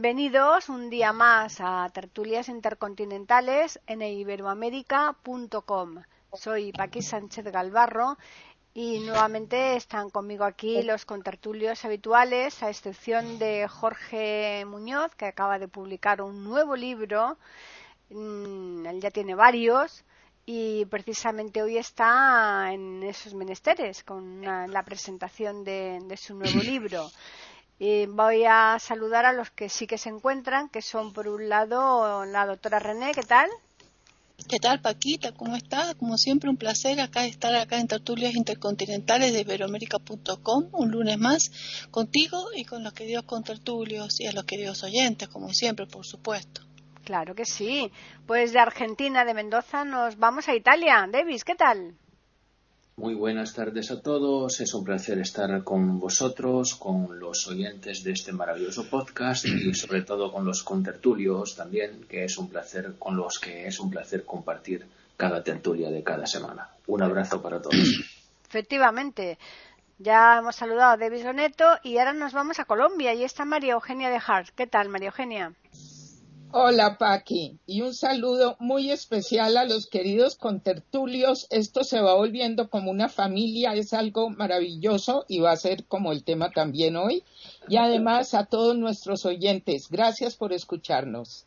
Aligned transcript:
Bienvenidos 0.00 0.68
un 0.68 0.90
día 0.90 1.12
más 1.12 1.56
a 1.58 1.90
Tertulias 1.92 2.48
Intercontinentales 2.48 3.80
en 3.88 4.02
iberoamérica.com. 4.02 6.04
Soy 6.34 6.70
Paqui 6.70 7.02
Sánchez 7.02 7.44
Galvarro 7.46 8.16
y 8.74 9.00
nuevamente 9.00 9.74
están 9.74 10.10
conmigo 10.10 10.44
aquí 10.44 10.84
los 10.84 11.04
contertulios 11.04 11.84
habituales, 11.84 12.62
a 12.62 12.70
excepción 12.70 13.40
de 13.40 13.66
Jorge 13.66 14.64
Muñoz, 14.66 15.16
que 15.16 15.26
acaba 15.26 15.58
de 15.58 15.66
publicar 15.66 16.22
un 16.22 16.44
nuevo 16.44 16.76
libro. 16.76 17.36
Mm, 18.10 18.86
él 18.86 19.00
ya 19.00 19.10
tiene 19.10 19.34
varios 19.34 20.04
y 20.46 20.84
precisamente 20.84 21.60
hoy 21.60 21.76
está 21.76 22.72
en 22.72 23.02
esos 23.02 23.34
menesteres 23.34 24.04
con 24.04 24.42
la 24.42 24.82
presentación 24.84 25.64
de 25.64 26.16
su 26.16 26.36
nuevo 26.36 26.60
libro. 26.62 27.10
Y 27.78 28.06
voy 28.06 28.44
a 28.44 28.78
saludar 28.80 29.24
a 29.24 29.32
los 29.32 29.50
que 29.50 29.68
sí 29.68 29.86
que 29.86 29.98
se 29.98 30.08
encuentran, 30.08 30.68
que 30.68 30.82
son 30.82 31.12
por 31.12 31.28
un 31.28 31.48
lado 31.48 32.24
la 32.24 32.44
doctora 32.44 32.78
René, 32.78 33.12
¿qué 33.12 33.22
tal? 33.22 33.48
¿Qué 34.48 34.58
tal, 34.58 34.80
Paquita? 34.80 35.32
¿Cómo 35.32 35.56
estás? 35.56 35.94
Como 35.96 36.16
siempre, 36.16 36.48
un 36.48 36.56
placer 36.56 37.00
acá 37.00 37.26
estar 37.26 37.54
acá 37.54 37.78
en 37.78 37.88
Tertulias 37.88 38.34
Intercontinentales 38.34 39.32
de 39.32 39.40
Iberoamérica.com, 39.40 40.68
un 40.72 40.90
lunes 40.90 41.18
más, 41.18 41.50
contigo 41.90 42.46
y 42.54 42.64
con 42.64 42.82
los 42.82 42.92
queridos 42.92 43.24
contertulios 43.24 44.20
y 44.20 44.26
a 44.26 44.32
los 44.32 44.44
queridos 44.44 44.82
oyentes, 44.84 45.28
como 45.28 45.52
siempre, 45.52 45.86
por 45.86 46.06
supuesto. 46.06 46.62
Claro 47.04 47.34
que 47.34 47.44
sí. 47.44 47.90
Pues 48.26 48.52
de 48.52 48.60
Argentina, 48.60 49.24
de 49.24 49.34
Mendoza, 49.34 49.84
nos 49.84 50.18
vamos 50.18 50.48
a 50.48 50.54
Italia. 50.54 51.06
Davis, 51.10 51.44
¿qué 51.44 51.54
tal? 51.54 51.94
Muy 52.98 53.14
buenas 53.14 53.54
tardes 53.54 53.92
a 53.92 54.02
todos. 54.02 54.60
Es 54.60 54.74
un 54.74 54.82
placer 54.82 55.20
estar 55.20 55.62
con 55.62 56.00
vosotros, 56.00 56.74
con 56.74 57.20
los 57.20 57.46
oyentes 57.46 58.02
de 58.02 58.10
este 58.10 58.32
maravilloso 58.32 58.90
podcast 58.90 59.44
y 59.46 59.72
sobre 59.74 60.02
todo 60.02 60.32
con 60.32 60.44
los 60.44 60.64
contertulios 60.64 61.54
también, 61.54 62.06
que 62.08 62.24
es 62.24 62.36
un 62.38 62.48
placer, 62.48 62.94
con 62.98 63.16
los 63.16 63.38
que 63.38 63.68
es 63.68 63.78
un 63.78 63.88
placer 63.88 64.24
compartir 64.24 64.84
cada 65.16 65.44
tertulia 65.44 65.92
de 65.92 66.02
cada 66.02 66.26
semana. 66.26 66.70
Un 66.88 67.00
abrazo 67.04 67.40
para 67.40 67.62
todos. 67.62 67.76
Efectivamente. 68.48 69.38
Ya 70.00 70.38
hemos 70.38 70.56
saludado 70.56 70.94
a 70.94 70.96
David 70.96 71.22
Soneto 71.22 71.78
y 71.84 71.98
ahora 71.98 72.14
nos 72.14 72.32
vamos 72.32 72.58
a 72.58 72.64
Colombia 72.64 73.14
y 73.14 73.22
está 73.22 73.44
María 73.44 73.74
Eugenia 73.74 74.10
de 74.10 74.20
Hart. 74.26 74.48
¿Qué 74.56 74.66
tal, 74.66 74.88
María 74.88 75.10
Eugenia? 75.10 75.52
Hola 76.50 76.96
Paqui 76.96 77.58
y 77.66 77.82
un 77.82 77.92
saludo 77.92 78.56
muy 78.58 78.90
especial 78.90 79.58
a 79.58 79.66
los 79.66 79.86
queridos 79.86 80.34
contertulios. 80.34 81.46
Esto 81.50 81.84
se 81.84 82.00
va 82.00 82.14
volviendo 82.14 82.70
como 82.70 82.90
una 82.90 83.10
familia, 83.10 83.74
es 83.74 83.92
algo 83.92 84.30
maravilloso 84.30 85.26
y 85.28 85.40
va 85.40 85.50
a 85.50 85.56
ser 85.56 85.84
como 85.84 86.10
el 86.10 86.24
tema 86.24 86.50
también 86.50 86.96
hoy. 86.96 87.22
Y 87.68 87.76
además 87.76 88.32
a 88.32 88.46
todos 88.46 88.78
nuestros 88.78 89.26
oyentes, 89.26 89.90
gracias 89.90 90.36
por 90.36 90.54
escucharnos. 90.54 91.44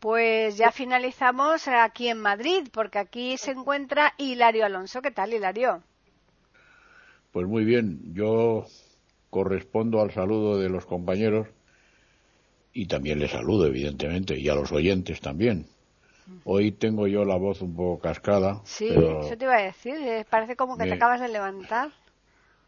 Pues 0.00 0.58
ya 0.58 0.70
finalizamos 0.70 1.66
aquí 1.68 2.08
en 2.08 2.18
Madrid, 2.18 2.68
porque 2.72 2.98
aquí 2.98 3.38
se 3.38 3.52
encuentra 3.52 4.12
Hilario 4.18 4.66
Alonso. 4.66 5.00
¿Qué 5.00 5.12
tal, 5.12 5.32
Hilario? 5.32 5.82
Pues 7.32 7.46
muy 7.46 7.64
bien, 7.64 8.12
yo 8.12 8.66
correspondo 9.30 10.02
al 10.02 10.12
saludo 10.12 10.58
de 10.58 10.68
los 10.68 10.84
compañeros 10.84 11.48
y 12.72 12.86
también 12.86 13.18
les 13.18 13.30
saludo, 13.30 13.66
evidentemente, 13.66 14.38
y 14.38 14.48
a 14.48 14.54
los 14.54 14.72
oyentes 14.72 15.20
también. 15.20 15.66
Hoy 16.44 16.72
tengo 16.72 17.06
yo 17.06 17.24
la 17.24 17.36
voz 17.36 17.60
un 17.62 17.74
poco 17.74 18.00
cascada. 18.00 18.60
Sí, 18.64 18.88
eso 18.88 19.36
te 19.36 19.44
iba 19.44 19.56
a 19.56 19.62
decir. 19.62 19.94
Eh, 19.96 20.24
parece 20.28 20.56
como 20.56 20.78
que 20.78 20.84
te 20.84 20.94
acabas 20.94 21.20
de 21.20 21.28
levantar. 21.28 21.90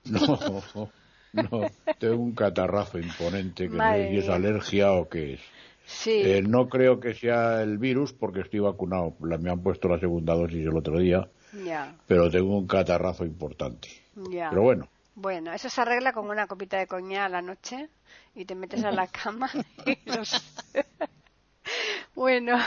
No, 0.07 1.49
no, 1.51 1.71
tengo 1.99 2.23
un 2.23 2.35
catarrazo 2.35 2.99
imponente 2.99 3.71
que 3.71 3.75
no 3.75 3.93
sé 3.93 4.11
si 4.11 4.19
es 4.19 4.29
alergia 4.29 4.93
o 4.93 5.09
qué 5.09 5.33
es. 5.33 5.41
Sí. 5.87 6.23
Eh, 6.23 6.43
no 6.43 6.69
creo 6.69 7.01
que 7.01 7.15
sea 7.15 7.63
el 7.63 7.79
virus 7.79 8.13
porque 8.13 8.41
estoy 8.41 8.61
vacunado. 8.61 9.15
me 9.19 9.51
han 9.51 9.63
puesto 9.63 9.89
la 9.89 9.99
segunda 9.99 10.35
dosis 10.35 10.67
el 10.67 10.77
otro 10.77 10.99
día. 10.99 11.27
Ya. 11.65 11.97
Pero 12.07 12.31
tengo 12.31 12.57
un 12.57 12.67
catarrazo 12.67 13.25
importante. 13.25 13.89
Ya. 14.31 14.51
Pero 14.51 14.63
bueno. 14.63 14.89
Bueno, 15.17 15.53
eso 15.53 15.69
se 15.69 15.81
arregla 15.81 16.13
con 16.13 16.29
una 16.29 16.49
copita 16.49 16.77
de 16.77 16.89
coña 16.89 17.25
a 17.25 17.29
la 17.29 17.41
noche 17.41 17.89
y 18.35 18.45
te 18.45 18.57
metes 18.57 18.83
a 18.83 18.91
la 18.91 19.07
cama. 19.07 19.49
bueno, 22.17 22.59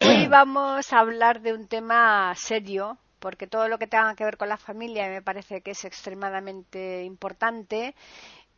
hoy 0.00 0.26
vamos 0.28 0.90
a 0.92 0.98
hablar 0.98 1.42
de 1.42 1.52
un 1.52 1.68
tema 1.68 2.34
serio, 2.34 2.96
porque 3.18 3.46
todo 3.46 3.68
lo 3.68 3.78
que 3.78 3.86
tenga 3.86 4.14
que 4.14 4.24
ver 4.24 4.38
con 4.38 4.48
la 4.48 4.56
familia 4.56 5.06
me 5.08 5.20
parece 5.20 5.60
que 5.60 5.72
es 5.72 5.84
extremadamente 5.84 7.04
importante. 7.04 7.94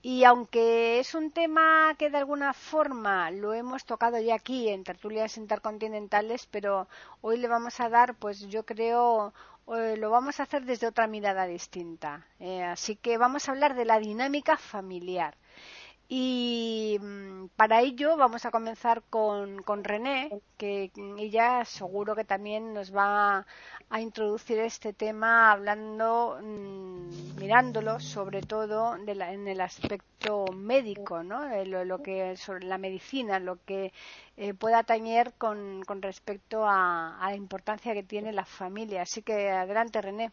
Y 0.05 0.25
aunque 0.25 0.99
es 0.99 1.15
un 1.15 1.31
tema 1.31 1.95
que 1.97 2.11
de 2.11 2.19
alguna 2.19 2.53
forma 2.53 3.31
lo 3.31 3.53
hemos 3.53 3.85
tocado 3.85 4.21
ya 4.21 4.35
aquí 4.35 4.69
en 4.69 4.83
tertulias 4.83 5.37
intercontinentales, 5.37 6.47
pero 6.47 6.89
hoy 7.21 7.39
le 7.39 7.47
vamos 7.47 7.79
a 7.79 7.89
dar, 7.89 8.17
pues 8.17 8.41
yo 8.49 8.65
creo, 8.65 9.33
eh, 9.69 9.97
lo 9.97 10.11
vamos 10.11 10.41
a 10.41 10.45
hacer 10.45 10.65
desde 10.65 10.87
otra 10.87 11.07
mirada 11.07 11.47
distinta. 11.47 12.27
Eh, 12.39 12.63
así 12.63 12.97
que 12.97 13.19
vamos 13.19 13.49
a 13.49 13.53
hablar 13.53 13.75
de 13.75 13.85
la 13.85 13.99
dinámica 13.99 14.57
familiar. 14.57 15.37
Y 16.15 16.99
mm, 17.01 17.47
para 17.57 17.81
ello 17.81 18.19
vamos 18.19 18.45
a 18.45 18.51
comenzar 18.51 19.03
con, 19.09 19.63
con 19.63 19.83
René, 19.83 20.43
que 20.59 20.93
ella 21.17 21.65
seguro 21.65 22.15
que 22.15 22.25
también 22.25 22.75
nos 22.75 22.95
va 22.95 23.47
a 23.89 24.01
introducir 24.03 24.59
este 24.59 24.93
tema 24.93 25.51
hablando, 25.51 26.39
mm, 26.43 27.39
mirándolo 27.41 27.99
sobre 27.99 28.43
todo 28.43 28.95
en 28.97 29.49
el 29.49 29.61
aspecto 29.63 30.45
médico, 30.53 31.23
¿no? 31.23 31.47
Lo, 31.65 32.03
que 32.03 32.37
sobre 32.37 32.67
la 32.67 32.77
medicina, 32.77 33.39
lo 33.39 33.57
que 33.65 33.91
eh, 34.37 34.53
pueda 34.53 34.83
tañer 34.83 35.33
con, 35.39 35.83
con 35.85 36.03
respecto 36.03 36.67
a 36.69 37.17
la 37.23 37.35
importancia 37.35 37.95
que 37.95 38.03
tiene 38.03 38.33
la 38.35 38.45
familia. 38.45 39.01
Así 39.03 39.23
que 39.23 39.49
adelante, 39.51 40.03
René. 40.03 40.31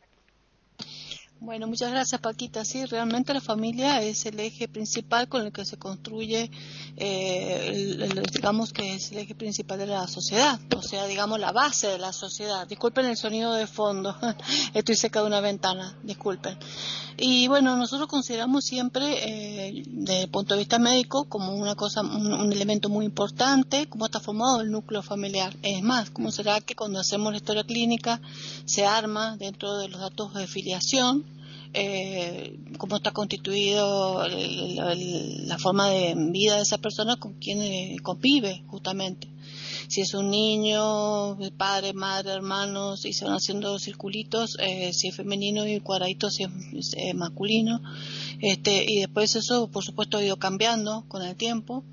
Bueno, 1.42 1.68
muchas 1.68 1.92
gracias 1.92 2.20
Paquita. 2.20 2.66
Sí, 2.66 2.86
realmente 2.86 3.34
la 3.34 3.40
familia 3.40 4.02
es 4.02 4.26
el 4.26 4.38
eje 4.42 4.68
principal 4.68 5.30
con 5.30 5.46
el 5.46 5.54
que 5.54 5.64
se 5.64 5.78
construye, 5.78 6.52
eh, 6.98 8.10
digamos 8.34 8.74
que 8.74 8.96
es 8.96 9.14
el 9.14 9.20
eje 9.20 9.36
principal 9.36 9.80
de 9.80 9.86
la 9.88 10.06
sociedad, 10.08 10.60
o 10.76 10.82
sea, 10.82 11.06
digamos 11.06 11.40
la 11.40 11.54
base 11.54 11.88
de 11.88 11.98
la 11.98 12.12
sociedad. 12.12 12.68
Disculpen 12.68 13.06
el 13.06 13.16
sonido 13.16 13.54
de 13.54 13.68
fondo, 13.68 14.18
estoy 14.74 14.96
cerca 14.96 15.22
de 15.22 15.28
una 15.28 15.40
ventana, 15.40 15.98
disculpen. 16.04 16.58
Y 17.22 17.48
bueno, 17.50 17.76
nosotros 17.76 18.08
consideramos 18.08 18.64
siempre, 18.64 19.68
eh, 19.68 19.84
desde 19.88 20.24
el 20.24 20.30
punto 20.30 20.54
de 20.54 20.60
vista 20.60 20.80
médico, 20.80 21.26
como 21.26 21.54
una 21.54 21.76
cosa, 21.76 22.02
un, 22.02 22.52
elemento 22.52 22.88
muy 22.88 23.06
importante, 23.06 23.88
cómo 23.88 24.06
está 24.06 24.20
formado 24.20 24.62
el 24.62 24.72
núcleo 24.72 25.02
familiar. 25.02 25.56
Es 25.62 25.82
más, 25.84 26.10
cómo 26.10 26.32
será 26.32 26.62
que 26.62 26.76
cuando 26.76 27.00
hacemos 27.00 27.32
la 27.32 27.38
historia 27.38 27.64
clínica 27.64 28.22
se 28.66 28.86
arma 28.86 29.36
dentro 29.38 29.78
de 29.78 29.90
los 29.90 30.00
datos 30.00 30.34
de 30.34 30.48
filiación 30.48 31.26
eh, 31.74 32.58
cómo 32.80 32.96
está 32.96 33.12
constituido 33.12 34.28
la 34.28 35.60
forma 35.60 35.90
de 35.90 36.16
vida 36.16 36.56
de 36.56 36.64
esa 36.64 36.80
persona 36.80 37.18
con 37.18 37.34
quien 37.34 37.62
eh, 37.62 37.98
convive 38.02 38.64
justamente. 38.68 39.28
Si 39.90 40.02
es 40.02 40.14
un 40.14 40.30
niño, 40.30 41.36
padre, 41.58 41.94
madre, 41.94 42.32
hermanos, 42.32 43.06
y 43.06 43.14
se 43.14 43.26
van 43.26 43.34
haciendo 43.34 43.80
circulitos, 43.80 44.56
eh, 44.60 44.94
si 44.94 45.08
es 45.08 45.16
femenino 45.16 45.66
y 45.66 45.80
cuadraditos 45.80 46.36
si 46.36 46.44
es 46.44 47.16
masculino. 47.16 47.82
Este, 48.40 48.86
y 48.88 49.00
después 49.00 49.36
eso, 49.36 49.68
por 49.72 49.84
supuesto, 49.84 50.18
ha 50.18 50.24
ido 50.24 50.38
cambiando 50.38 51.06
con 51.08 51.24
el 51.24 51.36
tiempo. 51.36 51.84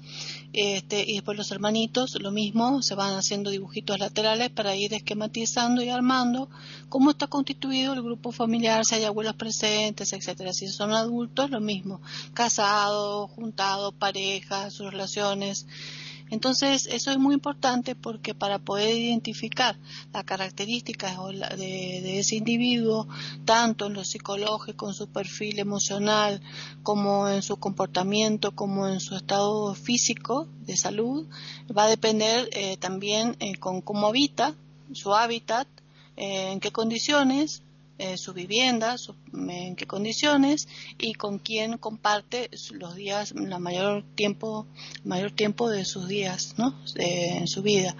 Este, 0.53 1.05
y 1.07 1.15
después 1.15 1.39
los 1.39 1.51
hermanitos, 1.53 2.19
lo 2.21 2.33
mismo, 2.33 2.83
se 2.83 2.95
van 2.95 3.15
haciendo 3.15 3.51
dibujitos 3.51 3.99
laterales 3.99 4.51
para 4.51 4.77
ir 4.77 4.93
esquematizando 4.93 5.83
y 5.83 5.89
armando 5.89 6.51
cómo 6.91 7.11
está 7.11 7.29
constituido 7.29 7.95
el 7.95 8.03
grupo 8.03 8.31
familiar, 8.31 8.85
si 8.85 8.97
hay 8.97 9.05
abuelos 9.05 9.37
presentes, 9.37 10.13
etcétera. 10.13 10.53
Si 10.53 10.69
son 10.69 10.93
adultos, 10.93 11.51
lo 11.51 11.63
mismo, 11.63 12.03
casados, 12.35 13.31
juntados, 13.31 13.95
parejas, 13.95 14.75
sus 14.75 14.91
relaciones. 14.91 15.67
Entonces, 16.31 16.89
eso 16.91 17.11
es 17.13 17.19
muy 17.19 17.35
importante 17.35 17.95
porque 17.95 18.35
para 18.35 18.59
poder 18.59 18.97
identificar 18.97 19.79
las 20.13 20.25
características 20.25 21.17
de, 21.57 22.19
ese 22.19 22.37
individuo, 22.37 23.07
tanto 23.45 23.87
en 23.87 23.95
lo 23.95 24.05
psicológico, 24.05 24.89
en 24.89 24.95
su 24.95 25.09
perfil 25.09 25.59
emocional, 25.59 26.41
como 26.83 27.29
en 27.29 27.43
su 27.43 27.59
comportamiento, 27.59 28.53
como 28.53 28.89
en 28.89 29.01
su 29.01 29.15
estado 29.15 29.75
físico 29.75 30.49
de 30.67 30.77
salud, 30.77 31.27
va 31.77 31.85
a 31.85 31.89
depender 31.89 32.49
eh, 32.53 32.77
también 32.77 33.37
eh, 33.39 33.57
con 33.57 33.81
cómo 33.81 34.09
habita, 34.09 34.55
su 34.93 35.15
hábitat, 35.15 35.69
eh, 36.17 36.51
en 36.53 36.61
qué 36.61 36.73
condiciones, 36.73 37.63
eh, 37.99 38.17
su 38.17 38.33
vivienda, 38.33 38.97
en 39.33 39.77
qué 39.77 39.87
condiciones 39.87 40.69
y 40.99 41.15
con 41.15 41.39
quién 41.39 41.79
comparte 41.79 42.51
los 42.73 42.95
días, 42.95 43.33
la 43.35 43.59
mayor 43.59 44.05
tiempo, 44.15 44.67
mayor 45.05 45.33
tiempo 45.33 45.71
de 45.71 45.85
sus 45.85 46.07
días, 46.09 46.55
¿no? 46.59 46.75
en 46.97 47.47
su 47.47 47.63
vida. 47.63 47.97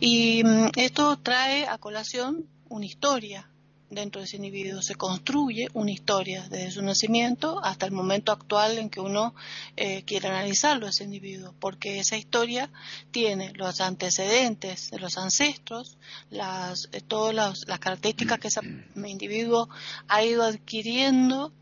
Y 0.00 0.42
mm, 0.44 0.70
esto 0.76 1.18
trae 1.18 1.66
a 1.66 1.78
colación 1.78 2.46
una 2.68 2.86
historia, 2.86 3.47
dentro 3.90 4.20
de 4.20 4.26
ese 4.26 4.36
individuo. 4.36 4.82
Se 4.82 4.94
construye 4.94 5.68
una 5.72 5.90
historia 5.90 6.46
desde 6.48 6.72
su 6.72 6.82
nacimiento 6.82 7.60
hasta 7.64 7.86
el 7.86 7.92
momento 7.92 8.32
actual 8.32 8.78
en 8.78 8.90
que 8.90 9.00
uno 9.00 9.34
eh, 9.76 10.02
quiere 10.04 10.28
analizarlo, 10.28 10.86
ese 10.86 11.04
individuo, 11.04 11.54
porque 11.58 11.98
esa 11.98 12.16
historia 12.16 12.70
tiene 13.10 13.52
los 13.54 13.80
antecedentes 13.80 14.90
de 14.90 14.98
los 14.98 15.16
ancestros, 15.18 15.96
las, 16.30 16.88
eh, 16.92 17.00
todas 17.00 17.34
las, 17.34 17.64
características 17.78 18.38
que 18.38 18.48
ese 18.48 18.60
individuo 18.96 19.68
ha 20.08 20.24
ido 20.24 20.44
adquiriendo 20.44 21.52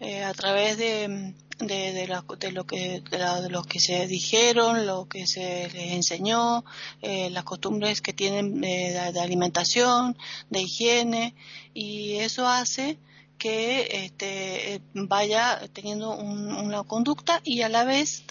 eh, 0.00 0.24
a 0.24 0.34
través 0.34 0.76
de, 0.76 1.34
de, 1.58 1.92
de, 1.92 2.06
lo 2.06 2.26
que 2.66 3.00
de, 3.00 3.48
lo 3.50 3.62
que 3.62 3.80
se 3.80 4.06
dijeron, 4.06 4.86
lo 4.86 5.06
que 5.08 5.26
se 5.26 5.68
les 5.70 5.92
enseñó, 5.92 6.64
eh, 7.02 7.30
las 7.30 7.44
costumbres 7.44 8.00
que 8.00 8.12
tienen 8.12 8.60
de, 8.60 8.98
alimentación, 9.20 10.16
de 10.50 10.62
higiene 10.62 11.34
y 11.72 12.14
eso 12.16 12.46
hace 12.46 12.98
que 13.38 14.04
este, 14.04 14.80
vaya 14.94 15.60
teniendo 15.72 16.16
una 16.16 16.82
conducta 16.84 17.40
y 17.44 17.62
a 17.62 17.68
la 17.68 17.84
vez, 17.84 18.24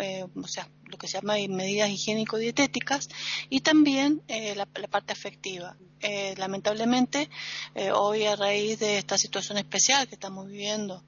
eh, 0.00 0.26
o 0.34 0.48
sea, 0.48 0.68
lo 0.90 0.98
que 0.98 1.08
se 1.08 1.18
llama 1.18 1.34
medidas 1.48 1.90
higiénico-dietéticas 1.90 3.08
y 3.48 3.60
también 3.60 4.22
eh, 4.28 4.54
la, 4.54 4.66
parte 4.66 5.12
afectiva. 5.12 5.76
Eh, 6.00 6.34
lamentablemente, 6.36 7.28
eh, 7.74 7.90
hoy 7.90 8.24
a 8.24 8.36
raíz 8.36 8.78
de 8.78 8.98
esta 8.98 9.18
situación 9.18 9.58
especial 9.58 10.06
que 10.08 10.14
estamos 10.14 10.46
viviendo 10.46 11.04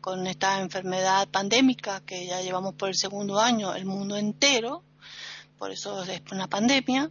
con 0.00 0.26
esta 0.26 0.60
enfermedad 0.60 1.28
pandémica 1.28 2.00
que 2.00 2.26
ya 2.26 2.40
llevamos 2.40 2.74
por 2.74 2.88
el 2.88 2.94
segundo 2.94 3.40
año, 3.40 3.74
el 3.74 3.84
mundo 3.84 4.16
entero, 4.16 4.82
por 5.58 5.70
eso 5.70 6.02
es 6.02 6.22
una 6.30 6.48
pandemia, 6.48 7.10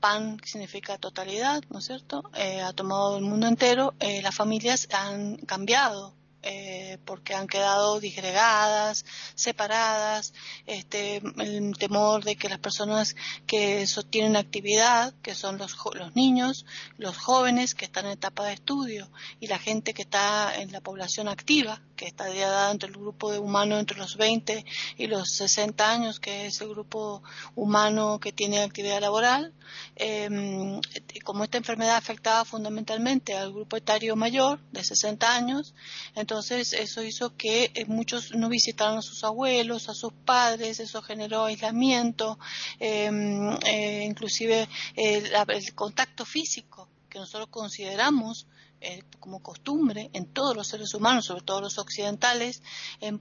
PAN 0.00 0.40
significa 0.44 0.98
totalidad, 0.98 1.62
¿no 1.70 1.78
es 1.78 1.86
cierto? 1.86 2.22
ha 2.32 2.72
tomado 2.72 3.16
el 3.16 3.24
mundo 3.24 3.46
entero, 3.46 3.94
las 4.00 4.34
familias 4.34 4.88
han 4.92 5.36
cambiado 5.36 6.14
eh, 6.46 6.98
porque 7.04 7.34
han 7.34 7.46
quedado 7.46 8.00
disgregadas, 8.00 9.04
separadas, 9.34 10.34
este, 10.66 11.22
el 11.38 11.76
temor 11.78 12.22
de 12.22 12.36
que 12.36 12.48
las 12.48 12.58
personas 12.58 13.16
que 13.46 13.86
sostienen 13.86 14.36
actividad, 14.36 15.14
que 15.22 15.34
son 15.34 15.56
los, 15.56 15.74
los 15.94 16.14
niños, 16.14 16.66
los 16.98 17.16
jóvenes 17.16 17.74
que 17.74 17.86
están 17.86 18.06
en 18.06 18.12
etapa 18.12 18.44
de 18.44 18.52
estudio 18.52 19.10
y 19.40 19.46
la 19.46 19.58
gente 19.58 19.94
que 19.94 20.02
está 20.02 20.54
en 20.54 20.70
la 20.70 20.80
población 20.80 21.28
activa, 21.28 21.80
que 21.96 22.06
está 22.06 22.28
dada 22.28 22.70
entre 22.70 22.88
el 22.88 22.96
grupo 22.96 23.32
de 23.32 23.38
humanos 23.38 23.80
entre 23.80 23.98
los 23.98 24.16
20 24.16 24.64
y 24.96 25.06
los 25.06 25.30
60 25.34 25.90
años, 25.90 26.20
que 26.20 26.46
es 26.46 26.60
el 26.60 26.68
grupo 26.68 27.22
humano 27.54 28.18
que 28.20 28.32
tiene 28.32 28.62
actividad 28.62 29.00
laboral, 29.00 29.52
em, 29.96 30.80
como 31.24 31.44
esta 31.44 31.58
enfermedad 31.58 31.96
afectaba 31.96 32.44
fundamentalmente 32.44 33.34
al 33.34 33.52
grupo 33.52 33.76
etario 33.76 34.16
mayor 34.16 34.60
de 34.72 34.84
60 34.84 35.34
años, 35.34 35.74
entonces 36.14 36.72
eso 36.72 37.02
hizo 37.02 37.36
que 37.36 37.70
eh, 37.74 37.84
muchos 37.86 38.34
no 38.34 38.48
visitaran 38.48 38.98
a 38.98 39.02
sus 39.02 39.24
abuelos, 39.24 39.88
a 39.88 39.94
sus 39.94 40.12
padres, 40.12 40.80
eso 40.80 41.02
generó 41.02 41.44
aislamiento, 41.44 42.38
em, 42.78 43.52
eh, 43.66 44.04
inclusive 44.04 44.68
el 44.96 45.74
contacto 45.74 46.24
físico 46.24 46.88
que 47.08 47.20
nosotros 47.20 47.48
consideramos 47.48 48.46
eh, 48.86 49.02
como 49.18 49.42
costumbre 49.42 50.10
en 50.12 50.26
todos 50.26 50.54
los 50.54 50.68
seres 50.68 50.92
humanos, 50.92 51.24
sobre 51.24 51.40
todo 51.40 51.62
los 51.62 51.78
occidentales. 51.78 52.62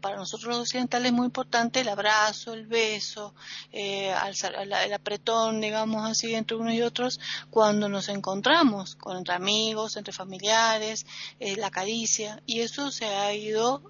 para 0.02 0.18
nosotros 0.18 0.50
los 0.50 0.60
occidentales 0.64 1.08
es 1.08 1.14
muy 1.14 1.28
importante 1.28 1.80
el 1.80 1.88
abrazo, 1.88 2.54
el 2.54 2.68
beso, 2.68 3.34
eh, 3.72 4.14
el, 4.14 4.94
apretón, 4.94 5.62
digamos 5.62 6.06
así, 6.06 6.36
entre 6.36 6.58
unos 6.58 6.74
y 6.74 6.82
otros 6.82 7.18
cuando 7.50 7.88
nos 7.88 8.10
encontramos, 8.10 8.96
con, 8.96 9.16
entre 9.16 9.36
amigos, 9.36 9.96
entre 9.96 10.12
familiares, 10.12 11.06
eh, 11.40 11.56
la 11.56 11.72
caricia. 11.72 12.44
Y 12.46 12.60
eso 12.60 12.92
se 12.92 13.06
ha 13.06 13.34
ido 13.34 13.84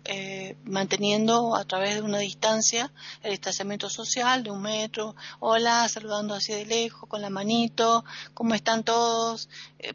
manteniendo 0.66 1.56
a 1.56 1.66
través 1.66 1.96
de 1.96 2.02
una 2.04 2.20
distancia, 2.20 2.94
el 3.24 3.32
distanciamiento 3.32 3.90
social 3.90 4.44
de 4.44 4.52
un 4.52 4.62
metro, 4.62 5.16
hola, 5.40 5.90
saludando 5.90 6.36
así 6.36 6.54
de 6.54 6.68
lejos, 6.68 7.10
con 7.10 7.22
la 7.24 7.32
manito, 7.32 8.06
cómo 8.36 8.54
están 8.54 8.84
todos, 8.84 9.50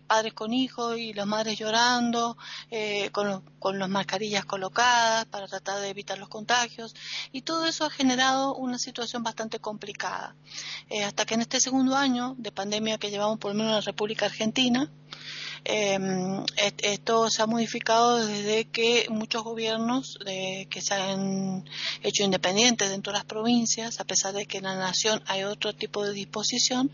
padres 0.09 0.35
con 0.35 0.53
hijos 0.53 0.99
y 0.99 1.13
las 1.13 1.27
madres 1.27 1.57
llorando 1.57 1.68
llorando, 1.69 2.37
eh, 2.71 3.11
con, 3.11 3.43
con 3.59 3.79
las 3.79 3.91
mascarillas 3.91 4.47
colocadas 4.47 5.27
para 5.27 5.47
tratar 5.47 5.81
de 5.81 5.91
evitar 5.91 6.19
los 6.19 6.29
contagios 6.29 6.95
y 7.31 7.43
todo 7.43 7.67
eso 7.67 7.85
ha 7.85 7.91
generado 7.91 8.55
una 8.55 8.79
situación 8.79 9.23
bastante 9.23 9.59
complicada. 9.59 10.35
Eh, 10.89 11.05
hasta 11.05 11.27
que 11.27 11.35
en 11.35 11.43
este 11.43 11.61
segundo 11.61 11.95
año 11.95 12.35
de 12.39 12.53
pandemia 12.53 12.99
que 12.99 13.11
llevamos 13.11 13.39
por 13.39 13.53
lo 13.53 13.59
menos 13.59 13.71
en 13.71 13.77
la 13.77 13.81
República 13.83 14.27
Argentina, 14.27 14.91
em, 15.65 16.45
esto 16.57 17.29
se 17.29 17.43
ha 17.43 17.47
modificado 17.47 18.25
desde 18.25 18.65
que 18.67 19.07
muchos 19.11 19.43
gobiernos 19.43 20.19
que 20.25 20.81
se 20.81 20.95
han 20.95 21.69
hecho 22.03 22.23
independientes 22.23 22.91
dentro 22.91 23.13
de 23.13 23.19
las 23.19 23.27
provincias, 23.27 24.01
a 24.01 24.05
pesar 24.05 24.33
de 24.35 24.47
que 24.47 24.59
en 24.59 24.65
la 24.65 24.77
nación 24.77 25.23
hay 25.27 25.43
otro 25.45 25.75
tipo 25.75 26.05
de 26.05 26.13
disposición, 26.13 26.91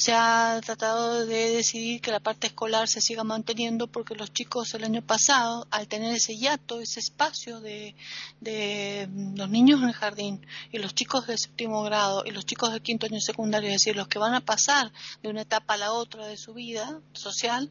se 0.00 0.14
ha 0.14 0.58
tratado 0.64 1.26
de 1.26 1.50
decidir 1.50 2.00
que 2.00 2.10
la 2.10 2.20
parte 2.20 2.46
escolar 2.46 2.88
se 2.88 3.02
siga 3.02 3.22
manteniendo 3.22 3.86
porque 3.86 4.14
los 4.14 4.32
chicos 4.32 4.72
el 4.72 4.84
año 4.84 5.02
pasado, 5.02 5.66
al 5.70 5.88
tener 5.88 6.14
ese 6.14 6.38
hiato, 6.38 6.80
ese 6.80 7.00
espacio 7.00 7.60
de, 7.60 7.94
los 8.40 9.50
niños 9.50 9.82
en 9.82 9.88
el 9.88 9.94
jardín 9.94 10.46
y 10.72 10.78
los 10.78 10.94
chicos 10.94 11.26
del 11.26 11.38
séptimo 11.38 11.82
grado 11.82 12.22
y 12.24 12.30
los 12.30 12.46
chicos 12.46 12.72
del 12.72 12.80
quinto 12.80 13.04
año 13.04 13.20
secundario, 13.20 13.68
es 13.68 13.74
decir, 13.74 13.94
los 13.94 14.08
que 14.08 14.18
van 14.18 14.32
a 14.32 14.40
pasar 14.40 14.90
de 15.22 15.28
una 15.28 15.42
etapa 15.42 15.74
a 15.74 15.76
la 15.76 15.92
otra 15.92 16.26
de 16.26 16.38
su 16.38 16.54
vida 16.54 17.02
social, 17.12 17.70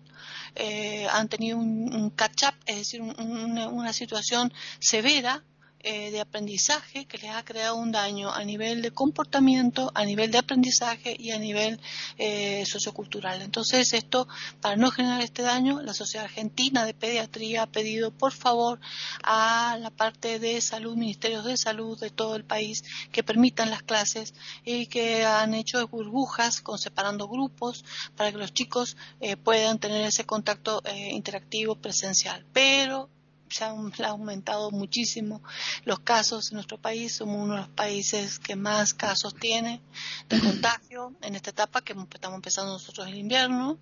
eh, 0.53 1.07
han 1.11 1.29
tenido 1.29 1.57
un, 1.57 2.11
catch-up, 2.11 2.53
es 2.67 2.75
decir, 2.77 3.01
una 3.01 3.91
situación 3.91 4.53
severa 4.79 5.43
eh, 5.81 6.11
de 6.11 6.19
aprendizaje 6.19 7.06
que 7.06 7.18
les 7.18 7.31
ha 7.31 7.45
creado 7.45 7.77
un 7.77 7.94
daño 7.94 8.30
a 8.33 8.44
nivel 8.44 8.81
de 8.81 8.92
comportamiento, 8.92 9.92
a 9.95 10.04
nivel 10.04 10.30
de 10.30 10.37
aprendizaje 10.37 11.15
y 11.18 11.31
a 11.31 11.39
nivel 11.39 11.80
eh, 12.18 12.65
sociocultural. 12.65 13.42
Entonces, 13.42 13.94
esto, 13.94 14.27
para 14.59 14.75
no 14.75 14.92
generar 14.92 15.21
este 15.21 15.42
daño, 15.42 15.81
la 15.81 15.94
Sociedad 15.94 16.25
Argentina 16.25 16.83
de 16.83 16.94
Pediatría 16.94 17.63
ha 17.63 17.68
pedido, 17.68 18.11
por 18.11 18.33
favor, 18.33 18.81
a 19.23 19.77
la 19.80 19.89
parte 19.89 20.39
de 20.39 20.59
salud, 20.59 20.97
ministerios 20.97 21.45
de 21.45 21.56
salud 21.56 21.97
de 21.97 22.09
todo 22.09 22.35
el 22.35 22.44
país, 22.44 22.83
que 23.13 23.23
permitan 23.23 23.69
las 23.69 23.81
clases 23.81 24.33
y 24.65 24.87
que 24.87 25.23
han 25.23 25.54
hecho 25.54 25.87
burbujas 25.87 26.59
con 26.59 26.77
separando 26.77 27.30
grupos 27.30 27.85
para 28.18 28.31
que 28.31 28.37
los 28.37 28.54
chicos 28.54 28.97
eh, 29.21 29.37
puedan 29.37 29.80
tener 29.80 30.01
ese 30.01 30.25
contacto 30.25 30.83
interactivo 31.11 31.75
presencial. 31.75 32.45
Pero 32.51 33.09
se 33.49 33.63
han, 33.63 33.91
aumentado 34.06 34.71
muchísimo 34.71 35.41
los 35.85 35.99
casos 35.99 36.51
en 36.51 36.56
nuestro 36.56 36.77
país. 36.77 37.15
Somos 37.15 37.37
uno 37.37 37.56
de 37.56 37.61
los 37.61 37.69
países 37.69 38.39
que 38.39 38.56
más 38.56 38.94
casos 38.94 39.35
tiene 39.35 39.81
de 40.27 40.39
contagio 40.39 41.13
en 41.21 41.35
esta 41.35 41.49
etapa 41.51 41.81
que 41.81 41.94
estamos 41.94 42.35
empezando 42.35 42.73
nosotros 42.73 43.07
el 43.07 43.18
invierno, 43.18 43.77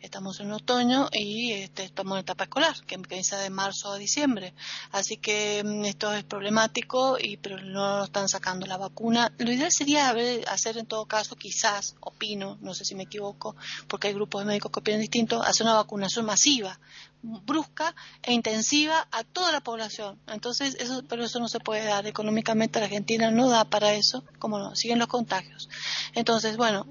estamos 0.00 0.40
en 0.40 0.52
otoño 0.52 1.08
y 1.12 1.52
este, 1.52 1.84
estamos 1.84 2.16
en 2.16 2.20
etapa 2.20 2.44
escolar, 2.44 2.74
que 2.86 2.94
empieza 2.94 3.38
de 3.38 3.50
marzo 3.50 3.92
a 3.92 3.98
diciembre. 3.98 4.54
Así 4.92 5.16
que 5.16 5.62
mm, 5.64 5.84
esto 5.84 6.12
es 6.12 6.24
problemático 6.24 7.18
y 7.18 7.36
pero 7.36 7.58
no 7.58 8.04
están 8.04 8.28
sacando 8.28 8.66
la 8.66 8.76
vacuna. 8.76 9.32
Lo 9.38 9.52
ideal 9.52 9.72
sería 9.72 10.14
hacer 10.48 10.78
en 10.78 10.86
todo 10.86 11.06
caso, 11.06 11.36
quizás, 11.36 11.96
opino, 12.00 12.58
no 12.60 12.74
sé 12.74 12.84
si 12.84 12.94
me 12.94 13.04
equivoco, 13.04 13.56
porque 13.86 14.08
hay 14.08 14.14
grupos 14.14 14.42
de 14.42 14.46
médicos 14.46 14.72
que 14.72 14.80
opinan 14.80 15.00
distinto, 15.00 15.42
hacer 15.42 15.64
una 15.64 15.74
vacunación 15.74 16.26
masiva 16.26 16.78
brusca 17.22 17.94
e 18.22 18.32
intensiva 18.32 19.08
a 19.10 19.24
toda 19.24 19.52
la 19.52 19.60
población. 19.60 20.18
Entonces, 20.26 20.76
eso, 20.78 21.02
pero 21.08 21.24
eso 21.24 21.40
no 21.40 21.48
se 21.48 21.60
puede 21.60 21.84
dar. 21.84 22.06
Económicamente 22.06 22.78
la 22.78 22.86
Argentina 22.86 23.30
no 23.30 23.48
da 23.48 23.64
para 23.64 23.94
eso, 23.94 24.24
como 24.38 24.58
no, 24.58 24.74
siguen 24.74 24.98
los 24.98 25.08
contagios. 25.08 25.68
Entonces, 26.14 26.56
bueno, 26.56 26.86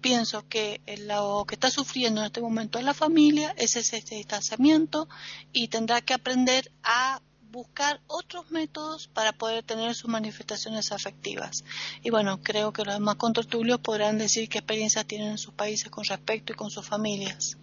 pienso 0.00 0.46
que 0.48 0.80
lo 1.06 1.44
que 1.46 1.54
está 1.54 1.70
sufriendo 1.70 2.20
en 2.20 2.26
este 2.26 2.40
momento 2.40 2.80
la 2.80 2.94
familia 2.94 3.54
es 3.56 3.76
ese 3.76 4.00
distanciamiento 4.00 5.08
y 5.52 5.68
tendrá 5.68 6.00
que 6.00 6.14
aprender 6.14 6.70
a 6.82 7.20
buscar 7.52 8.00
otros 8.06 8.50
métodos 8.50 9.08
para 9.08 9.32
poder 9.32 9.62
tener 9.62 9.94
sus 9.94 10.08
manifestaciones 10.08 10.90
afectivas. 10.90 11.64
Y 12.02 12.10
bueno, 12.10 12.42
creo 12.42 12.72
que 12.72 12.84
los 12.84 12.94
demás 12.94 13.16
contertulios 13.16 13.78
podrán 13.78 14.16
decir 14.16 14.48
qué 14.48 14.58
experiencias 14.58 15.06
tienen 15.06 15.32
en 15.32 15.38
sus 15.38 15.52
países 15.52 15.90
con 15.90 16.04
respecto 16.04 16.54
y 16.54 16.56
con 16.56 16.70
sus 16.70 16.86
familias. 16.86 17.58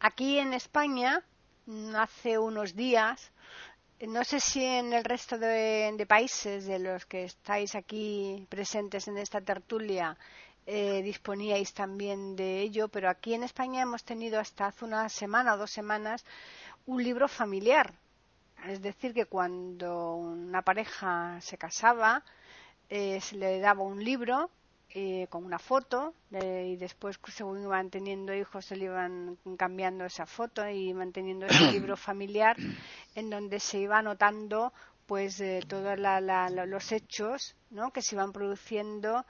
Aquí 0.00 0.38
en 0.38 0.54
España, 0.54 1.24
hace 1.96 2.38
unos 2.38 2.76
días, 2.76 3.32
no 4.00 4.22
sé 4.22 4.38
si 4.38 4.64
en 4.64 4.92
el 4.92 5.02
resto 5.02 5.38
de, 5.38 6.06
países 6.08 6.66
de 6.66 6.78
los 6.78 7.04
que 7.04 7.24
estáis 7.24 7.74
aquí 7.74 8.46
presentes 8.48 9.08
en 9.08 9.18
esta 9.18 9.40
tertulia 9.40 10.16
eh, 10.66 11.02
disponíais 11.02 11.74
también 11.74 12.36
de 12.36 12.60
ello, 12.60 12.86
pero 12.86 13.10
aquí 13.10 13.34
en 13.34 13.42
España 13.42 13.82
hemos 13.82 14.04
tenido 14.04 14.38
hasta 14.38 14.66
hace 14.66 14.84
una 14.84 15.08
semana 15.08 15.54
o 15.54 15.58
dos 15.58 15.72
semanas 15.72 16.24
un 16.86 17.02
libro 17.02 17.26
familiar. 17.26 17.92
Es 18.68 18.80
decir, 18.80 19.12
que 19.12 19.26
cuando 19.26 20.14
una 20.14 20.62
pareja 20.62 21.40
se 21.40 21.58
casaba, 21.58 22.22
eh, 22.88 23.20
se 23.20 23.34
le 23.34 23.58
daba 23.58 23.82
un 23.82 24.04
libro 24.04 24.50
eh, 24.94 25.26
con 25.28 25.44
una 25.44 25.58
foto 25.58 26.14
y 26.30 26.76
después 26.76 27.20
según 27.26 27.62
iban 27.62 27.90
teniendo 27.90 28.34
hijos 28.34 28.64
se 28.64 28.76
le 28.76 28.86
iban 28.86 29.36
cambiando 29.58 30.06
esa 30.06 30.24
foto 30.24 30.66
y 30.68 30.94
manteniendo 30.94 31.46
ese 31.46 31.70
libro 31.72 31.96
familiar 31.96 32.56
en 33.14 33.28
donde 33.28 33.60
se 33.60 33.80
iba 33.80 33.98
anotando 33.98 34.72
pues 35.06 35.40
eh, 35.40 35.62
todos 35.66 35.98
los 35.98 36.92
hechos 36.92 37.54
¿no? 37.70 37.90
que 37.92 38.02
se 38.02 38.14
iban 38.14 38.32
produciendo 38.32 39.24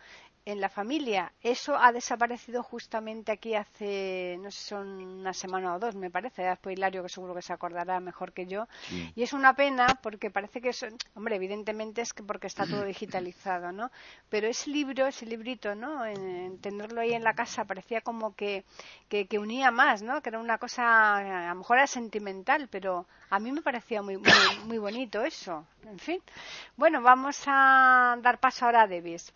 en 0.49 0.62
la 0.62 0.71
familia. 0.71 1.31
Eso 1.43 1.76
ha 1.76 1.93
desaparecido 1.93 2.62
justamente 2.62 3.33
aquí 3.33 3.55
hace, 3.55 4.38
no 4.40 4.50
sé, 4.50 4.69
son 4.69 4.88
una 4.88 5.35
semana 5.35 5.75
o 5.75 5.78
dos, 5.78 5.95
me 5.95 6.11
parece. 6.11 6.43
Después 6.43 6.75
Hilario, 6.75 7.02
que 7.02 7.11
seguro 7.11 7.35
que 7.35 7.43
se 7.43 7.52
acordará 7.52 8.00
mejor 8.00 8.33
que 8.33 8.47
yo. 8.47 8.67
Y 9.14 9.23
es 9.23 9.35
una 9.35 9.55
pena 9.55 9.99
porque 10.02 10.31
parece 10.31 10.62
que, 10.62 10.71
hombre, 11.14 11.37
evidentemente 11.37 12.00
es 12.00 12.14
que 12.14 12.23
porque 12.23 12.47
está 12.47 12.67
todo 12.67 12.85
digitalizado, 12.85 13.73
¿no? 13.73 13.90
Pero 14.31 14.47
ese 14.49 14.71
libro, 14.71 15.07
ese 15.07 15.26
librito, 15.26 15.75
¿no? 15.75 16.07
En, 16.07 16.59
tenerlo 16.61 17.02
ahí 17.02 17.12
en 17.12 17.25
la 17.25 17.35
casa 17.35 17.67
parecía 17.67 18.00
como 18.00 18.35
que, 18.35 18.64
que, 19.11 19.38
unía 19.38 19.71
más, 19.71 20.00
¿no? 20.00 20.23
Que 20.23 20.31
era 20.31 20.38
una 20.38 20.57
cosa, 20.57 21.19
a 21.19 21.49
lo 21.50 21.57
mejor 21.57 21.76
era 21.76 21.87
sentimental, 21.87 22.69
pero 22.71 23.07
a 23.28 23.38
mí 23.38 23.52
me 23.52 23.61
parecía 23.61 24.00
muy, 24.00 24.17
muy, 24.17 24.59
muy 24.64 24.78
bonito 24.78 25.23
eso. 25.23 25.67
En 25.85 25.99
fin. 25.99 26.23
Bueno, 26.76 27.02
vamos 27.02 27.43
a 27.47 28.17
dar 28.23 28.40
paso 28.40 28.64
ahora 28.64 28.83
a 28.83 28.87
Davis. 28.87 29.31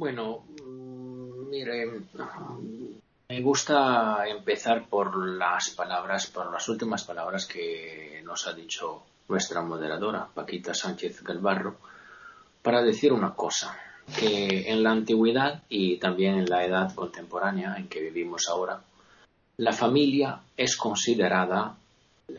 Bueno, 0.00 0.44
mm, 0.64 1.50
mire, 1.50 1.86
me 3.28 3.42
gusta 3.42 4.26
empezar 4.26 4.88
por 4.88 5.14
las 5.36 5.68
palabras, 5.76 6.28
por 6.28 6.50
las 6.50 6.66
últimas 6.70 7.04
palabras 7.04 7.44
que 7.44 8.22
nos 8.24 8.46
ha 8.46 8.54
dicho 8.54 9.02
nuestra 9.28 9.60
moderadora, 9.60 10.26
Paquita 10.32 10.72
Sánchez 10.72 11.22
Galvarro, 11.22 11.76
para 12.62 12.80
decir 12.82 13.12
una 13.12 13.34
cosa, 13.34 13.76
que 14.18 14.70
en 14.70 14.82
la 14.82 14.92
antigüedad 14.92 15.64
y 15.68 15.98
también 15.98 16.36
en 16.36 16.48
la 16.48 16.64
edad 16.64 16.94
contemporánea 16.94 17.76
en 17.76 17.86
que 17.86 18.00
vivimos 18.00 18.48
ahora, 18.48 18.80
la 19.58 19.74
familia 19.74 20.40
es 20.56 20.78
considerada 20.78 21.76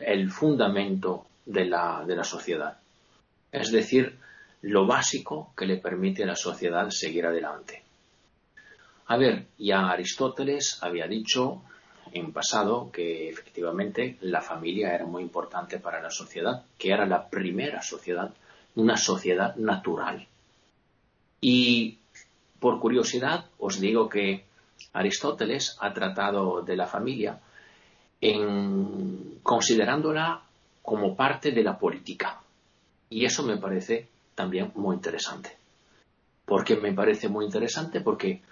el 0.00 0.32
fundamento 0.32 1.26
de 1.46 1.66
la, 1.66 2.02
de 2.04 2.16
la 2.16 2.24
sociedad. 2.24 2.76
Es 3.52 3.70
decir, 3.70 4.18
lo 4.62 4.86
básico 4.86 5.52
que 5.56 5.66
le 5.66 5.76
permite 5.76 6.22
a 6.22 6.26
la 6.26 6.36
sociedad 6.36 6.88
seguir 6.90 7.26
adelante. 7.26 7.82
A 9.06 9.16
ver, 9.16 9.46
ya 9.58 9.90
Aristóteles 9.90 10.78
había 10.82 11.06
dicho 11.06 11.62
en 12.12 12.32
pasado 12.32 12.90
que 12.92 13.28
efectivamente 13.28 14.18
la 14.20 14.40
familia 14.40 14.94
era 14.94 15.04
muy 15.04 15.22
importante 15.22 15.78
para 15.78 16.00
la 16.00 16.10
sociedad, 16.10 16.64
que 16.78 16.92
era 16.92 17.06
la 17.06 17.28
primera 17.28 17.82
sociedad, 17.82 18.32
una 18.76 18.96
sociedad 18.96 19.56
natural. 19.56 20.26
Y 21.40 21.98
por 22.60 22.78
curiosidad 22.78 23.46
os 23.58 23.80
digo 23.80 24.08
que 24.08 24.44
Aristóteles 24.92 25.76
ha 25.80 25.92
tratado 25.92 26.62
de 26.62 26.76
la 26.76 26.86
familia 26.86 27.40
en 28.20 29.40
considerándola 29.42 30.42
como 30.82 31.16
parte 31.16 31.50
de 31.50 31.62
la 31.64 31.78
política. 31.78 32.40
Y 33.10 33.24
eso 33.24 33.42
me 33.42 33.56
parece 33.56 34.08
también 34.34 34.72
muy 34.74 34.96
interesante. 34.96 35.56
¿Por 36.44 36.64
qué 36.64 36.76
me 36.76 36.92
parece 36.92 37.28
muy 37.28 37.44
interesante? 37.44 38.00
Porque 38.00 38.42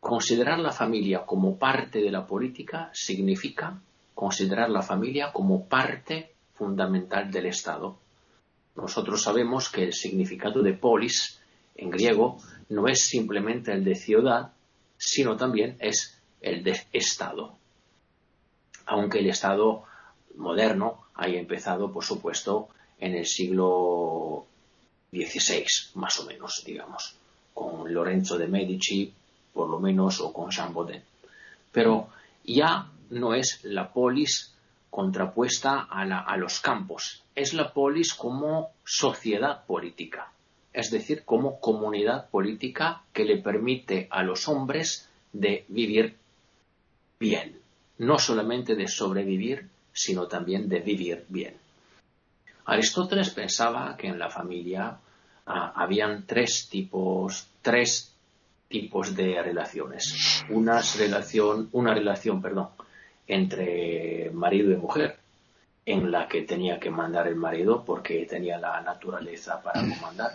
considerar 0.00 0.58
la 0.58 0.72
familia 0.72 1.24
como 1.24 1.56
parte 1.56 2.00
de 2.00 2.10
la 2.10 2.26
política 2.26 2.90
significa 2.92 3.80
considerar 4.14 4.70
la 4.70 4.82
familia 4.82 5.32
como 5.32 5.66
parte 5.66 6.32
fundamental 6.54 7.30
del 7.30 7.46
Estado. 7.46 7.96
Nosotros 8.74 9.22
sabemos 9.22 9.70
que 9.70 9.84
el 9.84 9.92
significado 9.92 10.62
de 10.62 10.74
polis 10.74 11.40
en 11.76 11.90
griego 11.90 12.38
no 12.68 12.88
es 12.88 13.04
simplemente 13.04 13.72
el 13.72 13.84
de 13.84 13.94
ciudad, 13.94 14.52
sino 14.96 15.36
también 15.36 15.76
es 15.78 16.20
el 16.40 16.64
de 16.64 16.80
Estado. 16.92 17.56
Aunque 18.86 19.20
el 19.20 19.28
Estado 19.28 19.84
moderno 20.36 21.04
haya 21.14 21.38
empezado, 21.38 21.92
por 21.92 22.04
supuesto, 22.04 22.68
en 22.98 23.14
el 23.14 23.26
siglo 23.26 24.47
16, 25.10 25.92
más 25.94 26.18
o 26.20 26.26
menos, 26.26 26.62
digamos, 26.64 27.16
con 27.54 27.92
Lorenzo 27.92 28.38
de 28.38 28.46
Medici, 28.46 29.12
por 29.52 29.68
lo 29.68 29.80
menos, 29.80 30.20
o 30.20 30.32
con 30.32 30.50
Jean 30.50 30.72
Baudin. 30.72 31.02
Pero 31.72 32.08
ya 32.44 32.90
no 33.10 33.34
es 33.34 33.64
la 33.64 33.92
polis 33.92 34.54
contrapuesta 34.90 35.86
a, 35.90 36.02
a 36.02 36.36
los 36.36 36.60
campos, 36.60 37.22
es 37.34 37.54
la 37.54 37.72
polis 37.72 38.14
como 38.14 38.70
sociedad 38.84 39.64
política, 39.66 40.32
es 40.72 40.90
decir, 40.90 41.24
como 41.24 41.60
comunidad 41.60 42.28
política 42.30 43.02
que 43.12 43.24
le 43.24 43.38
permite 43.38 44.08
a 44.10 44.22
los 44.22 44.48
hombres 44.48 45.08
de 45.32 45.64
vivir 45.68 46.16
bien, 47.18 47.60
no 47.98 48.18
solamente 48.18 48.74
de 48.74 48.88
sobrevivir, 48.88 49.68
sino 49.92 50.26
también 50.26 50.68
de 50.68 50.80
vivir 50.80 51.26
bien. 51.28 51.54
Aristóteles 52.68 53.30
pensaba 53.30 53.96
que 53.96 54.08
en 54.08 54.18
la 54.18 54.28
familia 54.28 54.98
ah, 55.46 55.72
habían 55.74 56.26
tres 56.26 56.68
tipos, 56.68 57.48
tres 57.62 58.14
tipos 58.68 59.16
de 59.16 59.42
relaciones. 59.42 60.44
Una 60.50 60.82
relación, 60.98 61.70
una 61.72 61.94
relación, 61.94 62.42
perdón, 62.42 62.68
entre 63.26 64.30
marido 64.34 64.70
y 64.70 64.76
mujer, 64.76 65.16
en 65.86 66.10
la 66.10 66.28
que 66.28 66.42
tenía 66.42 66.78
que 66.78 66.90
mandar 66.90 67.26
el 67.26 67.36
marido 67.36 67.82
porque 67.86 68.26
tenía 68.26 68.58
la 68.58 68.82
naturaleza 68.82 69.62
para 69.62 69.80
comandar. 69.80 70.32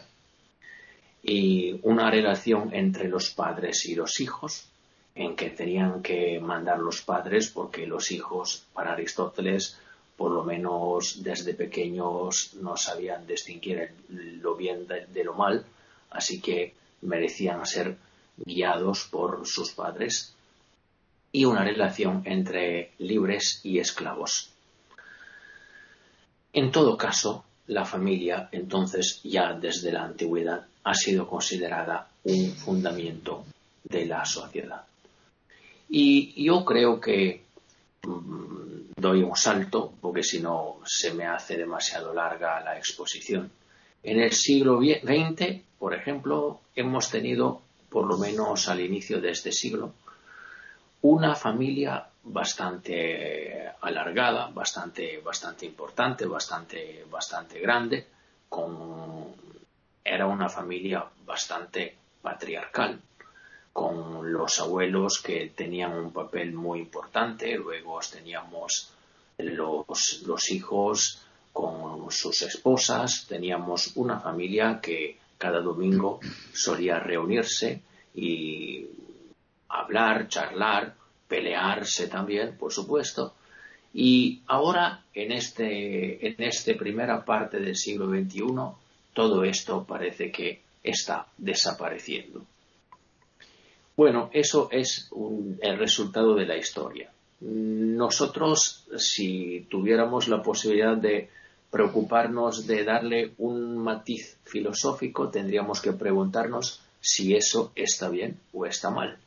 Y 1.22 1.80
una 1.84 2.10
relación 2.10 2.74
entre 2.74 3.10
los 3.10 3.30
padres 3.30 3.86
y 3.86 3.94
los 3.94 4.20
hijos, 4.20 4.70
en 5.14 5.36
que 5.36 5.52
tenían 5.52 6.02
que 6.02 6.40
mandar 6.40 6.80
los 6.80 7.04
padres 7.04 7.52
porque 7.52 7.86
los 7.86 8.12
hijos, 8.12 8.66
para 8.74 8.94
Aristóteles, 8.94 9.78
por 10.18 10.32
lo 10.32 10.44
menos 10.44 11.24
desde 11.24 11.54
pequeños 11.54 12.54
no 12.62 12.78
sabían 12.78 13.26
distinguir 13.26 13.92
lo 14.10 14.56
bien 14.56 14.88
de, 14.88 15.24
lo 15.24 15.34
mal, 15.34 15.66
así 16.12 16.40
que 16.40 16.74
merecían 17.02 17.66
ser 17.66 17.98
guiados 18.38 19.08
por 19.12 19.46
sus 19.48 19.72
padres, 19.72 20.34
y 21.32 21.46
una 21.46 21.64
relación 21.64 22.22
entre 22.26 22.92
libres 23.00 23.60
y 23.64 23.80
esclavos. 23.80 24.52
En 26.54 26.72
todo 26.72 26.96
caso, 26.96 27.44
la 27.68 27.86
familia, 27.86 28.50
entonces, 28.52 29.20
ya 29.24 29.54
desde 29.54 29.92
la 29.92 30.04
antigüedad, 30.04 30.68
ha 30.84 30.94
sido 30.94 31.28
considerada 31.28 32.08
un 32.24 32.52
fundamento 32.52 33.46
de 33.84 34.06
la 34.06 34.26
sociedad. 34.26 34.84
Y 35.90 36.44
yo 36.44 36.64
creo 36.66 37.00
que 37.00 37.44
mm, 38.04 38.63
doy 38.96 39.24
un 39.24 39.36
salto, 39.36 39.94
porque 40.02 40.24
si 40.24 40.40
no 40.42 40.80
se 40.86 41.14
me 41.14 41.26
hace 41.26 41.58
demasiado 41.58 42.14
larga 42.14 42.60
la 42.62 42.78
exposición. 42.78 43.52
En 44.04 44.20
el 44.20 44.32
siglo 44.32 44.80
XX, 44.80 45.62
por 45.80 45.94
ejemplo, 45.94 46.62
hemos 46.76 47.10
tenido, 47.10 47.62
por 47.90 48.06
lo 48.06 48.18
menos 48.18 48.68
al 48.70 48.80
inicio 48.82 49.22
de 49.22 49.32
este 49.32 49.52
siglo, 49.52 49.94
una 51.02 51.36
familia 51.36 52.08
bastante 52.24 53.70
alargada, 53.82 54.48
bastante, 54.48 55.20
bastante 55.20 55.66
importante, 55.66 56.26
bastante, 56.26 57.06
bastante 57.10 57.60
grande, 57.60 58.08
era 60.04 60.28
una 60.28 60.50
familia 60.50 61.06
bastante 61.26 61.96
patriarcal, 62.22 63.02
con 63.74 64.32
los 64.32 64.60
abuelos 64.60 65.20
que 65.22 65.52
tenían 65.56 65.94
un 65.98 66.14
papel 66.14 66.54
muy 66.54 66.80
importante, 66.80 67.58
luego 67.58 68.00
teníamos 68.10 68.92
los, 69.40 70.24
los 70.26 70.52
hijos 70.52 71.22
con 71.52 72.12
sus 72.12 72.44
esposas, 72.44 73.26
teníamos 73.28 73.92
una 73.96 74.20
familia 74.20 74.80
que 74.82 75.18
cada 75.38 75.60
domingo 75.60 76.20
solía 76.54 77.00
reunirse 77.00 77.82
y 78.16 78.86
hablar, 79.70 80.28
charlar, 80.28 80.96
pelearse 81.28 82.08
también, 82.08 82.56
por 82.58 82.72
supuesto, 82.72 83.34
Y 83.96 84.42
ahora, 84.48 85.04
en 85.14 85.32
este, 85.32 86.28
en 86.28 86.36
esta 86.40 86.74
primera 86.74 87.24
parte 87.24 87.60
del 87.60 87.76
siglo 87.76 88.08
XXI, 88.08 88.42
todo 89.14 89.44
esto 89.44 89.84
parece 89.86 90.32
que 90.32 90.62
está 90.84 91.28
desapareciendo. 91.38 92.44
Bueno, 93.96 94.30
eso 94.34 94.70
es 94.72 95.10
el 95.62 95.78
resultado 95.78 96.34
de 96.36 96.46
la 96.46 96.58
historia. 96.58 97.12
Nosotros, 97.42 98.86
si 98.98 99.68
tuviéramos 99.70 100.28
la 100.28 100.42
posibilidad 100.42 100.98
de 100.98 101.30
preocuparnos 101.70 102.66
de 102.66 102.84
darle 102.84 103.34
un 103.38 103.78
matiz 103.78 104.38
filosófico, 104.46 105.30
tendríamos 105.30 105.82
que 105.82 105.94
preguntarnos 105.94 106.82
si 107.02 107.36
eso 107.36 107.72
está 107.76 108.10
bien 108.10 108.40
o 108.54 108.66
está 108.66 108.90
mal. 108.90 109.18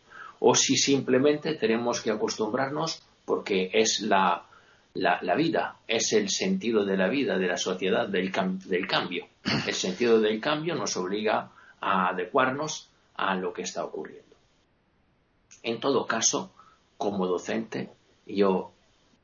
O 0.40 0.54
si 0.54 0.76
simplemente 0.76 1.54
tenemos 1.54 2.00
que 2.00 2.10
acostumbrarnos 2.10 3.02
porque 3.24 3.70
es 3.72 4.00
la, 4.00 4.46
vida, 5.36 5.76
es 5.86 6.12
el 6.12 6.30
sentido 6.30 6.84
de 6.84 6.96
la 6.96 7.08
vida, 7.08 7.36
de 7.36 7.48
la 7.48 7.56
sociedad, 7.56 8.08
del, 8.08 8.32
del 8.64 8.86
cambio. 8.86 9.26
El 9.66 9.74
sentido 9.74 10.20
del 10.20 10.40
cambio 10.40 10.74
nos 10.74 10.96
obliga 10.96 11.50
a 11.80 12.08
adecuarnos 12.08 12.88
a 13.16 13.34
lo 13.34 13.52
que 13.52 13.62
está 13.62 13.84
ocurriendo. 13.84 14.35
En 15.66 15.80
todo 15.80 16.06
caso, 16.06 16.52
como 16.96 17.26
docente, 17.26 17.90
yo 18.24 18.70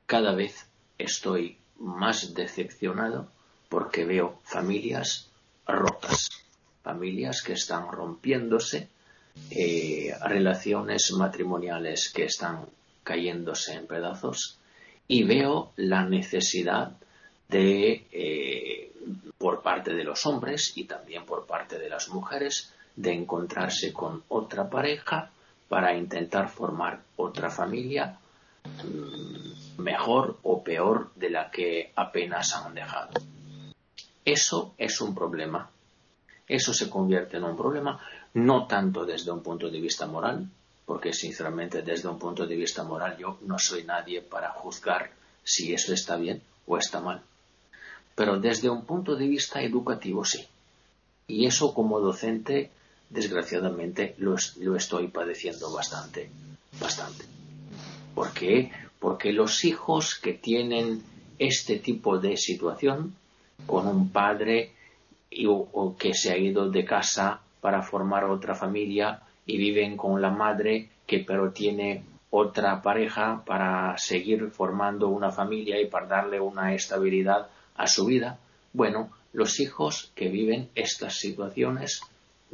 cada 0.06 0.34
vez 0.34 0.66
estoy 0.98 1.56
más 1.78 2.34
decepcionado 2.34 3.28
porque 3.68 4.04
veo 4.04 4.40
familias 4.42 5.30
rotas, 5.68 6.30
familias 6.82 7.42
que 7.42 7.52
están 7.52 7.92
rompiéndose, 7.92 8.88
eh, 9.50 10.12
relaciones 10.24 11.12
matrimoniales 11.12 12.10
que 12.12 12.24
están 12.24 12.66
cayéndose 13.04 13.74
en 13.74 13.86
pedazos 13.86 14.58
y 15.06 15.22
veo 15.22 15.70
la 15.76 16.04
necesidad 16.04 16.96
de, 17.48 18.04
eh, 18.10 18.92
por 19.38 19.62
parte 19.62 19.94
de 19.94 20.02
los 20.02 20.26
hombres 20.26 20.76
y 20.76 20.86
también 20.86 21.24
por 21.24 21.46
parte 21.46 21.78
de 21.78 21.88
las 21.88 22.08
mujeres, 22.08 22.72
de 22.96 23.12
encontrarse 23.12 23.92
con 23.92 24.24
otra 24.26 24.68
pareja 24.68 25.30
para 25.72 25.96
intentar 25.96 26.50
formar 26.50 27.00
otra 27.16 27.48
familia 27.48 28.18
mm, 28.84 29.80
mejor 29.80 30.38
o 30.42 30.62
peor 30.62 31.10
de 31.14 31.30
la 31.30 31.50
que 31.50 31.90
apenas 31.96 32.54
han 32.54 32.74
dejado. 32.74 33.12
Eso 34.22 34.74
es 34.76 35.00
un 35.00 35.14
problema. 35.14 35.70
Eso 36.46 36.74
se 36.74 36.90
convierte 36.90 37.38
en 37.38 37.44
un 37.44 37.56
problema 37.56 37.98
no 38.34 38.66
tanto 38.66 39.06
desde 39.06 39.30
un 39.30 39.42
punto 39.42 39.70
de 39.70 39.80
vista 39.80 40.06
moral, 40.06 40.46
porque 40.84 41.14
sinceramente 41.14 41.80
desde 41.80 42.06
un 42.06 42.18
punto 42.18 42.46
de 42.46 42.56
vista 42.56 42.84
moral 42.84 43.16
yo 43.16 43.38
no 43.40 43.58
soy 43.58 43.84
nadie 43.84 44.20
para 44.20 44.50
juzgar 44.50 45.10
si 45.42 45.72
eso 45.72 45.94
está 45.94 46.16
bien 46.16 46.42
o 46.66 46.76
está 46.76 47.00
mal. 47.00 47.22
Pero 48.14 48.38
desde 48.38 48.68
un 48.68 48.84
punto 48.84 49.16
de 49.16 49.26
vista 49.26 49.62
educativo 49.62 50.22
sí. 50.26 50.46
Y 51.26 51.46
eso 51.46 51.72
como 51.72 51.98
docente 51.98 52.70
desgraciadamente 53.12 54.14
lo, 54.18 54.36
estoy 54.36 55.08
padeciendo 55.08 55.72
bastante, 55.72 56.30
bastante. 56.80 57.24
¿Por 58.14 58.32
qué? 58.32 58.70
Porque 58.98 59.32
los 59.32 59.64
hijos 59.64 60.14
que 60.14 60.32
tienen 60.32 61.02
este 61.38 61.78
tipo 61.78 62.18
de 62.18 62.36
situación, 62.36 63.14
con 63.66 63.86
un 63.86 64.10
padre 64.10 64.72
o, 65.46 65.94
que 65.98 66.14
se 66.14 66.32
ha 66.32 66.38
ido 66.38 66.70
de 66.70 66.84
casa 66.84 67.40
para 67.60 67.82
formar 67.82 68.24
otra 68.24 68.54
familia 68.54 69.22
y 69.46 69.56
viven 69.56 69.96
con 69.96 70.20
la 70.20 70.30
madre 70.30 70.88
que 71.06 71.20
pero 71.20 71.52
tiene 71.52 72.04
otra 72.30 72.80
pareja 72.80 73.42
para 73.44 73.96
seguir 73.98 74.50
formando 74.50 75.08
una 75.08 75.30
familia 75.30 75.80
y 75.80 75.86
para 75.86 76.06
darle 76.06 76.40
una 76.40 76.74
estabilidad 76.74 77.48
a 77.76 77.86
su 77.86 78.06
vida. 78.06 78.38
Bueno, 78.72 79.10
los 79.32 79.60
hijos 79.60 80.12
que 80.14 80.28
viven 80.28 80.70
estas 80.74 81.18
situaciones 81.18 82.00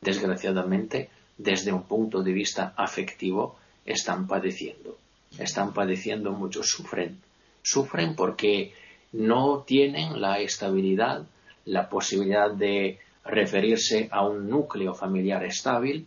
desgraciadamente, 0.00 1.10
desde 1.36 1.72
un 1.72 1.84
punto 1.84 2.22
de 2.22 2.32
vista 2.32 2.74
afectivo, 2.76 3.56
están 3.84 4.26
padeciendo. 4.26 4.96
Están 5.38 5.72
padeciendo 5.72 6.32
mucho, 6.32 6.62
sufren. 6.62 7.20
Sufren 7.62 8.14
porque 8.14 8.72
no 9.12 9.64
tienen 9.66 10.20
la 10.20 10.40
estabilidad, 10.40 11.26
la 11.64 11.88
posibilidad 11.88 12.50
de 12.50 12.98
referirse 13.24 14.08
a 14.10 14.26
un 14.26 14.48
núcleo 14.48 14.94
familiar 14.94 15.44
estable, 15.44 16.04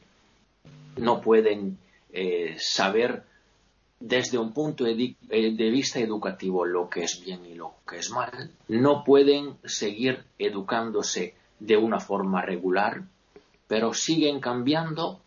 no 0.97 1.21
pueden 1.21 1.77
eh, 2.11 2.55
saber 2.57 3.23
desde 3.99 4.37
un 4.37 4.51
punto 4.51 4.83
de, 4.83 5.15
de, 5.21 5.69
vista 5.69 5.99
educativo 5.99 6.65
lo 6.65 6.89
que 6.89 7.03
es 7.03 7.23
bien 7.23 7.45
y 7.45 7.53
lo 7.53 7.75
que 7.87 7.99
es 7.99 8.09
mal, 8.09 8.49
no 8.67 9.03
pueden 9.03 9.57
seguir 9.63 10.23
educándose 10.39 11.35
de 11.59 11.77
una 11.77 11.99
forma 11.99 12.41
regular, 12.41 13.03
pero 13.71 13.93
siguen 13.93 14.41
cambiando 14.41 15.21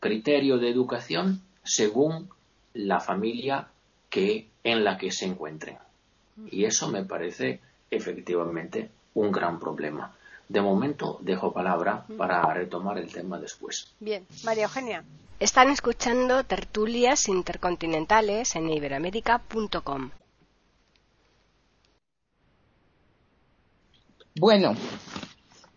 criterio 0.00 0.56
de 0.56 0.70
educación 0.70 1.42
según 1.62 2.30
la 2.72 2.98
familia 2.98 3.68
que, 4.08 4.48
en 4.64 4.84
la 4.84 4.96
que 4.96 5.10
se 5.10 5.26
encuentren. 5.26 5.76
Y 6.50 6.64
eso 6.64 6.88
me 6.88 7.04
parece 7.04 7.60
efectivamente 7.90 8.88
un 9.12 9.30
gran 9.30 9.60
problema. 9.60 10.16
De 10.48 10.62
momento 10.62 11.18
dejo 11.20 11.52
palabra 11.52 12.06
para 12.16 12.40
retomar 12.54 12.96
el 12.96 13.12
tema 13.12 13.38
después. 13.38 13.92
Bien, 14.00 14.26
María 14.44 14.64
Eugenia. 14.64 15.04
Están 15.38 15.68
escuchando 15.68 16.42
tertulias 16.44 17.28
intercontinentales 17.28 18.56
en 18.56 18.70
iberamérica.com. 18.70 20.10
Bueno, 24.36 24.74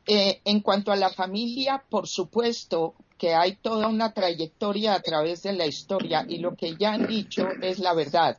eh, 0.06 0.42
en 0.44 0.60
cuanto 0.60 0.92
a 0.92 0.98
la 0.98 1.10
familia, 1.10 1.84
por 1.90 2.08
supuesto 2.08 2.96
que 3.18 3.36
hay 3.36 3.56
toda 3.56 3.88
una 3.88 4.14
trayectoria 4.14 4.96
a 4.96 5.02
través 5.02 5.44
de 5.44 5.54
la 5.54 5.66
historia 5.66 6.26
y 6.28 6.40
lo 6.40 6.56
que 6.56 6.76
ya 6.76 6.94
han 6.94 7.08
dicho 7.08 7.48
es 7.62 7.80
la 7.80 7.94
verdad. 7.94 8.38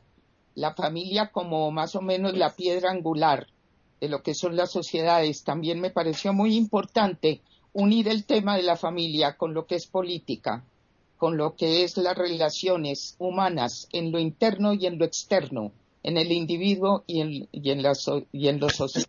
La 0.53 0.75
familia 0.75 1.31
como 1.31 1.71
más 1.71 1.95
o 1.95 2.01
menos 2.01 2.37
la 2.37 2.55
piedra 2.55 2.91
angular 2.91 3.47
de 3.99 4.09
lo 4.09 4.21
que 4.21 4.35
son 4.35 4.55
las 4.55 4.71
sociedades. 4.71 5.43
También 5.43 5.79
me 5.79 5.89
pareció 5.89 6.33
muy 6.33 6.55
importante 6.55 7.41
unir 7.73 8.07
el 8.07 8.25
tema 8.25 8.55
de 8.55 8.63
la 8.63 8.77
familia 8.77 9.35
con 9.35 9.53
lo 9.53 9.65
que 9.65 9.75
es 9.75 9.87
política, 9.87 10.63
con 11.17 11.35
lo 11.35 11.55
que 11.55 11.83
es 11.83 11.97
las 11.97 12.15
relaciones 12.15 13.15
humanas 13.17 13.87
en 13.91 14.11
lo 14.11 14.19
interno 14.19 14.73
y 14.73 14.85
en 14.85 14.99
lo 14.99 15.05
externo, 15.05 15.71
en 16.03 16.17
el 16.17 16.31
individuo 16.31 17.03
y 17.07 17.21
en, 17.21 17.49
y 17.51 17.75
la 17.75 17.93
y 18.31 18.47
en 18.49 18.59
lo 18.59 18.69
social. 18.69 19.05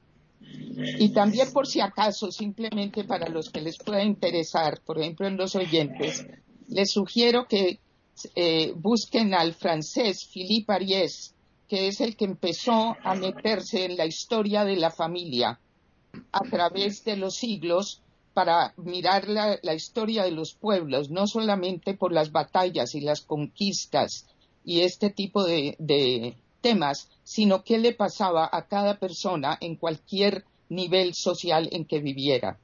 Y 0.99 1.11
también 1.11 1.53
por 1.53 1.67
si 1.67 1.81
acaso, 1.81 2.31
simplemente 2.31 3.05
para 3.05 3.29
los 3.29 3.51
que 3.51 3.61
les 3.61 3.79
pueda 3.79 4.05
interesar, 4.05 4.81
por 4.85 4.99
ejemplo 4.99 5.27
en 5.27 5.37
los 5.37 5.55
oyentes, 5.57 6.27
les 6.69 6.91
sugiero 6.91 7.47
que 7.49 7.81
eh, 8.35 8.73
busquen 8.77 9.35
al 9.35 9.55
francés 9.55 10.29
Philippe 10.33 10.73
Ariès, 10.73 11.35
que 11.69 11.89
es 11.89 12.01
el 12.01 12.17
que 12.17 12.25
empezó 12.25 12.97
a 13.03 13.15
meterse 13.15 13.85
en 13.85 13.97
la 13.97 14.07
historia 14.07 14.65
de 14.65 14.77
la 14.77 14.91
familia 14.91 15.61
a 16.33 16.41
través 16.49 17.05
de 17.05 17.17
los 17.17 17.37
siglos 17.37 18.03
para 18.33 18.75
mirar 18.77 19.29
la, 19.29 19.75
historia 19.75 20.25
de 20.25 20.31
los 20.31 20.55
pueblos, 20.55 21.11
no 21.11 21.27
solamente 21.27 21.95
por 21.95 22.13
las 22.13 22.33
batallas 22.33 22.95
y 22.95 23.01
las 23.01 23.23
conquistas 23.23 24.27
y 24.65 24.81
este 24.81 25.11
tipo 25.11 25.45
de, 25.45 25.75
de 25.79 26.37
sino 27.23 27.63
qué 27.63 27.79
le 27.79 27.93
pasaba 27.93 28.49
a 28.51 28.67
cada 28.67 28.99
persona 28.99 29.59
en 29.61 29.77
cualquier 29.77 30.45
nivel 30.69 31.15
social 31.15 31.69
en 31.73 31.85
que 31.85 32.01
viviera. 32.01 32.59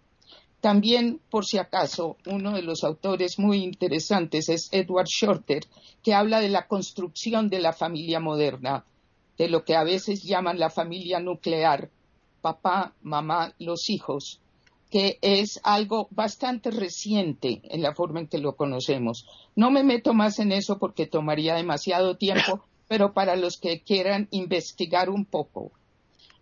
También, 0.60 1.20
por 1.30 1.44
si 1.44 1.58
acaso, 1.58 2.16
uno 2.26 2.52
de 2.52 2.62
los 2.62 2.84
autores 2.84 3.38
muy 3.38 3.64
interesantes 3.64 4.48
es 4.48 4.68
Edward 4.72 5.08
Shorter, 5.08 5.64
que 6.02 6.14
habla 6.14 6.40
de 6.40 6.48
la 6.48 6.68
construcción 6.68 7.48
de 7.48 7.58
la 7.58 7.72
familia 7.72 8.20
moderna, 8.20 8.84
de 9.38 9.48
lo 9.48 9.64
que 9.64 9.74
a 9.74 9.82
veces 9.82 10.22
llaman 10.22 10.58
la 10.58 10.70
familia 10.70 11.18
nuclear, 11.18 11.90
papá, 12.40 12.94
mamá, 13.02 13.54
los 13.58 13.90
hijos, 13.90 14.40
que 14.90 15.18
es 15.22 15.58
algo 15.64 16.06
bastante 16.10 16.70
reciente 16.70 17.62
en 17.64 17.82
la 17.82 17.94
forma 17.94 18.20
en 18.20 18.28
que 18.28 18.38
lo 18.38 18.54
conocemos. 18.54 19.26
No 19.56 19.70
me 19.70 19.82
meto 19.82 20.12
más 20.12 20.38
en 20.38 20.52
eso 20.52 20.78
porque 20.78 21.06
tomaría 21.06 21.54
demasiado 21.54 22.16
tiempo, 22.16 22.62
pero 22.92 23.14
para 23.14 23.36
los 23.36 23.56
que 23.56 23.80
quieran 23.80 24.28
investigar 24.32 25.08
un 25.08 25.24
poco. 25.24 25.72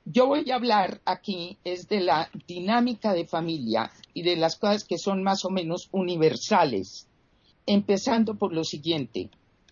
Yo 0.05 0.27
voy 0.27 0.51
a 0.51 0.57
hablar 0.57 1.01
aquí 1.05 1.59
es 1.63 1.87
de 1.87 2.01
la 2.01 2.29
dinámica 2.49 3.13
de 3.13 3.25
familia 3.25 3.93
y 4.15 4.23
de 4.23 4.35
las 4.35 4.57
cosas 4.57 4.83
que 4.83 4.99
son 4.99 5.23
más 5.23 5.45
o 5.45 5.51
menos 5.51 5.89
universales, 5.93 7.07
empezando 7.67 8.35
por 8.35 8.53
lo 8.53 8.65
siguiente. 8.65 9.31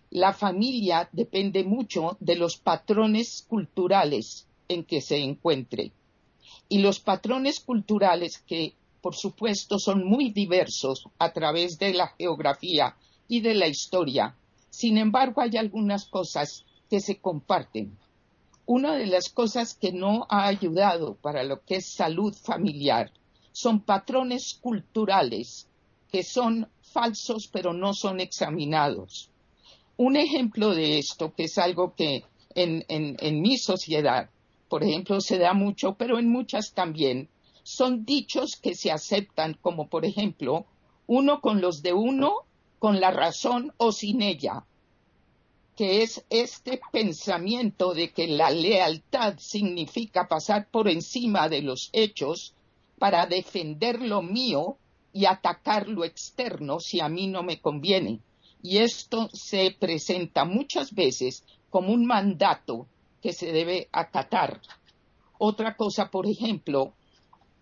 La 0.09 0.31
familia 0.31 1.09
depende 1.11 1.65
mucho 1.65 2.15
de 2.21 2.37
los 2.37 2.55
patrones 2.55 3.45
culturales 3.49 4.47
en 4.69 4.85
que 4.85 5.01
se 5.01 5.17
encuentre. 5.17 5.91
Y 6.69 6.77
los 6.77 7.01
patrones 7.01 7.59
culturales 7.59 8.41
que, 8.47 8.73
por 9.01 9.17
supuesto, 9.17 9.79
son 9.79 10.05
muy 10.05 10.31
diversos 10.31 11.09
a 11.17 11.33
través 11.33 11.77
de 11.77 11.93
la 11.93 12.07
geografía 12.17 12.95
y 13.27 13.41
de 13.41 13.53
la 13.55 13.67
historia. 13.67 14.37
Sin 14.69 14.97
embargo, 14.97 15.41
hay 15.41 15.57
algunas 15.57 16.05
cosas 16.05 16.63
que 16.89 16.99
se 16.99 17.19
comparten. 17.19 17.97
una 18.65 18.95
de 18.95 19.07
las 19.07 19.29
cosas 19.29 19.73
que 19.73 19.91
no 19.91 20.27
ha 20.29 20.45
ayudado 20.45 21.15
para 21.15 21.43
lo 21.43 21.63
que 21.63 21.77
es 21.77 21.87
salud 21.87 22.35
familiar 22.35 23.11
son 23.51 23.79
patrones 23.81 24.59
culturales 24.61 25.67
que 26.11 26.23
son 26.23 26.67
falsos 26.81 27.47
pero 27.47 27.73
no 27.73 27.93
son 27.93 28.19
examinados. 28.19 29.29
Un 29.97 30.15
ejemplo 30.15 30.73
de 30.73 30.99
esto, 30.99 31.33
que 31.35 31.45
es 31.45 31.57
algo 31.57 31.93
que 31.95 32.23
en, 32.55 32.85
en 32.87 33.41
mi 33.41 33.57
sociedad, 33.57 34.29
por 34.69 34.83
ejemplo, 34.83 35.19
se 35.19 35.37
da 35.37 35.53
mucho, 35.53 35.95
pero 35.95 36.19
en 36.19 36.29
muchas 36.29 36.73
también, 36.73 37.27
son 37.63 38.05
dichos 38.05 38.55
que 38.55 38.75
se 38.75 38.91
aceptan, 38.91 39.57
como 39.61 39.87
por 39.87 40.05
ejemplo, 40.05 40.65
uno 41.05 41.41
con 41.41 41.59
los 41.59 41.81
de 41.81 41.93
uno, 41.93 42.45
con 42.79 42.99
la 42.99 43.11
razón 43.11 43.73
o 43.77 43.91
sin 43.91 44.21
ella, 44.21 44.65
que 45.79 46.01
es 46.01 46.25
este 46.29 46.81
pensamiento 46.91 47.93
de 47.93 48.11
que 48.11 48.27
la 48.27 48.51
lealtad 48.51 49.35
significa 49.37 50.27
pasar 50.27 50.67
por 50.69 50.89
encima 50.89 51.47
de 51.47 51.61
los 51.61 51.89
hechos 51.93 52.53
para 52.97 53.27
defender 53.27 54.01
lo 54.01 54.21
mío 54.21 54.75
y 55.13 55.23
atacar 55.23 55.87
lo 55.87 56.03
externo 56.03 56.81
si 56.81 56.99
a 56.99 57.07
mí 57.07 57.27
no 57.27 57.43
me 57.43 57.61
conviene. 57.61 58.19
Y 58.61 58.79
esto 58.79 59.29
se 59.31 59.73
presenta 59.79 60.43
muchas 60.43 60.93
veces 60.93 61.45
como 61.69 61.93
un 61.93 62.05
mandato 62.05 62.85
que 63.21 63.31
se 63.31 63.53
debe 63.53 63.87
acatar. 63.93 64.59
Otra 65.37 65.77
cosa, 65.77 66.11
por 66.11 66.27
ejemplo, 66.27 66.91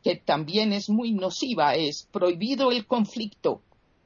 que 0.04 0.16
también 0.16 0.74
es 0.74 0.90
muy 0.90 1.12
nociva 1.12 1.76
es 1.76 2.08
prohibido 2.12 2.72
el 2.72 2.88
conflicto. 2.88 3.62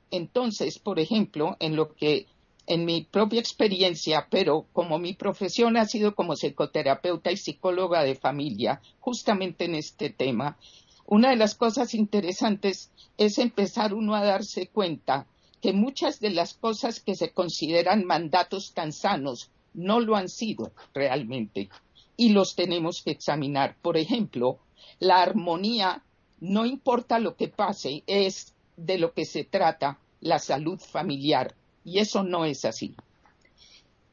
Entonces, 0.09 0.79
por 0.79 0.99
ejemplo, 0.99 1.55
en 1.61 1.77
lo 1.77 1.95
que 1.95 2.27
en 2.67 2.85
mi 2.85 3.03
propia 3.03 3.39
experiencia, 3.39 4.27
pero 4.29 4.67
como 4.73 4.99
mi 4.99 5.13
profesión 5.13 5.77
ha 5.77 5.85
sido 5.85 6.15
como 6.15 6.35
psicoterapeuta 6.35 7.31
y 7.31 7.37
psicóloga 7.37 8.03
de 8.03 8.15
familia, 8.15 8.81
justamente 8.99 9.65
en 9.65 9.75
este 9.75 10.09
tema, 10.09 10.57
una 11.05 11.31
de 11.31 11.35
las 11.35 11.55
cosas 11.55 11.93
interesantes 11.93 12.91
es 13.17 13.37
empezar 13.37 13.93
uno 13.93 14.15
a 14.15 14.23
darse 14.23 14.67
cuenta 14.67 15.27
que 15.61 15.73
muchas 15.73 16.19
de 16.19 16.31
las 16.31 16.53
cosas 16.53 16.99
que 16.99 17.15
se 17.15 17.31
consideran 17.31 18.05
mandatos 18.05 18.73
tan 18.73 18.93
sanos 18.93 19.51
no 19.73 19.99
lo 19.99 20.15
han 20.15 20.29
sido 20.29 20.71
realmente 20.93 21.69
y 22.17 22.29
los 22.29 22.55
tenemos 22.55 23.01
que 23.01 23.11
examinar. 23.11 23.75
Por 23.81 23.97
ejemplo, 23.97 24.59
la 24.99 25.21
armonía, 25.21 26.03
no 26.39 26.65
importa 26.65 27.19
lo 27.19 27.35
que 27.35 27.47
pase, 27.47 28.03
es 28.07 28.53
de 28.77 28.97
lo 28.97 29.13
que 29.13 29.25
se 29.25 29.43
trata 29.43 29.99
la 30.21 30.39
salud 30.39 30.79
familiar 30.79 31.55
y 31.83 31.99
eso 31.99 32.23
no 32.23 32.45
es 32.45 32.65
así. 32.65 32.95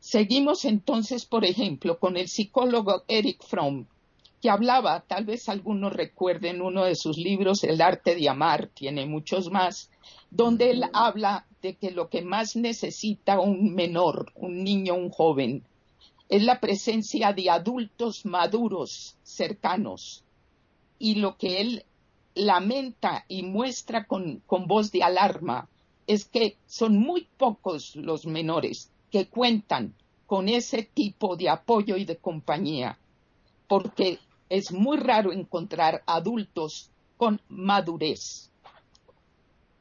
Seguimos 0.01 0.65
entonces, 0.65 1.27
por 1.27 1.45
ejemplo, 1.45 1.99
con 1.99 2.17
el 2.17 2.29
psicólogo 2.29 3.05
Eric 3.09 3.45
Fromm, 3.45 3.87
que 4.41 4.51
hablaba, 4.51 5.01
tal 5.01 5.25
vez 5.25 5.49
algunos 5.49 5.93
recuerden 5.93 6.63
uno 6.63 6.85
de 6.85 6.95
sus 6.95 7.19
libros, 7.19 7.65
El 7.65 7.81
arte 7.81 8.15
de 8.15 8.29
amar, 8.29 8.69
tiene 8.69 9.05
muchos 9.05 9.51
más, 9.51 9.91
donde 10.31 10.71
él 10.71 10.85
habla 10.93 11.47
de 11.61 11.75
que 11.75 11.91
lo 11.91 12.09
que 12.09 12.23
más 12.23 12.55
necesita 12.55 13.41
un 13.41 13.75
menor, 13.75 14.33
un 14.37 14.63
niño, 14.63 14.95
un 14.95 15.11
joven, 15.11 15.65
es 16.29 16.43
la 16.43 16.61
presencia 16.61 17.33
de 17.33 17.51
adultos 17.51 18.25
maduros, 18.25 19.17
cercanos. 19.23 20.25
Y 20.99 21.17
lo 21.17 21.37
que 21.37 21.61
él 21.61 21.85
lamenta 22.35 23.25
y 23.29 23.43
muestra 23.43 24.05
con, 24.07 24.41
con 24.47 24.67
voz 24.67 24.93
de 24.93 25.03
alarma 25.03 25.69
es 26.09 26.25
que 26.25 26.57
son 26.67 26.99
muy 26.99 27.29
pocos 27.37 27.95
los 27.95 28.27
menores 28.27 28.91
que 29.11 29.29
cuentan 29.29 29.95
con 30.27 30.49
ese 30.49 30.83
tipo 30.83 31.37
de 31.37 31.51
apoyo 31.51 31.97
y 31.97 32.07
de 32.07 32.17
compañía, 32.17 32.99
porque 33.69 34.19
es 34.49 34.73
muy 34.73 34.97
raro 34.97 35.33
encontrar 35.33 36.03
adultos 36.07 36.91
con 37.19 37.41
madurez. 37.49 38.51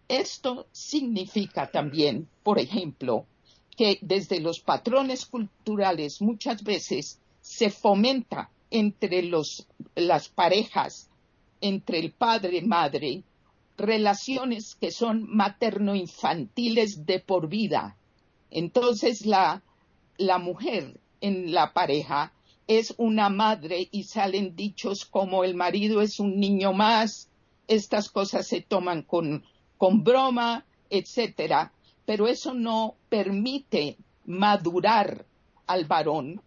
Esto 0.10 0.68
significa 0.74 1.72
también, 1.72 2.28
por 2.44 2.60
ejemplo, 2.60 3.26
que 3.78 3.98
desde 4.02 4.42
los 4.42 4.60
patrones 4.60 5.26
culturales 5.26 6.22
muchas 6.22 6.62
veces 6.62 7.20
se 7.40 7.70
fomenta 7.70 8.50
entre 8.70 9.24
las 9.24 10.30
parejas, 10.30 11.10
entre 11.62 12.00
el 12.00 12.12
padre 12.12 12.58
y 12.58 12.62
madre, 12.64 13.24
relaciones 13.78 14.76
que 14.76 14.92
son 14.92 15.28
materno-infantiles 15.30 17.06
de 17.06 17.20
por 17.20 17.48
vida. 17.48 17.96
Entonces 18.50 19.26
la, 19.26 19.64
la 20.18 20.40
mujer 20.40 21.00
en 21.22 21.54
la 21.54 21.74
pareja 21.74 22.34
es 22.68 22.94
una 22.98 23.30
madre 23.30 23.88
y 23.92 24.04
salen 24.04 24.56
dichos 24.56 25.06
como 25.06 25.44
el 25.44 25.56
marido 25.56 26.02
es 26.02 26.20
un 26.20 26.40
niño 26.40 26.74
más, 26.74 27.30
estas 27.68 28.10
cosas 28.10 28.48
se 28.48 28.62
toman 28.62 29.04
con, 29.04 29.46
con 29.78 30.04
broma, 30.04 30.66
etcétera, 30.90 31.72
pero 32.06 32.28
eso 32.28 32.54
no 32.54 32.96
permite 33.10 33.98
madurar 34.26 35.26
al 35.66 35.86
varón, 35.86 36.42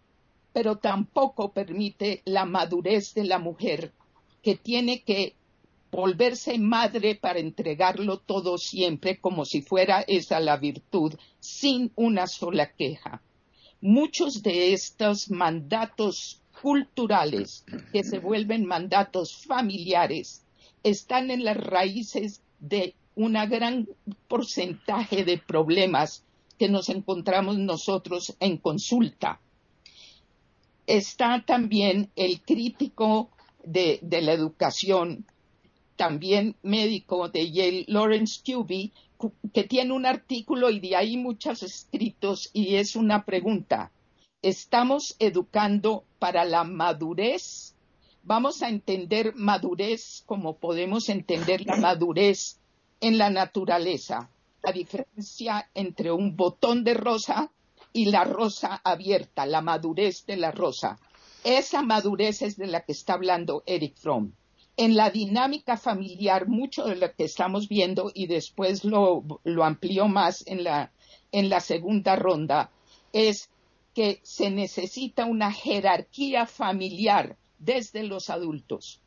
pero 0.53 0.77
tampoco 0.77 1.51
permite 1.51 2.21
la 2.25 2.45
madurez 2.45 3.13
de 3.13 3.23
la 3.23 3.39
mujer 3.39 3.93
que 4.43 4.55
tiene 4.55 5.01
que 5.01 5.35
volverse 5.91 6.57
madre 6.57 7.15
para 7.15 7.39
entregarlo 7.39 8.19
todo 8.19 8.57
siempre 8.57 9.19
como 9.19 9.43
si 9.43 9.61
fuera 9.61 10.03
esa 10.07 10.39
la 10.39 10.57
virtud, 10.57 11.15
sin 11.39 11.91
una 11.95 12.27
sola 12.27 12.71
queja. 12.71 13.21
Muchos 13.81 14.41
de 14.41 14.73
estos 14.73 15.29
mandatos 15.29 16.41
culturales 16.61 17.65
que 17.91 18.03
se 18.03 18.19
vuelven 18.19 18.65
mandatos 18.65 19.43
familiares 19.45 20.45
están 20.83 21.29
en 21.29 21.43
las 21.43 21.57
raíces 21.57 22.41
de 22.59 22.95
un 23.15 23.33
gran 23.33 23.87
porcentaje 24.27 25.25
de 25.25 25.37
problemas 25.37 26.23
que 26.57 26.69
nos 26.69 26.89
encontramos 26.89 27.57
nosotros 27.57 28.35
en 28.39 28.57
consulta. 28.57 29.41
Está 30.85 31.43
también 31.45 32.11
el 32.15 32.41
crítico 32.41 33.29
de, 33.63 33.99
de 34.01 34.21
la 34.21 34.33
educación 34.33 35.25
también 36.01 36.55
médico 36.63 37.29
de 37.29 37.51
Yale, 37.51 37.85
Lawrence 37.87 38.41
Cuby, 38.43 38.91
que 39.53 39.65
tiene 39.65 39.93
un 39.93 40.07
artículo 40.07 40.71
y 40.71 40.79
de 40.79 40.95
ahí 40.95 41.15
muchos 41.15 41.61
escritos 41.61 42.49
y 42.53 42.77
es 42.77 42.95
una 42.95 43.23
pregunta. 43.23 43.91
¿Estamos 44.41 45.15
educando 45.19 46.03
para 46.17 46.43
la 46.43 46.63
madurez? 46.63 47.75
Vamos 48.23 48.63
a 48.63 48.69
entender 48.69 49.35
madurez 49.35 50.23
como 50.25 50.57
podemos 50.57 51.07
entender 51.07 51.67
la 51.67 51.75
madurez 51.75 52.57
en 52.99 53.19
la 53.19 53.29
naturaleza, 53.29 54.31
la 54.63 54.71
diferencia 54.71 55.69
entre 55.75 56.11
un 56.11 56.35
botón 56.35 56.83
de 56.83 56.95
rosa 56.95 57.51
y 57.93 58.05
la 58.05 58.23
rosa 58.23 58.81
abierta, 58.83 59.45
la 59.45 59.61
madurez 59.61 60.25
de 60.25 60.37
la 60.37 60.49
rosa. 60.49 60.97
Esa 61.43 61.83
madurez 61.83 62.41
es 62.41 62.57
de 62.57 62.65
la 62.65 62.85
que 62.85 62.93
está 62.93 63.13
hablando 63.13 63.61
Eric 63.67 63.97
Fromm 63.97 64.31
en 64.81 64.95
la 64.95 65.11
dinámica 65.11 65.77
familiar, 65.77 66.47
mucho 66.47 66.85
de 66.85 66.95
lo 66.95 67.13
que 67.13 67.25
estamos 67.25 67.69
viendo, 67.69 68.11
y 68.15 68.25
después 68.25 68.83
lo, 68.83 69.23
amplió 69.61 70.07
más 70.07 70.43
en 70.47 70.63
la, 70.63 70.91
en 71.31 71.49
la 71.49 71.59
segunda 71.59 72.15
ronda, 72.15 72.71
es 73.13 73.51
que 73.93 74.19
se 74.23 74.49
necesita 74.49 75.25
una 75.25 75.51
jerarquía 75.51 76.47
familiar 76.47 77.37
desde 77.59 78.01
los 78.01 78.31
adultos. 78.31 79.01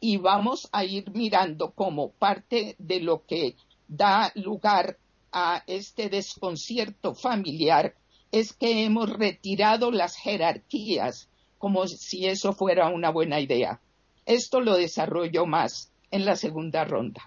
Y 0.00 0.16
vamos 0.16 0.68
a 0.72 0.84
ir 0.84 1.08
mirando 1.12 1.70
como 1.70 2.10
parte 2.10 2.74
de 2.80 2.98
lo 2.98 3.24
que 3.24 3.54
da 3.86 4.32
lugar 4.34 4.98
a 5.30 5.62
este 5.68 6.08
desconcierto 6.08 7.14
familiar 7.14 7.94
es 8.32 8.52
que 8.52 8.84
hemos 8.84 9.08
retirado 9.08 9.92
las 9.92 10.16
jerarquías 10.16 11.28
como 11.58 11.86
si 11.86 12.26
eso 12.26 12.52
fuera 12.52 12.88
una 12.88 13.10
buena 13.10 13.38
idea. 13.38 13.80
Esto 14.26 14.60
lo 14.60 14.76
desarrollo 14.76 15.46
más 15.46 15.92
en 16.10 16.24
la 16.24 16.36
segunda 16.36 16.84
ronda. 16.84 17.22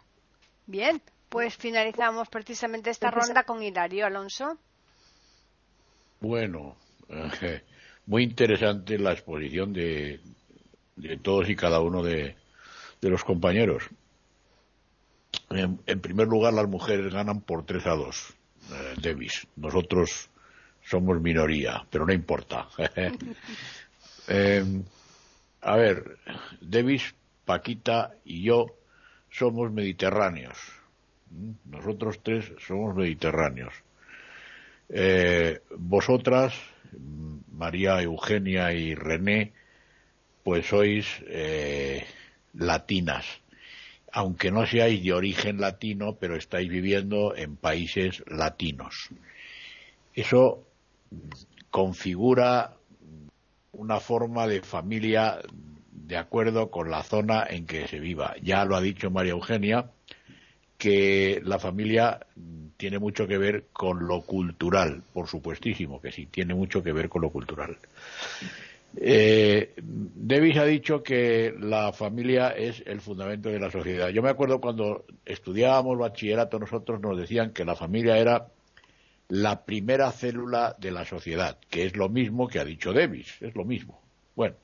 Bien, 0.65 1.01
pues 1.29 1.57
finalizamos 1.57 2.29
precisamente 2.29 2.89
esta 2.89 3.11
ronda 3.11 3.43
con 3.43 3.61
Hilario 3.61 4.05
Alonso. 4.05 4.57
Bueno, 6.19 6.77
eh, 7.09 7.63
muy 8.05 8.23
interesante 8.23 8.97
la 8.97 9.13
exposición 9.13 9.73
de, 9.73 10.19
todos 11.21 11.49
y 11.49 11.55
cada 11.55 11.79
uno 11.79 12.03
de, 12.03 12.35
los 13.01 13.23
compañeros. 13.23 13.83
En, 15.49 15.77
primer 15.99 16.27
lugar, 16.27 16.53
las 16.53 16.67
mujeres 16.67 17.11
ganan 17.11 17.41
por 17.41 17.65
3 17.65 17.85
a 17.87 17.95
2, 17.95 18.33
eh, 18.71 18.93
Davis. 19.01 19.45
Nosotros 19.55 20.29
somos 20.85 21.19
minoría, 21.21 21.85
pero 21.89 22.05
no 22.05 22.13
importa. 22.13 22.69
eh, 24.27 24.63
a 25.63 25.75
ver, 25.77 26.17
Davis, 26.61 27.15
Paquita 27.45 28.15
y 28.25 28.43
yo 28.43 28.67
somos 29.29 29.71
mediterráneos. 29.71 30.57
Nosotros 31.65 32.19
tres 32.21 32.51
somos 32.65 32.95
mediterráneos. 32.95 33.73
Eh, 34.89 35.61
vosotras, 35.77 36.53
María 37.51 38.01
Eugenia 38.01 38.73
y 38.73 38.93
René, 38.93 39.53
pues 40.43 40.67
sois 40.67 41.07
eh, 41.27 42.05
latinas, 42.53 43.25
aunque 44.11 44.51
no 44.51 44.67
seáis 44.67 45.01
de 45.03 45.13
origen 45.13 45.59
latino, 45.59 46.17
pero 46.19 46.35
estáis 46.35 46.69
viviendo 46.69 47.35
en 47.35 47.55
países 47.55 48.23
latinos. 48.27 49.09
Eso 50.13 50.67
configura 51.71 52.75
una 53.73 53.99
forma 53.99 54.47
de 54.47 54.61
familia 54.61 55.39
de 55.91 56.17
acuerdo 56.17 56.69
con 56.69 56.89
la 56.89 57.03
zona 57.03 57.45
en 57.49 57.65
que 57.65 57.87
se 57.87 57.99
viva. 57.99 58.35
Ya 58.41 58.65
lo 58.65 58.75
ha 58.75 58.81
dicho 58.81 59.09
María 59.11 59.31
Eugenia, 59.31 59.89
que 60.77 61.41
la 61.43 61.59
familia 61.59 62.19
tiene 62.77 62.99
mucho 62.99 63.27
que 63.27 63.37
ver 63.37 63.65
con 63.71 64.07
lo 64.07 64.21
cultural, 64.21 65.03
por 65.13 65.27
supuestísimo 65.27 66.01
que 66.01 66.11
sí, 66.11 66.25
tiene 66.25 66.53
mucho 66.53 66.83
que 66.83 66.91
ver 66.91 67.09
con 67.09 67.21
lo 67.21 67.29
cultural. 67.29 67.77
Eh, 68.95 69.73
ha 69.75 70.65
dicho 70.65 71.01
que 71.01 71.55
la 71.59 71.93
familia 71.93 72.49
es 72.49 72.83
el 72.85 73.01
fundamento 73.01 73.49
de 73.49 73.59
la 73.59 73.71
sociedad. 73.71 74.09
Yo 74.09 74.21
me 74.21 74.29
acuerdo 74.29 74.59
cuando 74.61 75.05
estudiábamos 75.25 75.97
bachillerato 75.97 76.59
nosotros 76.59 77.01
nos 77.01 77.17
decían 77.17 77.53
que 77.53 77.65
la 77.65 77.75
familia 77.75 78.17
era 78.17 78.47
la 79.29 79.65
primera 79.65 80.11
célula 80.11 80.75
de 80.79 80.91
la 80.91 81.05
sociedad, 81.05 81.57
que 81.69 81.85
es 81.85 81.95
lo 81.95 82.09
mismo 82.09 82.47
que 82.47 82.59
ha 82.59 82.65
dicho 82.65 82.93
Davis, 82.93 83.41
es 83.41 83.55
lo 83.55 83.65
mismo. 83.65 84.01
Bueno, 84.35 84.55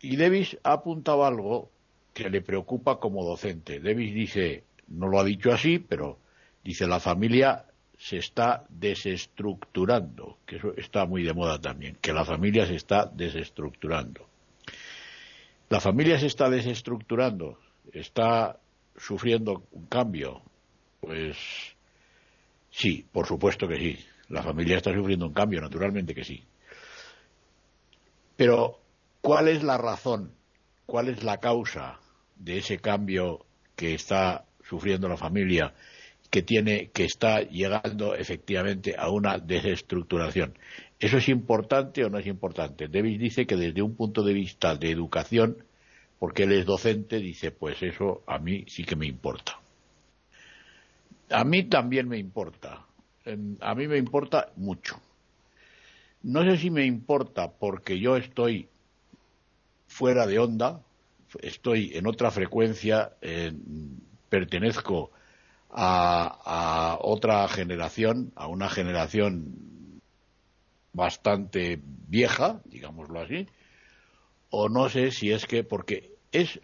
y 0.00 0.16
Davis 0.16 0.58
ha 0.62 0.72
apuntado 0.72 1.24
algo 1.24 1.70
que 2.14 2.30
le 2.30 2.40
preocupa 2.40 2.98
como 2.98 3.24
docente. 3.24 3.80
Davis 3.80 4.14
dice, 4.14 4.64
no 4.88 5.08
lo 5.08 5.20
ha 5.20 5.24
dicho 5.24 5.52
así, 5.52 5.78
pero 5.78 6.18
dice 6.64 6.86
la 6.86 7.00
familia 7.00 7.66
se 7.98 8.18
está 8.18 8.64
desestructurando, 8.68 10.38
que 10.46 10.56
eso 10.56 10.74
está 10.76 11.06
muy 11.06 11.22
de 11.22 11.32
moda 11.32 11.60
también, 11.60 11.96
que 12.00 12.12
la 12.12 12.24
familia 12.24 12.66
se 12.66 12.76
está 12.76 13.06
desestructurando. 13.06 14.28
La 15.68 15.80
familia 15.80 16.18
se 16.18 16.26
está 16.26 16.48
desestructurando, 16.48 17.58
está 17.92 18.58
sufriendo 18.96 19.64
un 19.72 19.86
cambio. 19.86 20.42
Pues 21.00 21.36
sí, 22.76 23.06
por 23.10 23.26
supuesto 23.26 23.66
que 23.66 23.78
sí. 23.78 23.98
La 24.28 24.42
familia 24.42 24.76
está 24.76 24.92
sufriendo 24.92 25.26
un 25.26 25.32
cambio, 25.32 25.60
naturalmente 25.60 26.14
que 26.14 26.24
sí. 26.24 26.42
Pero, 28.36 28.80
¿cuál 29.20 29.48
es 29.48 29.62
la 29.62 29.78
razón? 29.78 30.32
¿Cuál 30.84 31.08
es 31.08 31.22
la 31.22 31.38
causa 31.38 31.98
de 32.36 32.58
ese 32.58 32.78
cambio 32.78 33.46
que 33.76 33.94
está 33.94 34.44
sufriendo 34.62 35.08
la 35.08 35.16
familia? 35.16 35.74
que 36.30 36.42
tiene 36.42 36.90
que 36.90 37.04
está 37.04 37.40
llegando 37.40 38.14
efectivamente 38.14 38.94
a 38.98 39.10
una 39.10 39.38
desestructuración. 39.38 40.58
¿Eso 40.98 41.18
es 41.18 41.28
importante 41.28 42.04
o 42.04 42.10
no 42.10 42.18
es 42.18 42.26
importante? 42.26 42.88
Davis 42.88 43.18
dice 43.18 43.46
que 43.46 43.56
desde 43.56 43.82
un 43.82 43.94
punto 43.94 44.22
de 44.22 44.32
vista 44.32 44.76
de 44.76 44.90
educación, 44.90 45.64
porque 46.18 46.44
él 46.44 46.52
es 46.52 46.66
docente, 46.66 47.18
dice, 47.18 47.50
pues 47.50 47.82
eso 47.82 48.22
a 48.26 48.38
mí 48.38 48.64
sí 48.66 48.84
que 48.84 48.96
me 48.96 49.06
importa. 49.06 49.60
A 51.30 51.44
mí 51.44 51.64
también 51.64 52.08
me 52.08 52.18
importa. 52.18 52.86
A 53.60 53.74
mí 53.74 53.88
me 53.88 53.98
importa 53.98 54.52
mucho. 54.56 55.00
No 56.22 56.42
sé 56.44 56.56
si 56.56 56.70
me 56.70 56.84
importa 56.84 57.52
porque 57.52 57.98
yo 57.98 58.16
estoy 58.16 58.68
fuera 59.86 60.26
de 60.26 60.38
onda, 60.38 60.80
estoy 61.40 61.92
en 61.94 62.06
otra 62.06 62.30
frecuencia, 62.30 63.12
pertenezco 64.28 65.10
a, 65.70 66.98
otra 67.00 67.46
generación, 67.48 68.32
a 68.34 68.46
una 68.46 68.68
generación 68.68 70.00
bastante 70.92 71.80
vieja, 72.08 72.60
digámoslo 72.64 73.20
así, 73.20 73.46
o 74.50 74.68
no 74.68 74.88
sé 74.88 75.10
si 75.10 75.30
es 75.32 75.46
que, 75.46 75.64
porque 75.64 76.14
es, 76.32 76.60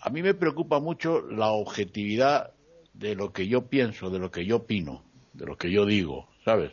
a 0.00 0.08
mí 0.10 0.22
me 0.22 0.34
preocupa 0.34 0.80
mucho 0.80 1.20
la 1.20 1.48
objetividad 1.48 2.53
de 2.94 3.14
lo 3.14 3.32
que 3.32 3.46
yo 3.46 3.66
pienso, 3.66 4.10
de 4.10 4.18
lo 4.18 4.30
que 4.30 4.46
yo 4.46 4.56
opino, 4.56 5.02
de 5.32 5.46
lo 5.46 5.56
que 5.56 5.70
yo 5.70 5.84
digo, 5.84 6.28
¿sabes? 6.44 6.72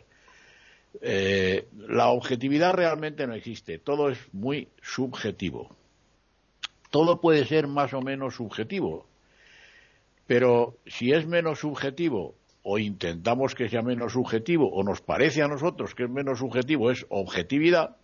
Eh, 1.00 1.68
la 1.74 2.08
objetividad 2.08 2.74
realmente 2.74 3.26
no 3.26 3.34
existe, 3.34 3.78
todo 3.78 4.10
es 4.10 4.18
muy 4.32 4.68
subjetivo. 4.82 5.74
Todo 6.90 7.20
puede 7.20 7.46
ser 7.46 7.66
más 7.66 7.94
o 7.94 8.02
menos 8.02 8.36
subjetivo, 8.36 9.06
pero 10.26 10.76
si 10.86 11.12
es 11.12 11.26
menos 11.26 11.60
subjetivo 11.60 12.34
o 12.62 12.78
intentamos 12.78 13.54
que 13.54 13.68
sea 13.68 13.82
menos 13.82 14.12
subjetivo 14.12 14.70
o 14.70 14.84
nos 14.84 15.00
parece 15.00 15.42
a 15.42 15.48
nosotros 15.48 15.94
que 15.94 16.04
es 16.04 16.10
menos 16.10 16.38
subjetivo, 16.38 16.90
es 16.90 17.06
objetividad. 17.08 17.96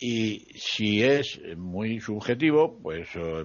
Y 0.00 0.46
si 0.54 1.02
es 1.02 1.40
muy 1.56 2.00
subjetivo, 2.00 2.78
pues 2.82 3.08
eh, 3.16 3.44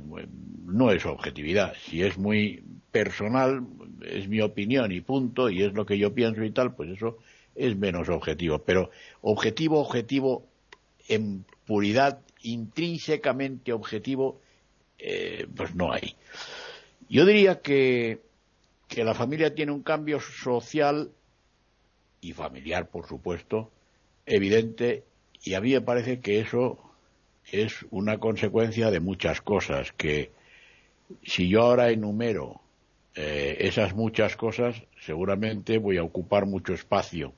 no 0.65 0.91
es 0.91 1.05
objetividad. 1.05 1.73
Si 1.85 2.03
es 2.03 2.17
muy 2.17 2.63
personal, 2.91 3.65
es 4.05 4.27
mi 4.27 4.39
opinión 4.41 4.91
y 4.91 5.01
punto, 5.01 5.49
y 5.49 5.63
es 5.63 5.73
lo 5.73 5.85
que 5.85 5.97
yo 5.97 6.13
pienso 6.13 6.43
y 6.43 6.51
tal, 6.51 6.75
pues 6.75 6.91
eso 6.91 7.17
es 7.55 7.75
menos 7.75 8.07
objetivo. 8.09 8.59
Pero 8.59 8.91
objetivo, 9.21 9.79
objetivo, 9.79 10.45
en 11.07 11.43
puridad, 11.65 12.19
intrínsecamente 12.43 13.73
objetivo, 13.73 14.39
eh, 14.99 15.47
pues 15.55 15.73
no 15.73 15.91
hay. 15.91 16.15
Yo 17.09 17.25
diría 17.25 17.61
que, 17.61 18.21
que 18.87 19.03
la 19.03 19.15
familia 19.15 19.55
tiene 19.55 19.71
un 19.71 19.81
cambio 19.81 20.19
social 20.19 21.11
y 22.21 22.33
familiar, 22.33 22.89
por 22.89 23.07
supuesto, 23.07 23.71
evidente, 24.25 25.03
y 25.43 25.53
a 25.55 25.61
mí 25.61 25.73
me 25.73 25.81
parece 25.81 26.19
que 26.19 26.39
eso 26.39 26.79
es 27.51 27.85
una 27.91 28.17
consecuencia 28.17 28.89
de 28.91 28.99
muchas 28.99 29.41
cosas, 29.41 29.91
que 29.91 30.31
si 31.23 31.49
yo 31.49 31.61
ahora 31.63 31.89
enumero 31.89 32.61
eh, 33.15 33.57
esas 33.59 33.93
muchas 33.93 34.35
cosas, 34.35 34.81
seguramente 35.01 35.77
voy 35.77 35.97
a 35.97 36.03
ocupar 36.03 36.45
mucho 36.45 36.73
espacio. 36.73 37.33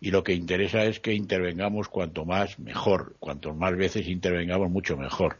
Y 0.00 0.10
lo 0.10 0.24
que 0.24 0.32
interesa 0.32 0.84
es 0.84 0.98
que 0.98 1.14
intervengamos 1.14 1.88
cuanto 1.88 2.24
más 2.24 2.58
mejor, 2.58 3.14
cuanto 3.20 3.54
más 3.54 3.76
veces 3.76 4.08
intervengamos 4.08 4.68
mucho 4.68 4.96
mejor. 4.96 5.36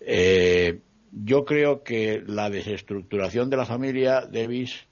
Eh, 0.00 0.80
yo 1.12 1.44
creo 1.44 1.82
que 1.82 2.22
la 2.26 2.50
desestructuración 2.50 3.48
de 3.48 3.56
la 3.56 3.64
familia, 3.64 4.26
Davis, 4.30 4.84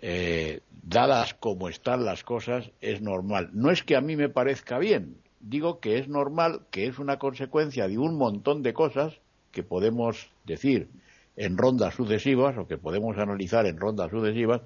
eh, 0.00 0.60
dadas 0.82 1.34
como 1.34 1.68
están 1.68 2.04
las 2.04 2.22
cosas, 2.22 2.70
es 2.80 3.00
normal. 3.00 3.50
No 3.52 3.70
es 3.70 3.82
que 3.82 3.96
a 3.96 4.00
mí 4.00 4.14
me 4.14 4.28
parezca 4.28 4.78
bien, 4.78 5.16
digo 5.40 5.80
que 5.80 5.98
es 5.98 6.08
normal, 6.08 6.62
que 6.70 6.86
es 6.86 6.98
una 6.98 7.18
consecuencia 7.18 7.88
de 7.88 7.98
un 7.98 8.16
montón 8.16 8.62
de 8.62 8.72
cosas 8.72 9.14
que 9.52 9.62
podemos 9.62 10.30
decir 10.44 10.88
en 11.36 11.56
rondas 11.56 11.94
sucesivas 11.94 12.56
o 12.58 12.66
que 12.66 12.78
podemos 12.78 13.16
analizar 13.16 13.66
en 13.66 13.78
rondas 13.78 14.10
sucesivas 14.10 14.62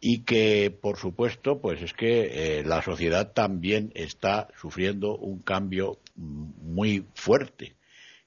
y 0.00 0.24
que, 0.24 0.76
por 0.80 0.96
supuesto, 0.96 1.60
pues 1.60 1.80
es 1.80 1.92
que 1.92 2.58
eh, 2.58 2.64
la 2.64 2.82
sociedad 2.82 3.32
también 3.32 3.92
está 3.94 4.48
sufriendo 4.60 5.16
un 5.16 5.38
cambio 5.38 5.98
muy 6.16 7.06
fuerte. 7.14 7.76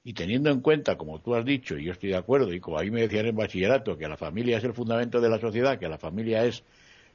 Y 0.02 0.14
teniendo 0.14 0.50
en 0.50 0.60
cuenta, 0.60 0.96
como 0.96 1.20
tú 1.20 1.34
has 1.34 1.44
dicho, 1.44 1.76
y 1.76 1.84
yo 1.84 1.92
estoy 1.92 2.10
de 2.10 2.16
acuerdo, 2.16 2.54
y 2.54 2.60
como 2.60 2.78
a 2.78 2.82
mí 2.82 2.90
me 2.90 3.02
decían 3.02 3.26
en 3.26 3.36
bachillerato, 3.36 3.98
que 3.98 4.08
la 4.08 4.16
familia 4.16 4.56
es 4.56 4.64
el 4.64 4.72
fundamento 4.72 5.20
de 5.20 5.28
la 5.28 5.38
sociedad, 5.38 5.78
que 5.78 5.88
la 5.88 5.98
familia 5.98 6.44
es 6.46 6.62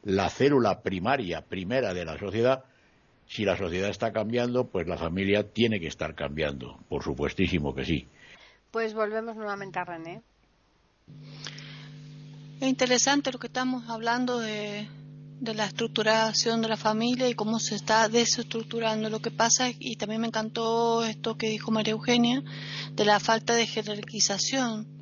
la 0.04 0.30
célula 0.30 0.82
primaria, 0.82 1.42
primera 1.42 1.96
de 1.96 2.06
la 2.06 2.20
sociedad, 2.20 2.66
si 3.32 3.46
la 3.46 3.58
sociedad 3.58 3.90
está 3.90 4.12
cambiando, 4.12 4.68
pues 4.68 4.88
la 4.88 4.98
familia 4.98 5.50
tiene 5.54 5.80
que 5.80 5.88
estar 5.88 6.16
cambiando, 6.16 6.78
por 6.90 7.02
supuestísimo 7.02 7.74
que 7.74 7.86
sí. 7.86 8.08
Pues 8.72 8.94
volvemos 8.94 9.38
nuevamente 9.38 9.80
a 9.80 9.86
René. 9.86 10.22
Es 12.60 12.68
interesante 12.68 13.32
lo 13.32 13.40
que 13.40 13.48
estamos 13.48 13.90
hablando 13.90 14.40
de, 14.40 14.86
de 15.40 15.54
la 15.54 15.66
estructuración 15.66 16.62
de 16.62 16.68
la 16.68 16.76
familia 16.76 17.30
y 17.30 17.34
cómo 17.34 17.60
se 17.60 17.76
está 17.76 18.10
desestructurando. 18.10 19.10
Lo 19.10 19.22
que 19.22 19.32
pasa, 19.32 19.70
y 19.80 19.96
también 19.96 20.20
me 20.20 20.28
encantó 20.28 21.06
esto 21.06 21.38
que 21.38 21.48
dijo 21.48 21.72
María 21.72 21.94
Eugenia, 21.94 22.44
de 22.92 23.06
la 23.06 23.22
falta 23.22 23.56
de 23.56 23.66
jerarquización 23.66 25.01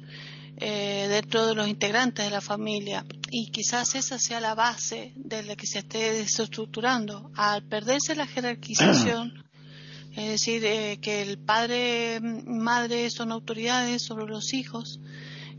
eh, 0.59 1.07
dentro 1.09 1.47
de 1.47 1.55
los 1.55 1.67
integrantes 1.67 2.25
de 2.25 2.31
la 2.31 2.41
familia. 2.41 3.05
Y 3.31 3.51
quizás 3.51 3.95
esa 3.95 4.19
sea 4.19 4.39
la 4.39 4.55
base 4.55 5.13
de 5.15 5.43
la 5.43 5.55
que 5.55 5.67
se 5.67 5.79
esté 5.79 6.13
desestructurando. 6.13 7.31
Al 7.35 7.63
perderse 7.63 8.15
la 8.15 8.27
jerarquización, 8.27 9.45
es 10.15 10.29
decir, 10.29 10.65
eh, 10.65 10.99
que 11.01 11.21
el 11.21 11.37
padre, 11.37 12.19
madre 12.21 13.09
son 13.09 13.31
autoridades 13.31 14.03
sobre 14.03 14.25
los 14.25 14.53
hijos, 14.53 14.99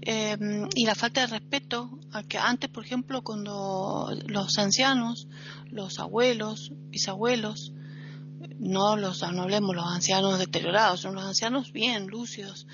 Em, 0.03 0.67
y 0.75 0.87
la 0.87 0.95
falta 0.95 1.21
de 1.21 1.27
respeto 1.27 1.91
a 2.13 2.23
que 2.23 2.39
antes, 2.39 2.71
por 2.71 2.85
ejemplo, 2.85 3.23
cuando 3.23 4.09
los 4.27 4.57
ancianos, 4.59 5.29
los 5.67 5.99
abuelos, 5.99 6.73
bisabuelos, 6.89 7.73
no 8.61 8.97
los 8.97 9.23
no 9.33 9.43
hablemos 9.43 9.75
los 9.75 9.87
ancianos 9.87 10.39
deteriorados, 10.39 11.01
son 11.01 11.15
los 11.15 11.25
ancianos 11.25 11.73
bien 11.73 12.07
lúcidos. 12.07 12.67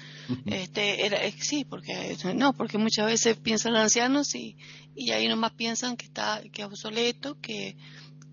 Este 0.44 1.06
era 1.06 1.24
eh, 1.24 1.34
sí, 1.38 1.64
porque 1.64 2.16
no, 2.34 2.52
porque 2.52 2.76
muchas 2.76 3.06
veces 3.06 3.36
piensan 3.36 3.76
ancianos 3.76 4.34
y, 4.34 4.56
y 4.94 5.12
ahí 5.12 5.28
nomás 5.28 5.52
piensan 5.52 5.96
que 5.96 6.06
está 6.06 6.42
que 6.52 6.64
obsoleto, 6.64 7.40
que 7.40 7.76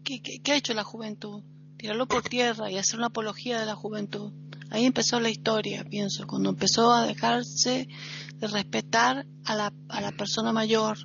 que, 0.04 0.20
que 0.22 0.52
ha 0.52 0.56
hecho 0.58 0.74
la 0.74 0.84
juventud 0.84 1.44
tirarlo 1.84 2.08
por 2.08 2.24
tierra 2.24 2.72
y 2.72 2.78
hacer 2.78 2.98
una 2.98 3.08
apología 3.08 3.60
de 3.60 3.66
la 3.66 3.76
juventud. 3.76 4.32
Ahí 4.70 4.86
empezó 4.86 5.20
la 5.20 5.30
historia, 5.30 5.84
pienso, 5.84 6.26
cuando 6.26 6.52
empezó 6.52 6.94
a 6.94 7.06
dejarse 7.06 7.90
de 8.36 8.48
respetar 8.48 9.26
a 9.44 9.56
la, 9.56 9.74
a 9.90 10.00
la 10.00 10.12
persona 10.14 10.54
mayor, 10.54 10.98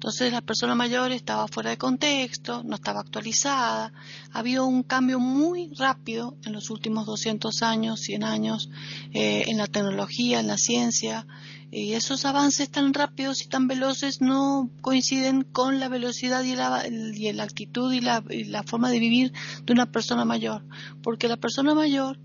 entonces 0.00 0.32
la 0.32 0.40
persona 0.40 0.74
mayor 0.74 1.12
estaba 1.12 1.46
fuera 1.46 1.68
de 1.68 1.76
contexto, 1.76 2.62
no 2.64 2.76
estaba 2.76 3.00
actualizada. 3.00 3.92
Ha 4.32 4.38
habido 4.38 4.64
un 4.64 4.82
cambio 4.82 5.20
muy 5.20 5.74
rápido 5.74 6.38
en 6.46 6.54
los 6.54 6.70
últimos 6.70 7.04
200 7.04 7.62
años, 7.62 8.00
100 8.00 8.24
años, 8.24 8.70
eh, 9.12 9.44
en 9.48 9.58
la 9.58 9.66
tecnología, 9.66 10.40
en 10.40 10.46
la 10.46 10.56
ciencia. 10.56 11.26
Y 11.70 11.92
esos 11.92 12.24
avances 12.24 12.70
tan 12.70 12.94
rápidos 12.94 13.42
y 13.42 13.48
tan 13.48 13.68
veloces 13.68 14.22
no 14.22 14.70
coinciden 14.80 15.42
con 15.42 15.78
la 15.80 15.90
velocidad 15.90 16.44
y 16.44 16.56
la, 16.56 16.82
y 16.88 17.30
la 17.34 17.42
actitud 17.42 17.92
y 17.92 18.00
la, 18.00 18.22
forma 18.64 18.88
de 18.88 19.00
vivir 19.00 19.34
de 19.66 19.72
una 19.74 19.92
persona 19.92 20.24
mayor. 20.24 20.64
Porque 21.02 21.28
la 21.28 21.36
persona 21.36 21.74
mayor 21.74 22.18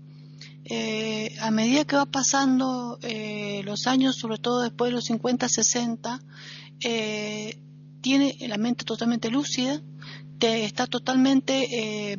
eh, 0.64 1.36
a 1.42 1.50
medida 1.50 1.84
que 1.84 1.96
va 1.96 2.06
pasando 2.06 2.98
eh, 3.02 3.60
los 3.66 3.86
años, 3.86 4.16
sobre 4.16 4.38
todo 4.38 4.62
después 4.62 4.88
de 4.88 4.94
los 4.94 5.04
50, 5.04 5.46
60, 5.46 6.22
eh, 6.84 7.58
tiene 8.06 8.36
la 8.46 8.56
mente 8.56 8.84
totalmente 8.84 9.30
lúcida, 9.30 9.82
está 10.38 10.86
totalmente 10.86 12.12
eh, 12.12 12.16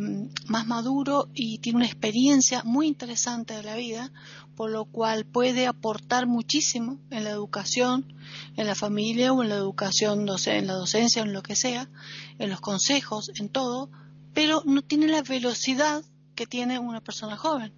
más 0.48 0.68
maduro 0.68 1.30
y 1.34 1.60
tiene 1.60 1.78
una 1.78 1.86
experiencia 1.86 2.62
muy 2.66 2.88
interesante 2.88 3.54
de 3.54 3.64
la 3.64 3.78
vida, 3.78 4.12
por 4.58 4.70
lo 4.70 4.84
cual 4.84 5.24
puede 5.24 5.66
aportar 5.66 6.28
muchísimo 6.28 7.00
en 7.10 7.24
la 7.24 7.30
educación, 7.30 8.14
en 8.58 8.68
la 8.68 8.76
familia 8.76 9.32
o 9.32 9.42
en 9.42 9.48
la 9.48 9.56
educación, 9.56 10.28
en 10.48 10.68
la 10.68 10.74
docencia, 10.74 11.22
en 11.22 11.32
lo 11.32 11.42
que 11.42 11.56
sea, 11.56 11.90
en 12.38 12.50
los 12.50 12.60
consejos, 12.60 13.32
en 13.36 13.48
todo, 13.48 13.90
pero 14.34 14.64
no 14.66 14.82
tiene 14.82 15.08
la 15.08 15.22
velocidad 15.22 16.04
que 16.36 16.48
tiene 16.48 16.80
una 16.80 17.00
persona 17.00 17.38
joven. 17.38 17.72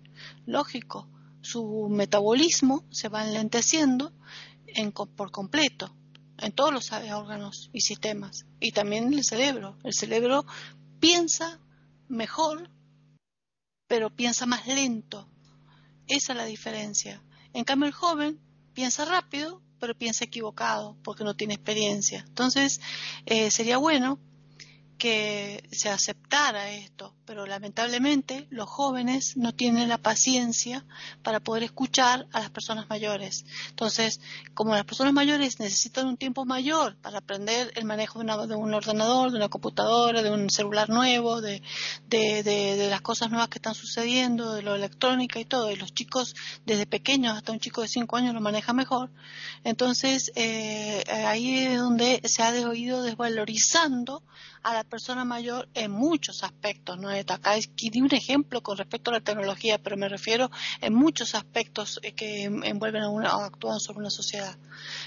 Lógico, 0.48 1.08
su 1.42 1.90
metabolismo 1.92 2.86
se 2.90 3.08
va 3.08 3.24
enlenteciendo 3.24 4.12
por 5.16 5.30
completo 5.30 5.94
en 6.42 6.52
todos 6.52 6.74
los 6.74 6.92
órganos 6.92 7.70
y 7.74 7.82
sistemas, 7.82 8.46
y 8.60 8.72
también 8.72 9.08
en 9.08 9.14
el 9.14 9.24
cerebro. 9.24 9.78
El 9.84 9.94
cerebro 9.94 10.46
piensa 11.00 11.60
mejor, 12.08 12.70
pero 13.88 14.16
piensa 14.16 14.46
más 14.46 14.68
lento. 14.68 15.30
Esa 16.08 16.34
es 16.34 16.38
la 16.38 16.46
diferencia. 16.46 17.22
En 17.54 17.64
cambio, 17.64 17.88
el 17.88 17.94
joven 17.94 18.40
piensa 18.74 19.06
rápido, 19.06 19.62
pero 19.80 19.98
piensa 19.98 20.26
equivocado 20.26 20.98
porque 21.04 21.24
no 21.24 21.36
tiene 21.36 21.54
experiencia. 21.54 22.24
Entonces, 22.28 22.82
eh, 23.26 23.52
sería 23.52 23.78
bueno 23.78 24.20
que 25.00 25.68
se 25.72 25.90
aceptara 25.90 26.70
esto, 26.72 27.16
pero 27.26 27.48
lamentablemente 27.48 28.48
los 28.50 28.70
jóvenes 28.70 29.38
no 29.38 29.54
tienen 29.54 29.88
la 29.88 29.98
paciencia 29.98 30.86
para 31.24 31.40
poder 31.40 31.64
escuchar 31.64 32.28
a 32.34 32.42
las 32.42 32.50
personas 32.50 32.90
mayores. 32.90 33.46
Entonces, 33.70 34.20
como 34.54 34.76
las 34.76 34.84
personas 34.84 35.14
mayores 35.14 35.60
necesitan 35.60 36.06
un 36.06 36.18
tiempo 36.18 36.44
mayor 36.46 36.98
para 36.98 37.20
aprender 37.20 37.72
el 37.76 37.86
manejo 37.86 38.20
de, 38.20 38.56
un 38.56 38.74
ordenador, 38.74 39.32
de 39.32 39.38
una 39.38 39.48
computadora, 39.48 40.22
de 40.22 40.32
un 40.32 40.50
celular 40.50 40.90
nuevo, 40.90 41.40
de, 41.42 41.62
las 42.90 43.02
cosas 43.02 43.30
nuevas 43.30 43.48
que 43.48 43.60
están 43.60 43.76
sucediendo, 43.76 44.54
de 44.54 44.62
lo 44.62 44.76
electrónica 44.76 45.40
y 45.40 45.46
todo, 45.46 45.72
y 45.72 45.78
los 45.78 45.94
chicos 45.94 46.36
desde 46.66 46.86
pequeños 46.86 47.38
hasta 47.38 47.54
un 47.54 47.60
chico 47.60 47.82
de 47.82 47.88
5 47.88 48.18
años 48.18 48.34
lo 48.34 48.42
maneja 48.42 48.74
mejor, 48.74 49.10
entonces 49.64 50.32
eh, 50.36 51.04
ahí 51.26 51.60
es 51.60 51.80
donde 51.80 52.22
se 52.26 52.44
ha 52.44 52.76
ido 52.76 53.02
desvalorizando 53.02 54.24
a 54.64 54.74
la 54.74 54.84
persona 54.90 55.24
mayor 55.24 55.70
en 55.74 55.92
muchos 55.92 56.44
aspectos. 56.44 56.98
¿no? 56.98 57.10
Acá 57.10 57.56
di 57.76 58.02
un 58.02 58.14
ejemplo 58.14 58.62
con 58.62 58.78
respecto 58.78 59.12
a 59.12 59.16
la 59.16 59.22
tecnología, 59.22 59.78
pero 59.78 59.96
me 59.96 60.10
refiero 60.10 60.50
en 60.82 60.94
muchos 60.94 61.36
aspectos 61.36 62.00
eh, 62.04 62.14
que 62.14 62.44
envuelven 62.44 63.04
a 63.04 63.10
una, 63.10 63.38
o 63.38 63.42
actúan 63.42 63.80
sobre 63.80 64.00
una 64.00 64.10
sociedad. 64.10 64.58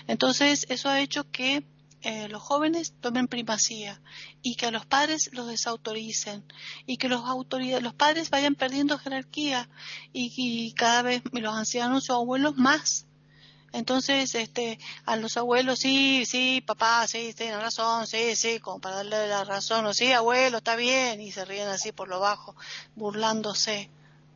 Entonces, 0.06 0.66
eso 0.68 0.88
ha 0.88 1.00
hecho 1.00 1.30
que 1.30 1.64
eh, 2.02 2.28
los 2.28 2.42
jóvenes 2.42 2.94
tomen 3.00 3.28
primacía 3.28 4.00
y 4.42 4.56
que 4.56 4.66
a 4.66 4.70
los 4.72 4.86
padres 4.86 5.30
los 5.32 5.46
desautoricen 5.46 6.44
y 6.84 6.96
que 6.96 7.08
los, 7.08 7.22
los 7.80 7.94
padres 7.94 8.30
vayan 8.30 8.56
perdiendo 8.56 8.98
jerarquía 8.98 9.68
y, 10.12 10.32
y 10.36 10.72
cada 10.72 11.02
vez 11.02 11.22
los 11.30 11.54
ancianos 11.54 12.10
o 12.10 12.14
abuelos 12.14 12.56
más 12.56 13.06
entonces, 13.72 14.34
este, 14.34 14.78
a 15.06 15.16
los 15.16 15.36
abuelos, 15.36 15.78
sí, 15.78 16.24
sí, 16.26 16.62
papá, 16.66 17.06
sí, 17.08 17.34
tiene 17.34 17.58
razón, 17.58 18.06
sí, 18.06 18.36
sí, 18.36 18.60
como 18.60 18.80
para 18.80 18.96
darle 18.96 19.28
la 19.28 19.44
razón, 19.44 19.86
o 19.86 19.94
sí, 19.94 20.12
abuelo, 20.12 20.58
está 20.58 20.76
bien, 20.76 21.20
y 21.20 21.32
se 21.32 21.44
ríen 21.44 21.68
así 21.68 21.92
por 21.92 22.08
lo 22.08 22.20
bajo, 22.20 22.54
burlándose. 22.94 23.90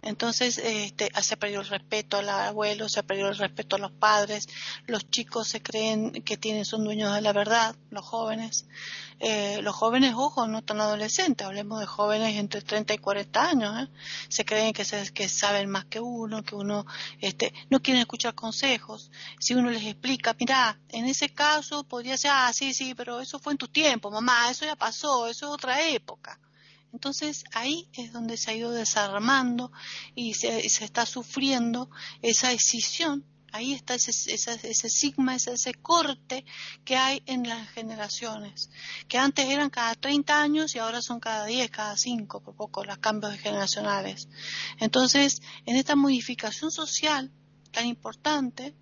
Entonces, 0.07 0.59
este, 0.59 1.11
se 1.21 1.37
perdió 1.37 1.61
el 1.61 1.67
respeto 1.67 2.19
al 2.19 2.29
abuelo, 2.29 2.89
se 2.89 3.03
perdió 3.03 3.29
el 3.29 3.37
respeto 3.37 3.75
a 3.75 3.81
los 3.81 3.91
padres, 3.91 4.49
los 4.87 5.11
chicos 5.11 5.49
se 5.49 5.61
creen 5.61 6.23
que 6.23 6.37
tienen, 6.37 6.65
son 6.65 6.85
dueños 6.85 7.13
de 7.13 7.21
la 7.23 7.33
verdad, 7.33 7.75
los 7.91 8.05
jóvenes. 8.05 8.67
Eh, 9.19 9.61
los 9.63 9.75
jóvenes, 9.75 10.15
ojo, 10.15 10.47
no 10.47 10.63
tan 10.63 10.81
adolescentes, 10.81 11.45
hablemos 11.45 11.81
de 11.81 11.87
jóvenes 11.87 12.37
entre 12.37 12.61
30 12.61 12.95
y 12.95 12.99
40 12.99 13.49
años, 13.49 13.83
¿eh? 13.83 13.91
se 14.29 14.45
creen 14.45 14.73
que, 14.73 14.85
se, 14.85 15.29
saben 15.29 15.71
más 15.71 15.87
que 15.87 15.99
uno, 15.99 16.45
que 16.45 16.55
uno 16.55 16.87
este, 17.21 17.53
no 17.69 17.83
quieren 17.83 18.03
escuchar 18.03 18.35
consejos. 18.37 19.11
Si 19.41 19.55
uno 19.55 19.71
les 19.71 19.85
explica, 19.85 20.37
mira, 20.39 20.79
en 20.91 21.07
ese 21.07 21.31
caso 21.31 21.83
podría 21.83 22.17
ser, 22.17 22.31
ah, 22.33 22.53
sí, 22.53 22.73
sí, 22.75 22.95
pero 22.95 23.21
eso 23.21 23.41
fue 23.41 23.55
en 23.55 23.59
tu 23.59 23.67
tiempo, 23.67 24.09
mamá, 24.11 24.51
eso 24.51 24.65
ya 24.65 24.77
pasó, 24.77 25.27
eso 25.27 25.47
es 25.47 25.53
otra 25.53 25.89
época. 25.89 26.39
Entonces 26.93 27.45
ahí 27.53 27.89
es 27.93 28.13
donde 28.13 28.37
se 28.37 28.51
ha 28.51 28.55
ido 28.55 28.71
desarmando 28.71 29.73
y 30.15 30.35
se, 30.35 30.67
está 30.67 31.07
sufriendo 31.07 31.91
esa 32.23 32.49
decisión. 32.51 33.25
Ahí 33.53 33.73
está 33.73 33.95
ese, 33.95 34.11
ese, 34.11 34.91
sigma, 34.91 35.35
ese, 35.35 35.53
ese, 35.53 35.73
corte 35.73 36.45
que 36.85 36.97
hay 36.97 37.23
en 37.27 37.49
las 37.49 37.69
generaciones, 37.71 38.71
que 39.09 39.17
antes 39.17 39.47
eran 39.47 39.71
cada 39.71 39.95
30 39.95 40.43
años 40.43 40.75
y 40.75 40.79
ahora 40.79 41.01
son 41.01 41.21
cada 41.21 41.47
10, 41.47 41.71
cada 41.71 41.97
5, 41.97 42.43
por 42.43 42.55
poco, 42.55 42.85
los 42.85 42.99
cambios 42.99 43.35
generacionales. 43.39 44.29
Entonces, 44.79 45.41
en 45.65 45.77
esta 45.77 45.97
modificación 45.97 46.71
social 46.71 47.33
tan 47.71 47.87
importante 47.87 48.75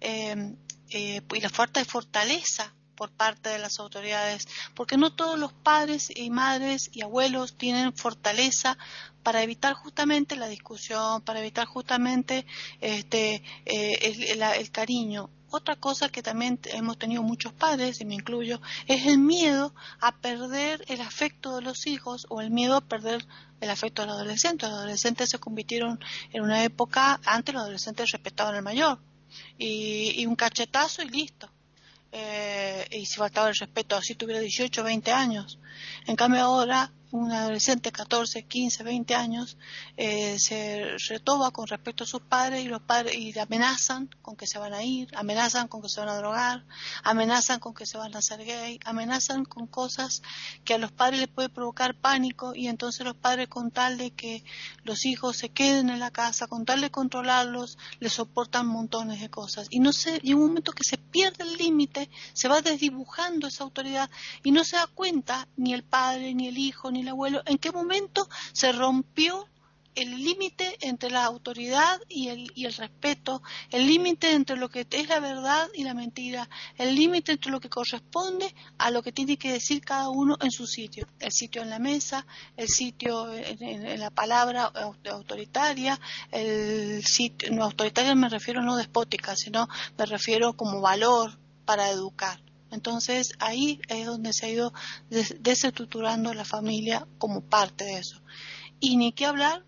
eh, 0.00 0.56
eh, 0.90 1.22
y 1.34 1.40
la 1.40 1.50
falta 1.50 1.80
de 1.80 1.86
fortaleza 1.86 2.74
por 3.00 3.10
parte 3.10 3.48
de 3.48 3.58
las 3.58 3.80
autoridades, 3.80 4.46
porque 4.74 4.98
no 4.98 5.10
todos 5.10 5.38
los 5.38 5.54
padres 5.54 6.12
y 6.14 6.28
madres 6.28 6.90
y 6.92 7.00
abuelos 7.00 7.56
tienen 7.56 7.94
fortaleza 7.94 8.76
para 9.22 9.42
evitar 9.42 9.72
justamente 9.72 10.36
la 10.36 10.48
discusión, 10.48 11.22
para 11.22 11.40
evitar 11.40 11.66
justamente 11.66 12.44
este, 12.82 13.42
eh, 13.64 14.26
el, 14.38 14.70
cariño. 14.70 15.30
Otra 15.48 15.76
cosa 15.76 16.10
que 16.10 16.22
también 16.22 16.60
hemos 16.64 16.98
tenido 16.98 17.22
muchos 17.22 17.54
padres, 17.54 18.02
y 18.02 18.04
me 18.04 18.16
incluyo, 18.16 18.60
es 18.86 19.06
el 19.06 19.16
miedo 19.16 19.74
a 20.02 20.14
perder 20.16 20.84
el 20.88 21.00
afecto 21.00 21.56
de 21.56 21.62
los 21.62 21.86
hijos 21.86 22.26
o 22.28 22.42
el 22.42 22.50
miedo 22.50 22.76
a 22.76 22.82
perder 22.82 23.26
el 23.62 23.70
afecto 23.70 24.02
de 24.02 24.08
los 24.08 24.16
adolescentes. 24.16 24.68
Los 24.68 24.78
adolescentes 24.78 25.30
se 25.30 25.38
convirtieron 25.38 25.98
en 26.34 26.42
una 26.42 26.64
época, 26.64 27.18
antes 27.24 27.54
los 27.54 27.62
adolescentes 27.62 28.10
respetaban 28.12 28.56
al 28.56 28.62
mayor, 28.62 28.98
y 29.56 30.26
un 30.26 30.36
cachetazo 30.36 31.00
y 31.00 31.08
listo 31.08 31.50
eh, 32.12 32.86
y 32.90 33.06
si 33.06 33.16
faltaba 33.16 33.48
el 33.48 33.54
respeto, 33.54 33.96
así 33.96 34.14
tuviera 34.14 34.40
18 34.40 34.80
o 34.80 34.84
20 34.84 35.12
años. 35.12 35.58
En 36.06 36.16
cambio 36.16 36.40
ahora 36.42 36.92
un 37.12 37.32
adolescente, 37.32 37.90
14, 37.90 38.44
15, 38.44 38.82
20 38.84 39.14
años, 39.14 39.56
eh, 39.96 40.38
se 40.38 40.96
retoba 41.08 41.50
con 41.50 41.66
respecto 41.66 42.04
a 42.04 42.06
sus 42.06 42.20
padres 42.22 42.64
y 42.64 42.68
los 42.68 42.82
padres 42.82 43.14
y 43.16 43.36
amenazan 43.38 44.08
con 44.22 44.36
que 44.36 44.46
se 44.46 44.58
van 44.58 44.74
a 44.74 44.82
ir, 44.82 45.08
amenazan 45.16 45.68
con 45.68 45.82
que 45.82 45.88
se 45.88 46.00
van 46.00 46.08
a 46.08 46.16
drogar, 46.16 46.64
amenazan 47.02 47.58
con 47.58 47.74
que 47.74 47.86
se 47.86 47.98
van 47.98 48.14
a 48.14 48.18
hacer 48.18 48.44
gay, 48.44 48.78
amenazan 48.84 49.44
con 49.44 49.66
cosas 49.66 50.22
que 50.64 50.74
a 50.74 50.78
los 50.78 50.92
padres 50.92 51.20
les 51.20 51.28
puede 51.28 51.48
provocar 51.48 51.94
pánico 51.94 52.54
y 52.54 52.68
entonces 52.68 53.04
los 53.04 53.16
padres 53.16 53.48
con 53.48 53.70
tal 53.70 53.98
de 53.98 54.12
que 54.12 54.44
los 54.84 55.04
hijos 55.04 55.36
se 55.36 55.48
queden 55.48 55.90
en 55.90 55.98
la 55.98 56.10
casa, 56.10 56.46
con 56.46 56.64
tal 56.64 56.80
de 56.80 56.90
controlarlos, 56.90 57.78
les 57.98 58.12
soportan 58.12 58.66
montones 58.66 59.20
de 59.20 59.30
cosas. 59.30 59.66
Y 59.70 59.80
no 59.80 59.92
sé, 59.92 60.20
y 60.22 60.32
en 60.32 60.38
un 60.38 60.48
momento 60.48 60.72
que 60.72 60.84
se 60.84 60.98
pierde 60.98 61.44
el 61.44 61.56
límite, 61.56 62.08
se 62.32 62.48
va 62.48 62.62
desdibujando 62.62 63.48
esa 63.48 63.64
autoridad 63.64 64.10
y 64.42 64.52
no 64.52 64.64
se 64.64 64.76
da 64.76 64.86
cuenta 64.86 65.48
ni 65.56 65.74
el 65.74 65.82
padre, 65.82 66.34
ni 66.34 66.48
el 66.48 66.58
hijo, 66.58 66.90
ni 66.90 66.99
el 67.00 67.08
abuelo, 67.08 67.42
¿en 67.46 67.58
qué 67.58 67.72
momento 67.72 68.28
se 68.52 68.72
rompió 68.72 69.46
el 69.94 70.22
límite 70.22 70.78
entre 70.80 71.10
la 71.10 71.24
autoridad 71.24 72.00
y 72.08 72.28
el, 72.28 72.50
y 72.54 72.66
el 72.66 72.72
respeto, 72.74 73.42
el 73.70 73.86
límite 73.86 74.32
entre 74.32 74.56
lo 74.56 74.68
que 74.68 74.86
es 74.88 75.08
la 75.08 75.20
verdad 75.20 75.68
y 75.74 75.84
la 75.84 75.94
mentira, 75.94 76.48
el 76.78 76.94
límite 76.94 77.32
entre 77.32 77.50
lo 77.50 77.60
que 77.60 77.68
corresponde 77.68 78.54
a 78.78 78.90
lo 78.90 79.02
que 79.02 79.12
tiene 79.12 79.36
que 79.36 79.52
decir 79.52 79.84
cada 79.84 80.08
uno 80.08 80.36
en 80.40 80.50
su 80.50 80.66
sitio, 80.66 81.06
el 81.18 81.32
sitio 81.32 81.62
en 81.62 81.70
la 81.70 81.78
mesa, 81.78 82.26
el 82.56 82.68
sitio 82.68 83.32
en, 83.32 83.98
la 83.98 84.10
palabra 84.10 84.72
autoritaria, 85.10 86.00
el 86.30 87.04
sitio, 87.04 87.50
no 87.50 87.64
autoritaria 87.64 88.14
me 88.14 88.28
refiero 88.28 88.62
no 88.62 88.76
despótica, 88.76 89.34
sino 89.36 89.68
me 89.98 90.06
refiero 90.06 90.54
como 90.54 90.80
valor 90.80 91.38
para 91.64 91.90
educar. 91.90 92.40
Entonces 92.70 93.32
ahí 93.38 93.80
es 93.88 94.06
donde 94.06 94.32
se 94.32 94.46
ha 94.46 94.48
ido 94.50 94.72
desestructurando 95.08 96.32
la 96.34 96.44
familia 96.44 97.06
como 97.18 97.42
parte 97.42 97.84
de 97.84 97.98
eso. 97.98 98.22
Y 98.80 98.96
ni 98.96 99.12
qué 99.12 99.26
hablar, 99.26 99.64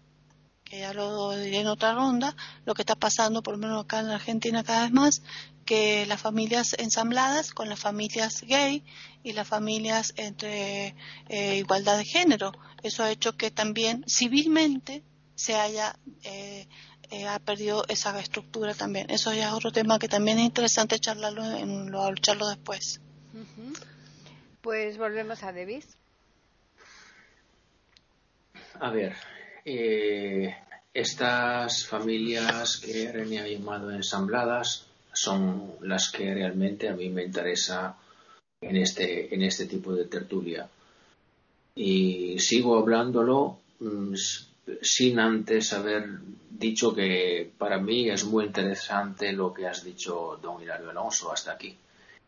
que 0.65 0.81
ya 0.81 0.95
lo 0.95 1.37
diré 1.37 1.61
en 1.61 1.67
otra 1.67 1.93
ronda, 1.93 2.35
lo 2.65 2.75
que 2.75 2.83
está 2.83 2.95
pasando, 2.95 3.43
por 3.43 3.55
lo 3.55 3.59
menos 3.59 3.85
acá 3.85 4.01
en 4.01 4.09
Argentina 4.09 4.65
cada 4.65 4.85
vez 4.85 4.93
más, 4.93 5.23
que 5.65 6.07
las 6.07 6.21
familias 6.21 6.75
ensambladas 6.79 7.53
con 7.53 7.69
las 7.69 7.79
familias 7.79 8.43
gay 8.43 8.85
y 9.23 9.33
las 9.33 9.47
familias 9.47 10.13
entre 10.17 10.97
eh, 11.29 11.57
igualdad 11.57 11.99
de 11.99 12.05
género. 12.05 12.53
Eso 12.83 13.05
ha 13.05 13.11
hecho 13.11 13.37
que 13.37 13.51
también 13.51 14.05
civilmente 14.09 15.05
se 15.35 15.55
haya 15.55 15.99
eh, 16.25 16.69
eh, 17.13 17.29
ha 17.29 17.39
perdido 17.39 17.85
esa 17.89 18.19
estructura 18.19 18.73
también. 18.73 19.11
Eso 19.11 19.35
ya 19.35 19.49
es 19.49 19.53
otro 19.53 19.71
tema 19.71 19.99
que 19.99 20.09
también 20.09 20.39
es 20.39 20.47
interesante 20.47 20.99
charlarlo, 20.99 21.45
en, 21.45 21.91
lo, 21.91 22.11
lucharlo 22.11 22.49
después. 22.49 23.03
Pues 24.63 24.97
volvemos 24.97 25.43
a 25.43 25.53
Davis. 25.53 25.87
A 28.81 28.91
ver, 28.91 29.15
eh, 29.67 30.57
estas 30.95 31.87
familias 31.87 32.79
que 32.79 33.13
René 33.13 33.41
ha 33.41 33.47
llamado 33.47 33.91
ensambladas 33.91 34.87
son 35.13 35.73
las 35.83 36.11
que 36.11 36.33
realmente 36.33 36.89
a 36.89 36.95
mí 36.95 37.11
me 37.11 37.25
interesa 37.25 37.95
en 38.59 38.77
este, 38.77 39.35
en 39.35 39.43
este 39.43 39.67
tipo 39.67 39.93
de 39.95 40.07
tertulia. 40.07 40.67
Y 41.75 42.39
sigo 42.39 42.79
hablándolo 42.79 43.59
mm, 43.81 44.15
sin 44.81 45.19
antes 45.19 45.73
haber 45.73 46.21
dicho 46.51 46.95
que 46.95 47.51
para 47.59 47.79
mí 47.79 48.09
es 48.09 48.25
muy 48.25 48.45
interesante 48.47 49.33
lo 49.33 49.53
que 49.53 49.67
has 49.67 49.85
dicho, 49.85 50.39
don 50.41 50.63
Hilario 50.63 50.91
Alonso, 50.91 51.33
hasta 51.33 51.53
aquí. 51.53 51.77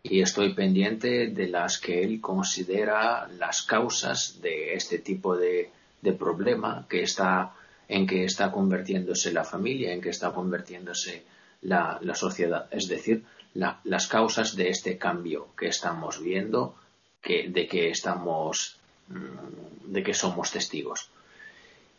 Y 0.03 0.21
estoy 0.21 0.53
pendiente 0.53 1.29
de 1.29 1.49
las 1.49 1.79
que 1.79 2.03
él 2.03 2.21
considera 2.21 3.29
las 3.39 3.63
causas 3.63 4.41
de 4.43 4.75
este 4.75 4.99
tipo 4.99 5.37
de, 5.37 5.71
problema 6.19 6.87
que 6.89 7.03
está, 7.03 7.55
en 7.89 8.07
que 8.07 8.25
está 8.25 8.53
convirtiéndose 8.53 9.33
la 9.33 9.45
familia, 9.45 9.93
en 9.93 10.03
que 10.03 10.11
está 10.11 10.33
convirtiéndose 10.33 11.25
la, 11.63 11.99
sociedad. 12.15 12.69
Es 12.71 12.89
decir, 12.89 13.25
las 13.55 14.07
causas 14.09 14.57
de 14.57 14.69
este 14.69 14.99
cambio 14.99 15.49
que 15.57 15.69
estamos 15.69 16.23
viendo, 16.23 16.75
que, 17.23 17.49
de 17.49 17.67
que 17.67 17.89
estamos, 17.89 18.77
mm, 19.09 19.93
de 19.93 20.03
que 20.03 20.13
somos 20.13 20.51
testigos. 20.51 21.09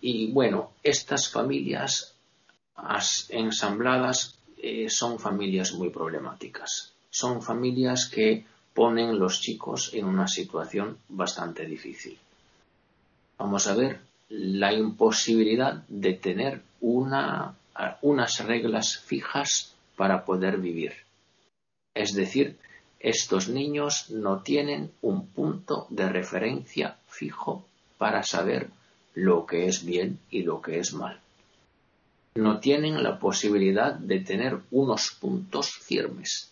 Y 0.07 0.31
bueno, 0.31 0.73
estas 0.83 1.31
familias 1.31 2.13
ensambladas 3.29 4.37
eh, 4.55 4.87
son 4.87 5.17
familias 5.17 5.73
muy 5.73 5.89
problemáticas. 5.89 6.93
Son 7.09 7.41
familias 7.41 8.05
que 8.05 8.45
ponen 8.75 9.17
los 9.17 9.41
chicos 9.41 9.95
en 9.95 10.05
una 10.05 10.27
situación 10.27 10.99
bastante 11.09 11.65
difícil. 11.65 12.19
Vamos 13.39 13.65
a 13.65 13.73
ver 13.73 13.99
la 14.29 14.71
imposibilidad 14.73 15.83
de 15.87 16.13
tener 16.13 16.61
una, 16.81 17.55
unas 18.03 18.45
reglas 18.45 18.99
fijas 18.99 19.73
para 19.95 20.23
poder 20.23 20.59
vivir. 20.59 20.93
Es 21.95 22.13
decir, 22.13 22.59
estos 22.99 23.49
niños 23.49 24.11
no 24.11 24.43
tienen 24.43 24.91
un 25.01 25.25
punto 25.25 25.87
de 25.89 26.07
referencia 26.09 26.95
fijo 27.07 27.65
para 27.97 28.21
saber 28.21 28.69
lo 29.15 29.45
que 29.45 29.65
es 29.65 29.83
bien 29.83 30.19
y 30.29 30.43
lo 30.43 30.61
que 30.61 30.79
es 30.79 30.93
mal 30.93 31.19
no 32.35 32.59
tienen 32.59 33.01
la 33.01 33.17
posibilidad 33.17 33.93
de 33.93 34.19
tener 34.19 34.59
unos 34.71 35.11
puntos 35.19 35.71
firmes. 35.71 36.51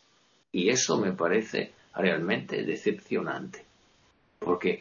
Y 0.52 0.70
eso 0.70 0.98
me 0.98 1.12
parece 1.12 1.74
realmente 1.94 2.64
decepcionante. 2.64 3.66
Porque 4.40 4.80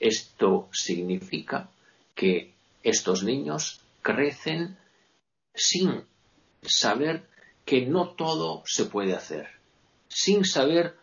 esto 0.00 0.68
significa 0.72 1.68
que 2.14 2.52
estos 2.82 3.22
niños 3.22 3.80
crecen 4.00 4.76
sin 5.54 6.02
saber 6.62 7.24
que 7.66 7.84
no 7.84 8.10
todo 8.10 8.62
se 8.64 8.86
puede 8.86 9.14
hacer, 9.14 9.48
sin 10.08 10.46
saber 10.46 10.94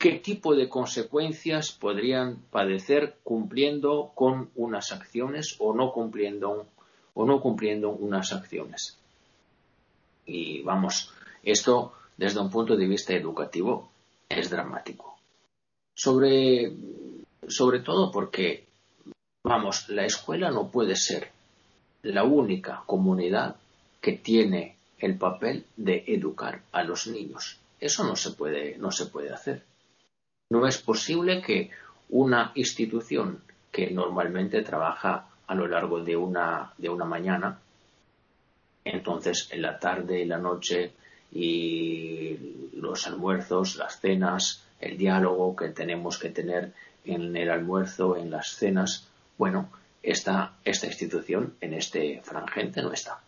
qué 0.00 0.12
tipo 0.12 0.56
de 0.56 0.70
consecuencias 0.70 1.72
podrían 1.72 2.36
padecer 2.50 3.18
cumpliendo 3.22 4.12
con 4.14 4.48
unas 4.56 4.92
acciones 4.92 5.56
o 5.58 5.74
no 5.74 5.92
cumpliendo 5.92 6.66
o 7.12 7.26
no 7.26 7.42
cumpliendo 7.42 7.90
unas 7.90 8.32
acciones. 8.32 8.96
Y 10.24 10.62
vamos, 10.62 11.12
esto 11.42 11.92
desde 12.16 12.40
un 12.40 12.50
punto 12.50 12.78
de 12.78 12.86
vista 12.86 13.12
educativo 13.12 13.90
es 14.26 14.48
dramático. 14.48 15.18
Sobre, 15.94 16.72
sobre 17.46 17.80
todo 17.80 18.10
porque, 18.10 18.64
vamos, 19.44 19.90
la 19.90 20.06
escuela 20.06 20.50
no 20.50 20.70
puede 20.70 20.96
ser 20.96 21.28
la 22.04 22.24
única 22.24 22.84
comunidad 22.86 23.56
que 24.00 24.12
tiene 24.12 24.76
el 24.98 25.18
papel 25.18 25.66
de 25.76 26.04
educar 26.06 26.62
a 26.72 26.84
los 26.84 27.06
niños. 27.06 27.58
Eso 27.78 28.04
no 28.04 28.16
se 28.16 28.30
puede, 28.30 28.78
no 28.78 28.90
se 28.92 29.04
puede 29.04 29.30
hacer. 29.30 29.68
No 30.50 30.66
es 30.66 30.78
posible 30.78 31.42
que 31.42 31.70
una 32.08 32.50
institución 32.56 33.40
que 33.70 33.90
normalmente 33.90 34.62
trabaja 34.62 35.28
a 35.46 35.54
lo 35.54 35.68
largo 35.68 36.02
de 36.02 36.16
una, 36.16 36.72
de 36.76 36.88
una 36.88 37.04
mañana. 37.04 37.58
Entonces, 38.84 39.48
en 39.52 39.62
la 39.62 39.78
tarde 39.78 40.20
y 40.20 40.24
la 40.24 40.38
noche 40.38 40.92
y 41.32 42.70
los 42.74 43.06
almuerzos, 43.06 43.76
las 43.76 44.00
cenas, 44.00 44.64
el 44.80 44.98
diálogo 44.98 45.54
que 45.54 45.68
tenemos 45.68 46.18
que 46.18 46.30
tener 46.30 46.72
en 47.04 47.36
el 47.36 47.50
almuerzo, 47.50 48.16
en 48.16 48.30
las 48.30 48.48
cenas, 48.48 49.08
bueno, 49.38 49.70
esta, 50.02 50.54
esta 50.64 50.86
institución 50.86 51.54
en 51.60 51.74
este 51.74 52.22
frangente 52.24 52.82
no 52.82 52.92
está. 52.92 53.20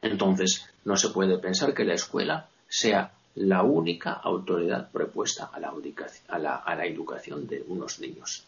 Entonces, 0.00 0.66
no 0.84 0.96
se 0.96 1.10
puede 1.10 1.38
pensar 1.38 1.74
que 1.74 1.84
la 1.84 1.94
escuela 1.94 2.48
sea 2.68 3.12
la 3.36 3.62
única 3.62 4.12
autoridad 4.12 4.90
propuesta 4.90 5.50
a 5.52 5.60
la, 5.60 6.56
a 6.56 6.74
la, 6.74 6.86
educación 6.86 7.46
de 7.46 7.64
unos 7.68 8.00
niños 8.00 8.44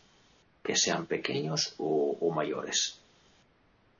que 0.62 0.76
sean 0.76 1.06
pequeños 1.06 1.74
o, 1.78 2.32
mayores. 2.34 2.98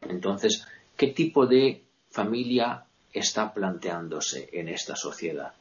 Entonces, 0.01 0.67
¿qué 0.97 1.09
tipo 1.09 1.47
de 1.47 1.83
familia 2.11 2.85
está 3.13 3.53
planteándose 3.53 4.49
en 4.53 4.69
esta 4.69 4.97
sociedad? 4.97 5.53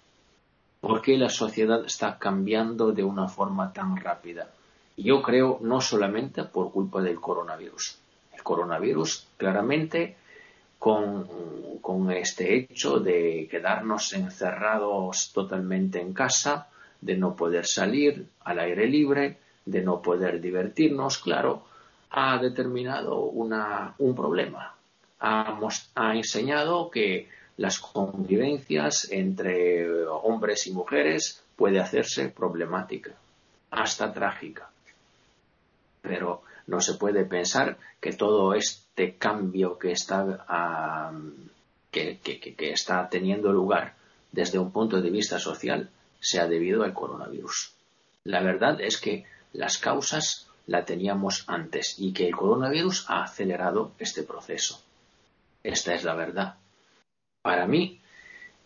¿Por 0.79 1.01
qué 1.01 1.17
la 1.17 1.29
sociedad 1.29 1.85
está 1.85 2.17
cambiando 2.17 2.91
de 2.91 3.03
una 3.03 3.27
forma 3.27 3.71
tan 3.71 3.97
rápida? 3.97 4.49
Yo 4.97 5.21
creo 5.21 5.59
no 5.61 5.81
solamente 5.81 6.43
por 6.43 6.71
culpa 6.71 7.01
del 7.01 7.19
coronavirus. 7.19 7.97
El 8.33 8.43
coronavirus 8.43 9.27
claramente 9.37 10.17
con, 10.81 12.09
este 12.09 12.55
hecho 12.55 12.99
de 12.99 13.47
quedarnos 13.51 14.13
encerrados 14.13 15.31
totalmente 15.31 16.01
en 16.01 16.11
casa, 16.11 16.69
de 16.99 17.15
no 17.17 17.35
poder 17.35 17.67
salir 17.67 18.25
al 18.45 18.57
aire 18.57 18.87
libre, 18.87 19.37
de 19.63 19.81
no 19.83 20.01
poder 20.01 20.41
divertirnos, 20.41 21.19
claro, 21.19 21.65
ha 22.09 22.39
determinado 22.39 23.25
un 23.25 24.15
problema. 24.15 24.73
Ha, 25.19 25.59
ha 25.95 26.15
enseñado 26.15 26.89
que 26.89 27.29
las 27.57 27.77
convivencias 27.77 29.07
entre 29.11 30.07
hombres 30.07 30.65
y 30.65 30.71
mujeres 30.71 31.43
puede 31.55 31.79
hacerse 31.79 32.29
problemática, 32.29 33.11
hasta 33.69 34.11
trágica. 34.11 34.67
Pero 36.01 36.41
no 36.67 36.81
se 36.81 36.95
puede 36.95 37.25
pensar 37.25 37.77
que 37.99 38.13
todo 38.13 38.53
este 38.53 39.15
cambio 39.17 39.77
que 39.77 39.91
está, 39.91 41.11
que, 41.91 42.19
que 42.19 42.71
está 42.71 43.09
teniendo 43.09 43.51
lugar 43.51 43.95
desde 44.31 44.59
un 44.59 44.71
punto 44.71 45.01
de 45.01 45.09
vista 45.09 45.39
social 45.39 45.89
sea 46.19 46.47
debido 46.47 46.83
al 46.83 46.93
coronavirus. 46.93 47.73
La 48.23 48.41
verdad 48.41 48.79
es 48.81 48.97
que 48.97 49.25
las 49.53 49.77
causas 49.77 50.47
la 50.67 50.85
teníamos 50.85 51.43
antes 51.47 51.95
y 51.97 52.13
que 52.13 52.27
el 52.27 52.35
coronavirus 52.35 53.05
ha 53.09 53.23
acelerado 53.23 53.91
este 53.99 54.23
proceso. 54.23 54.81
Esta 55.63 55.93
es 55.93 56.03
la 56.03 56.15
verdad. 56.15 56.55
Para 57.41 57.67
mí, 57.67 57.99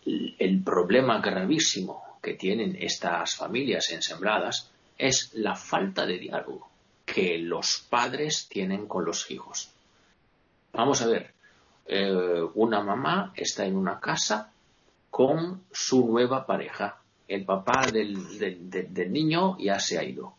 el 0.04 0.62
problema 0.62 1.20
gravísimo 1.20 2.18
que 2.22 2.34
tienen 2.34 2.76
estas 2.78 3.34
familias 3.34 3.90
ensambladas 3.90 4.70
es 4.98 5.32
la 5.34 5.56
falta 5.56 6.06
de 6.06 6.18
diálogo 6.18 6.70
que 7.16 7.38
los 7.38 7.78
padres 7.88 8.46
tienen 8.46 8.86
con 8.86 9.06
los 9.06 9.30
hijos. 9.30 9.70
Vamos 10.74 11.00
a 11.00 11.06
ver, 11.06 11.32
eh, 11.86 12.42
una 12.52 12.82
mamá 12.82 13.32
está 13.34 13.64
en 13.64 13.74
una 13.74 13.98
casa 13.98 14.52
con 15.08 15.62
su 15.72 16.06
nueva 16.06 16.44
pareja. 16.44 16.98
El 17.26 17.46
papá 17.46 17.86
del 17.90 19.10
niño 19.10 19.56
ya 19.58 19.78
se 19.80 19.98
ha 19.98 20.04
ido. 20.04 20.34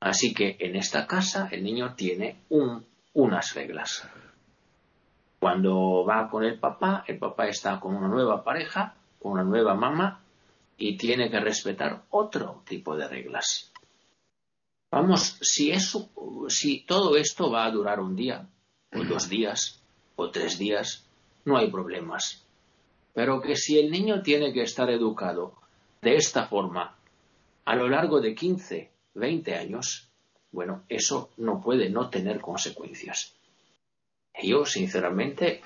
Así 0.00 0.32
que 0.32 0.56
en 0.60 0.76
esta 0.76 1.06
casa 1.06 1.50
el 1.52 1.62
niño 1.62 1.94
tiene 1.94 2.44
unas 3.12 3.52
reglas. 3.52 4.08
Cuando 5.38 6.06
va 6.06 6.30
con 6.30 6.44
el 6.44 6.58
papá, 6.58 7.04
el 7.08 7.18
papá 7.18 7.46
está 7.46 7.78
con 7.78 7.94
una 7.94 8.08
nueva 8.08 8.42
pareja, 8.42 8.94
con 9.20 9.32
una 9.32 9.44
nueva 9.44 9.74
mamá, 9.74 10.22
y 10.78 10.96
tiene 10.96 11.30
que 11.30 11.40
respetar 11.40 12.04
otro 12.08 12.62
tipo 12.66 12.96
de 12.96 13.06
reglas. 13.06 13.69
Vamos, 14.90 15.38
si, 15.40 15.70
eso, 15.70 16.10
si 16.48 16.80
todo 16.80 17.16
esto 17.16 17.50
va 17.50 17.64
a 17.64 17.70
durar 17.70 18.00
un 18.00 18.16
día, 18.16 18.48
o 18.92 19.04
dos 19.04 19.28
días, 19.28 19.80
o 20.16 20.30
tres 20.30 20.58
días, 20.58 21.06
no 21.44 21.56
hay 21.56 21.70
problemas. 21.70 22.44
Pero 23.14 23.40
que 23.40 23.54
si 23.54 23.78
el 23.78 23.90
niño 23.90 24.22
tiene 24.22 24.52
que 24.52 24.62
estar 24.62 24.90
educado 24.90 25.54
de 26.02 26.16
esta 26.16 26.46
forma 26.46 26.96
a 27.64 27.76
lo 27.76 27.88
largo 27.88 28.20
de 28.20 28.34
15, 28.34 28.90
20 29.14 29.54
años, 29.54 30.08
bueno, 30.50 30.82
eso 30.88 31.30
no 31.36 31.60
puede 31.60 31.88
no 31.88 32.10
tener 32.10 32.40
consecuencias. 32.40 33.32
Yo, 34.42 34.64
sinceramente, 34.64 35.60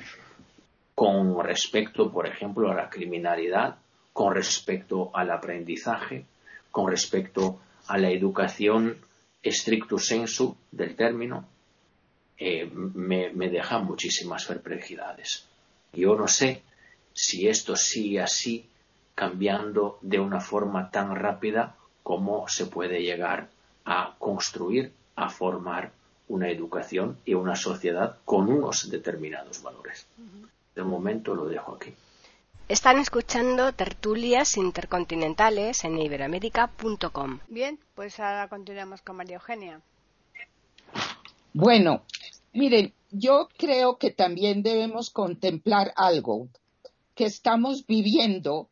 con 0.95 1.43
respecto, 1.43 2.11
por 2.13 2.27
ejemplo, 2.27 2.71
a 2.71 2.75
la 2.75 2.91
criminalidad, 2.91 3.79
con 4.13 4.35
respecto 4.35 5.11
al 5.15 5.31
aprendizaje, 5.31 6.27
con 6.71 6.91
respecto 6.91 7.61
a 7.87 7.99
la 7.99 8.11
educación 8.11 8.99
stricto 9.45 9.99
sensu 9.99 10.57
del 10.71 10.97
término, 10.97 11.47
eh, 12.37 12.69
me, 12.73 13.31
me 13.31 13.49
deja 13.49 13.79
muchísimas 13.79 14.45
perplejidades. 14.47 15.47
Yo 15.93 16.17
no 16.17 16.27
sé 16.27 16.63
si 17.13 17.49
esto 17.49 17.77
sigue 17.77 18.21
así, 18.21 18.69
cambiando 19.15 19.99
de 20.03 20.19
una 20.19 20.41
forma 20.41 20.91
tan 20.91 21.15
rápida 21.15 21.77
como 22.03 22.49
se 22.49 22.67
puede 22.67 23.03
llegar 23.03 23.49
a 23.85 24.17
construir, 24.19 24.93
a 25.15 25.29
formar 25.29 25.93
una 26.29 26.51
educación 26.51 27.19
y 27.25 27.35
una 27.35 27.55
sociedad 27.55 28.19
con 28.25 28.51
unos 28.51 28.91
determinados 28.91 29.63
valores. 29.63 30.07
De 30.75 30.83
momento 30.83 31.35
lo 31.35 31.47
dejo 31.47 31.75
aquí. 31.75 31.95
Están 32.67 32.99
escuchando 32.99 33.75
tertulias 33.75 34.57
intercontinentales 34.57 35.85
en 35.85 35.99
iberoamérica.com. 35.99 37.41
Bien, 37.49 37.79
pues 37.95 38.19
ahora 38.19 38.49
continuamos 38.49 39.03
con 39.03 39.17
María 39.17 39.37
Eugenia. 39.37 39.83
Bueno, 41.53 42.05
miren, 42.55 42.95
yo 43.11 43.51
creo 43.59 43.99
que 43.99 44.13
también 44.13 44.63
debemos 44.63 45.11
contemplar 45.11 45.93
algo 45.95 46.49
que 47.15 47.27
estamos 47.27 47.87
viviendo 47.87 48.71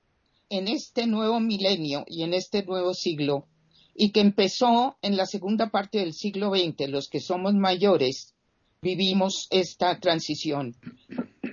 en 0.48 0.68
este 0.68 1.06
nuevo 1.06 1.38
milenio 1.38 2.04
y 2.06 2.22
en 2.22 2.32
este 2.32 2.64
nuevo 2.64 2.94
siglo 2.94 3.46
y 3.94 4.10
que 4.10 4.20
empezó 4.20 4.96
en 5.02 5.18
la 5.18 5.26
segunda 5.26 5.68
parte 5.68 5.98
del 5.98 6.14
siglo 6.14 6.48
XX. 6.48 6.88
Los 6.88 7.10
que 7.10 7.20
somos 7.20 7.52
mayores 7.52 8.32
vivimos 8.80 9.48
esta 9.50 10.00
transición 10.00 10.76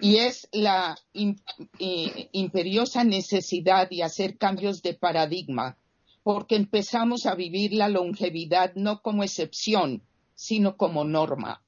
y 0.01 0.17
es 0.17 0.47
la 0.51 0.97
imperiosa 2.31 3.03
necesidad 3.03 3.89
de 3.89 4.03
hacer 4.03 4.37
cambios 4.37 4.81
de 4.81 4.93
paradigma 4.93 5.77
porque 6.23 6.55
empezamos 6.55 7.25
a 7.25 7.35
vivir 7.35 7.73
la 7.73 7.89
longevidad 7.89 8.73
no 8.75 9.01
como 9.01 9.23
excepción, 9.23 10.03
sino 10.35 10.77
como 10.77 11.03
norma. 11.03 11.63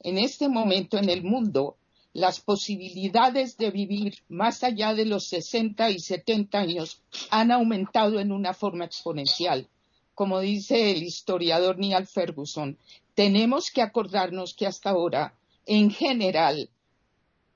En 0.00 0.18
este 0.18 0.48
momento 0.48 0.96
en 0.96 1.08
el 1.08 1.24
mundo, 1.24 1.76
las 2.12 2.40
posibilidades 2.40 3.56
de 3.56 3.70
vivir 3.70 4.18
más 4.28 4.64
allá 4.64 4.94
de 4.94 5.06
los 5.06 5.28
60 5.28 5.90
y 5.90 5.98
70 5.98 6.58
años 6.58 7.02
han 7.30 7.50
aumentado 7.50 8.20
en 8.20 8.32
una 8.32 8.54
forma 8.54 8.84
exponencial. 8.84 9.68
Como 10.14 10.40
dice 10.40 10.92
el 10.92 11.02
historiador 11.02 11.78
Neil 11.78 12.06
Ferguson, 12.06 12.78
tenemos 13.14 13.70
que 13.70 13.82
acordarnos 13.82 14.54
que 14.54 14.66
hasta 14.66 14.90
ahora, 14.90 15.34
en 15.66 15.90
general, 15.90 16.70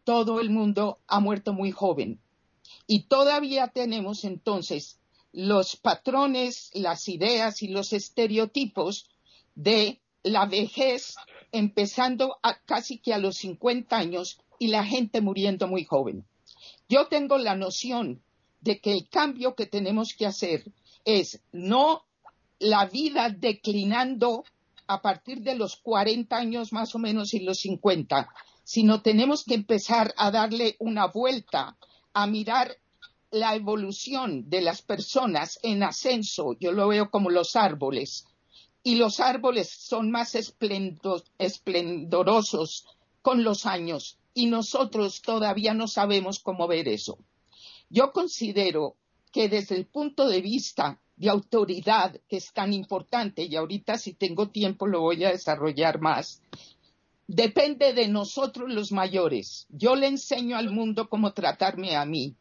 todo 0.05 0.41
el 0.41 0.51
mundo 0.51 0.99
ha 1.07 1.21
muerto 1.21 1.53
muy 1.53 1.71
joven. 1.71 2.21
Y 2.87 3.05
todavía 3.05 3.69
tenemos 3.69 4.25
entonces 4.25 5.01
los 5.33 5.77
patrones, 5.77 6.71
las 6.75 7.09
ideas 7.09 7.63
y 7.63 7.69
los 7.69 7.93
estereotipos 7.93 9.09
de 9.55 10.01
la 10.23 10.47
vejez 10.47 11.17
empezando 11.53 12.39
casi 12.67 12.99
que 12.99 13.13
a 13.13 13.19
los 13.19 13.37
50 13.39 13.97
años 13.97 14.41
y 14.59 14.69
la 14.69 14.85
gente 14.85 15.21
muriendo 15.21 15.69
muy 15.69 15.85
joven. 15.85 16.25
Yo 16.89 17.07
tengo 17.09 17.39
la 17.39 17.57
noción 17.57 18.23
de 18.61 18.81
que 18.81 18.93
el 18.93 19.09
cambio 19.09 19.55
que 19.55 19.67
tenemos 19.67 20.15
que 20.15 20.27
hacer 20.27 20.65
es 21.05 21.41
no 21.53 22.05
la 22.59 22.87
vida 22.87 23.29
declinando 23.29 24.45
a 24.87 25.03
partir 25.03 25.41
de 25.41 25.55
los 25.55 25.77
40 25.77 26.37
años 26.37 26.73
más 26.73 26.95
o 26.95 26.99
menos 26.99 27.35
y 27.35 27.41
los 27.41 27.59
50, 27.61 28.29
sino 28.65 29.03
tenemos 29.03 29.45
que 29.45 29.55
empezar 29.55 30.13
a 30.17 30.31
darle 30.31 30.77
una 30.79 31.07
vuelta, 31.07 31.77
a 32.13 32.27
mirar 32.27 32.77
la 33.31 33.55
evolución 33.55 34.49
de 34.49 34.63
las 34.63 34.83
personas 34.83 35.59
en 35.63 35.83
ascenso, 35.83 36.55
yo 36.59 36.73
lo 36.73 36.89
veo 36.89 37.11
como 37.11 37.31
los 37.31 37.57
árboles, 37.57 38.27
y 38.83 38.97
los 38.97 39.21
árboles 39.21 39.71
son 39.71 40.11
más 40.11 40.35
esplendorosos 41.39 42.87
con 43.23 43.43
los 43.43 43.65
años 43.65 44.19
y 44.35 44.47
nosotros 44.47 45.23
todavía 45.23 45.73
no 45.73 45.89
sabemos 45.89 46.41
cómo 46.41 46.69
ver 46.69 46.89
eso. 46.89 47.19
Yo 47.89 48.13
considero 48.13 48.97
que 49.33 49.49
desde 49.49 49.77
el 49.77 49.87
punto 49.87 50.29
de 50.29 50.43
vista 50.43 51.01
de 51.17 51.31
autoridad, 51.31 52.21
que 52.29 52.37
es 52.37 52.53
tan 52.53 52.73
importante, 52.73 53.45
y 53.45 53.57
ahorita 53.57 53.97
si 53.97 54.13
tengo 54.13 54.51
tiempo 54.51 54.87
lo 54.87 55.01
voy 55.01 55.25
a 55.25 55.31
desarrollar 55.31 56.01
más, 56.01 56.43
depende 57.27 57.93
de 57.93 58.09
nosotros 58.09 58.71
los 58.71 58.93
mayores. 58.93 59.67
Yo 59.71 59.97
le 59.97 60.07
enseño 60.07 60.57
al 60.57 60.71
mundo 60.71 61.09
cómo 61.09 61.33
tratarme 61.33 61.97
a 61.97 62.05
mí, 62.05 62.35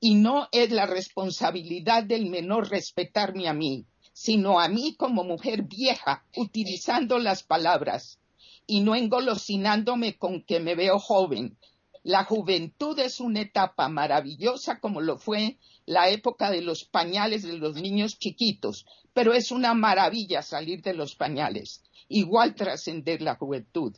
y 0.00 0.14
no 0.14 0.48
es 0.52 0.70
la 0.70 0.86
responsabilidad 0.86 2.04
del 2.04 2.28
menor 2.28 2.70
respetarme 2.70 3.48
a 3.48 3.52
mí 3.52 3.86
sino 4.12 4.60
a 4.60 4.68
mí 4.68 4.94
como 4.94 5.24
mujer 5.24 5.62
vieja, 5.62 6.24
utilizando 6.36 7.18
las 7.18 7.42
palabras 7.42 8.18
y 8.66 8.80
no 8.80 8.94
engolosinándome 8.94 10.16
con 10.16 10.42
que 10.42 10.60
me 10.60 10.74
veo 10.74 10.98
joven. 10.98 11.56
La 12.02 12.24
juventud 12.24 12.98
es 12.98 13.20
una 13.20 13.40
etapa 13.40 13.88
maravillosa 13.88 14.80
como 14.80 15.00
lo 15.00 15.18
fue 15.18 15.56
la 15.86 16.10
época 16.10 16.50
de 16.50 16.60
los 16.60 16.84
pañales 16.84 17.42
de 17.42 17.54
los 17.58 17.76
niños 17.76 18.18
chiquitos, 18.18 18.86
pero 19.14 19.32
es 19.32 19.50
una 19.50 19.74
maravilla 19.74 20.42
salir 20.42 20.82
de 20.82 20.94
los 20.94 21.14
pañales, 21.14 21.82
igual 22.08 22.54
trascender 22.54 23.22
la 23.22 23.36
juventud. 23.36 23.96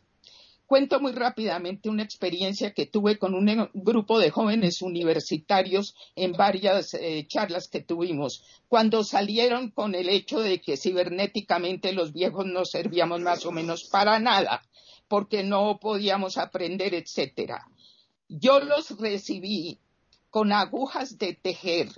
Cuento 0.67 0.99
muy 0.99 1.13
rápidamente 1.13 1.91
una 1.91 2.03
experiencia 2.03 2.73
que 2.73 2.87
tuve 2.87 3.19
con 3.19 3.35
un 3.35 3.71
grupo 3.75 4.19
de 4.19 4.31
jóvenes 4.31 4.81
universitarios 4.81 5.95
en 6.17 6.33
varias 6.33 6.95
eh, 6.95 7.27
charlas 7.29 7.69
que 7.69 7.83
tuvimos, 7.83 8.43
cuando 8.67 9.05
salieron 9.05 9.71
con 9.71 9.95
el 9.95 10.09
hecho 10.09 10.41
de 10.41 10.63
que 10.63 10.79
cibernéticamente 10.79 11.93
los 11.93 12.15
viejos 12.15 12.47
no 12.47 12.65
servíamos 12.65 13.21
más 13.21 13.45
o 13.45 13.53
menos 13.53 13.85
para 13.91 14.19
nada, 14.19 14.63
porque 15.07 15.43
no 15.43 15.79
podíamos 15.79 16.39
aprender, 16.39 16.95
etcétera. 16.95 17.67
Yo 18.29 18.59
los 18.61 18.99
recibí 18.99 19.79
con 20.31 20.51
agujas 20.51 21.19
de 21.19 21.35
tejer, 21.35 21.89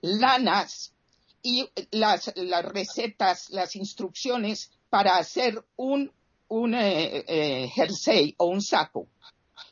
lanas 0.00 0.94
y 1.42 1.68
las 1.90 2.32
recetas, 2.64 3.50
las 3.50 3.76
instrucciones 3.76 4.70
para 4.88 5.18
hacer 5.18 5.62
un 5.76 6.10
un 6.52 6.74
eh, 6.74 7.24
eh, 7.26 7.68
jersey 7.74 8.34
o 8.36 8.46
un 8.46 8.60
saco 8.60 9.08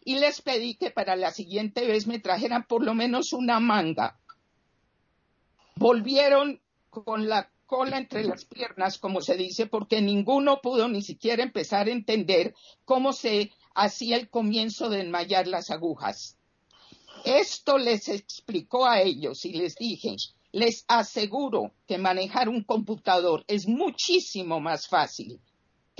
y 0.02 0.18
les 0.18 0.40
pedí 0.40 0.76
que 0.76 0.90
para 0.90 1.14
la 1.14 1.30
siguiente 1.30 1.86
vez 1.86 2.06
me 2.06 2.18
trajeran 2.18 2.66
por 2.66 2.82
lo 2.82 2.94
menos 2.94 3.34
una 3.34 3.60
manga. 3.60 4.18
Volvieron 5.76 6.60
con 6.88 7.28
la 7.28 7.50
cola 7.66 7.98
entre 7.98 8.24
las 8.24 8.46
piernas, 8.46 8.98
como 8.98 9.20
se 9.20 9.36
dice, 9.36 9.66
porque 9.66 10.00
ninguno 10.00 10.60
pudo 10.62 10.88
ni 10.88 11.02
siquiera 11.02 11.42
empezar 11.42 11.86
a 11.86 11.92
entender 11.92 12.54
cómo 12.86 13.12
se 13.12 13.52
hacía 13.74 14.16
el 14.16 14.30
comienzo 14.30 14.88
de 14.88 15.00
enmayar 15.00 15.46
las 15.46 15.70
agujas. 15.70 16.38
Esto 17.24 17.76
les 17.76 18.08
explicó 18.08 18.86
a 18.86 19.02
ellos 19.02 19.44
y 19.44 19.52
les 19.52 19.76
dije, 19.76 20.16
les 20.50 20.86
aseguro 20.88 21.74
que 21.86 21.98
manejar 21.98 22.48
un 22.48 22.64
computador 22.64 23.44
es 23.46 23.68
muchísimo 23.68 24.60
más 24.60 24.88
fácil 24.88 25.40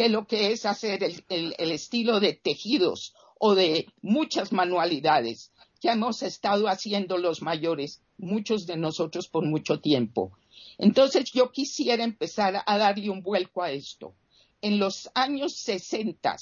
que 0.01 0.09
lo 0.09 0.27
que 0.27 0.51
es 0.53 0.65
hacer 0.65 1.05
el, 1.29 1.55
estilo 1.73 2.21
de 2.21 2.33
tejidos 2.33 3.13
o 3.39 3.55
de 3.55 3.87
muchas 4.01 4.51
manualidades 4.51 5.53
que 5.79 5.91
hemos 5.91 6.23
estado 6.23 6.69
haciendo 6.69 7.19
los 7.19 7.43
mayores, 7.43 8.01
muchos 8.17 8.65
de 8.65 8.79
nosotros 8.79 9.29
por 9.29 9.45
mucho 9.45 9.79
tiempo. 9.79 10.33
Entonces 10.79 11.31
yo 11.35 11.53
quisiera 11.53 12.03
empezar 12.03 12.63
a 12.65 12.79
darle 12.79 13.11
un 13.11 13.23
vuelco 13.23 13.63
a 13.63 13.73
esto. 13.73 14.15
En 14.63 14.79
los 14.79 15.11
años 15.15 15.59
60, 15.59 16.35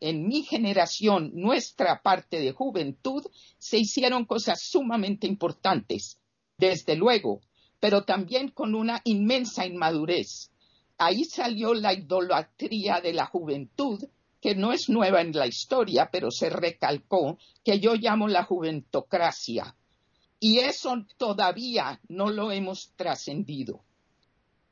en 0.00 0.26
mi 0.26 0.42
generación, 0.44 1.32
nuestra 1.34 2.00
parte 2.00 2.40
de 2.40 2.52
juventud, 2.52 3.26
se 3.58 3.76
hicieron 3.76 4.24
cosas 4.24 4.62
sumamente 4.62 5.26
importantes, 5.26 6.18
desde 6.56 6.96
luego, 6.96 7.42
pero 7.78 8.04
también 8.04 8.48
con 8.48 8.74
una 8.74 9.02
inmensa 9.04 9.66
inmadurez 9.66 10.51
ahí 10.98 11.24
salió 11.24 11.74
la 11.74 11.92
idolatría 11.92 13.00
de 13.00 13.12
la 13.12 13.26
juventud, 13.26 14.02
que 14.40 14.54
no 14.54 14.72
es 14.72 14.88
nueva 14.88 15.20
en 15.20 15.32
la 15.32 15.46
historia, 15.46 16.08
pero 16.10 16.30
se 16.30 16.50
recalcó, 16.50 17.38
que 17.64 17.78
yo 17.78 17.94
llamo 17.94 18.28
la 18.28 18.44
juventocracia. 18.44 19.76
Y 20.40 20.58
eso 20.58 21.06
todavía 21.16 22.00
no 22.08 22.30
lo 22.30 22.50
hemos 22.50 22.92
trascendido. 22.96 23.84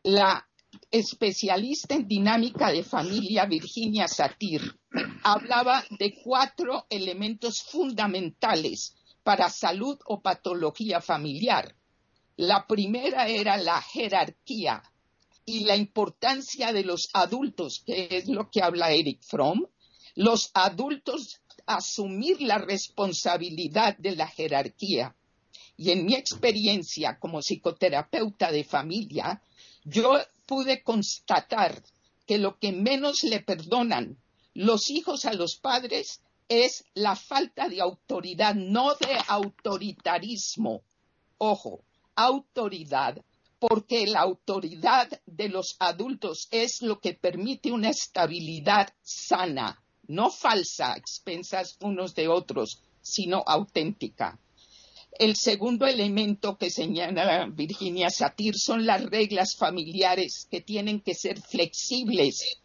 La 0.02 0.48
especialista 0.90 1.94
en 1.94 2.08
dinámica 2.08 2.72
de 2.72 2.82
familia, 2.82 3.44
Virginia 3.46 4.08
Satir, 4.08 4.62
hablaba 5.22 5.84
de 5.90 6.14
cuatro 6.24 6.86
elementos 6.90 7.62
fundamentales 7.62 8.96
para 9.22 9.50
salud 9.50 9.98
o 10.06 10.20
patología 10.20 11.00
familiar. 11.00 11.76
La 12.36 12.66
primera 12.66 13.28
era 13.28 13.56
la 13.56 13.80
jerarquía 13.82 14.82
y 15.50 15.64
la 15.64 15.76
importancia 15.76 16.72
de 16.72 16.84
los 16.84 17.10
adultos, 17.12 17.82
que 17.84 18.08
es 18.10 18.28
lo 18.28 18.50
que 18.50 18.62
habla 18.62 18.92
Eric 18.92 19.20
Fromm. 19.22 19.66
Los 20.14 20.50
adultos 20.54 21.40
asumir 21.66 22.40
la 22.42 22.58
responsabilidad 22.58 23.96
de 23.98 24.16
la 24.16 24.26
jerarquía. 24.26 25.14
Y 25.76 25.90
en 25.90 26.04
mi 26.04 26.14
experiencia 26.14 27.18
como 27.18 27.40
psicoterapeuta 27.42 28.52
de 28.52 28.64
familia, 28.64 29.42
yo 29.84 30.18
pude 30.46 30.82
constatar 30.82 31.82
que 32.26 32.38
lo 32.38 32.58
que 32.58 32.72
menos 32.72 33.22
le 33.24 33.40
perdonan 33.40 34.18
los 34.54 34.90
hijos 34.90 35.24
a 35.24 35.32
los 35.32 35.56
padres 35.56 36.20
es 36.48 36.84
la 36.94 37.16
falta 37.16 37.68
de 37.68 37.80
autoridad, 37.80 38.54
no 38.54 38.94
de 38.94 39.16
autoritarismo. 39.28 40.82
Ojo, 41.38 41.84
autoridad, 42.16 43.24
porque 43.60 44.06
la 44.06 44.20
autoridad 44.20 45.20
de 45.26 45.50
los 45.50 45.76
adultos 45.78 46.48
es 46.50 46.80
lo 46.80 46.98
que 46.98 47.12
permite 47.12 47.70
una 47.70 47.90
estabilidad 47.90 48.92
sana, 49.02 49.84
no 50.08 50.30
falsa, 50.30 50.96
expensas 50.96 51.76
unos 51.80 52.14
de 52.14 52.26
otros, 52.26 52.82
sino 53.02 53.44
auténtica. 53.46 54.40
El 55.18 55.36
segundo 55.36 55.86
elemento 55.86 56.56
que 56.56 56.70
señala 56.70 57.46
Virginia 57.46 58.08
Satir 58.08 58.56
son 58.56 58.86
las 58.86 59.04
reglas 59.04 59.54
familiares 59.54 60.48
que 60.50 60.62
tienen 60.62 61.00
que 61.00 61.14
ser 61.14 61.38
flexibles, 61.42 62.60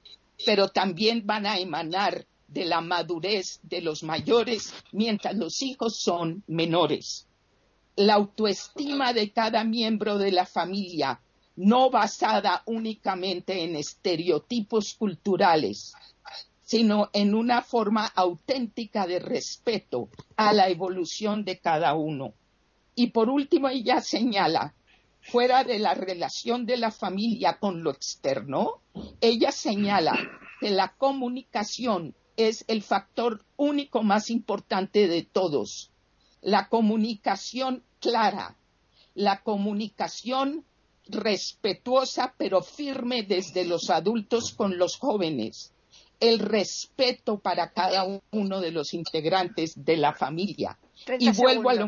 pero 0.46 0.70
también 0.70 1.26
van 1.26 1.46
a 1.46 1.60
emanar 1.60 2.26
de 2.48 2.64
la 2.64 2.80
madurez 2.80 3.60
de 3.64 3.82
los 3.82 4.04
mayores 4.04 4.74
mientras 4.94 5.36
los 5.36 5.62
hijos 5.62 6.00
son 6.00 6.44
menores. 6.48 7.28
La 7.96 8.16
autoestima 8.16 9.14
de 9.14 9.32
cada 9.32 9.64
miembro 9.64 10.18
de 10.18 10.32
la 10.32 10.46
familia, 10.46 11.22
no 11.56 11.90
basada 11.90 12.62
únicamente 12.66 13.64
en 13.64 13.76
estereotipos 13.76 14.96
culturales, 14.96 15.94
sino 16.62 17.10
en 17.14 17.34
una 17.34 17.62
forma 17.62 18.06
auténtica 18.06 19.08
de 19.08 19.20
respeto 19.20 20.10
a 20.36 20.52
la 20.52 20.68
evolución 20.68 21.46
de 21.46 21.60
cada 21.60 21.94
uno. 21.94 22.34
Y 22.96 23.08
por 23.08 23.30
último, 23.30 23.70
ella 23.70 24.02
señala, 24.02 24.74
fuera 25.22 25.64
de 25.64 25.80
la 25.80 25.94
relación 25.94 26.66
de 26.66 26.78
la 26.78 26.92
familia 26.92 27.60
con 27.60 27.84
lo 27.84 27.92
externo, 27.92 28.82
ella 29.22 29.52
señala 29.52 30.18
que 30.60 30.70
la 30.70 30.96
comunicación 30.98 32.16
es 32.36 32.66
el 32.68 32.84
factor 32.84 33.46
único 33.56 34.04
más 34.04 34.30
importante 34.30 35.08
de 35.08 35.24
todos. 35.24 35.92
La 36.42 36.68
comunicación 36.70 37.84
clara, 38.06 38.56
la 39.16 39.42
comunicación 39.42 40.64
respetuosa 41.08 42.36
pero 42.38 42.62
firme 42.62 43.24
desde 43.24 43.66
los 43.66 43.90
adultos 43.90 44.54
con 44.54 44.78
los 44.78 44.98
jóvenes, 44.98 45.72
el 46.20 46.40
respeto 46.40 47.40
para 47.40 47.72
cada 47.72 48.22
uno 48.32 48.62
de 48.62 48.72
los 48.72 48.94
integrantes 48.94 49.74
de 49.76 49.98
la 49.98 50.14
familia. 50.14 50.78
Y 51.20 51.32
vuelvo 51.32 51.70
a 51.72 51.74
lo, 51.74 51.88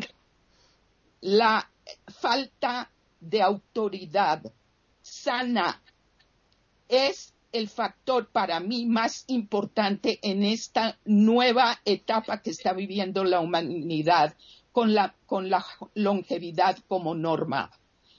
la 1.20 1.70
falta 2.08 2.90
de 3.20 3.40
autoridad 3.40 4.42
sana 5.02 5.80
es 6.88 7.32
el 7.52 7.68
factor 7.68 8.28
para 8.28 8.60
mí 8.60 8.86
más 8.86 9.24
importante 9.28 10.18
en 10.22 10.42
esta 10.42 10.98
nueva 11.04 11.80
etapa 11.84 12.42
que 12.42 12.50
está 12.50 12.72
viviendo 12.72 13.24
la 13.24 13.40
humanidad 13.40 14.34
con 14.78 14.94
la, 14.94 15.12
con 15.26 15.50
la 15.50 15.66
longevidad 15.94 16.78
como 16.86 17.12
norma. 17.16 17.72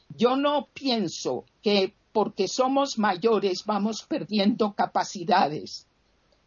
Yo 0.10 0.36
no 0.36 0.68
pienso 0.74 1.46
que 1.62 1.94
porque 2.12 2.50
somos 2.50 2.98
mayores 2.98 3.64
vamos 3.66 4.04
perdiendo 4.04 4.74
capacidades 4.74 5.88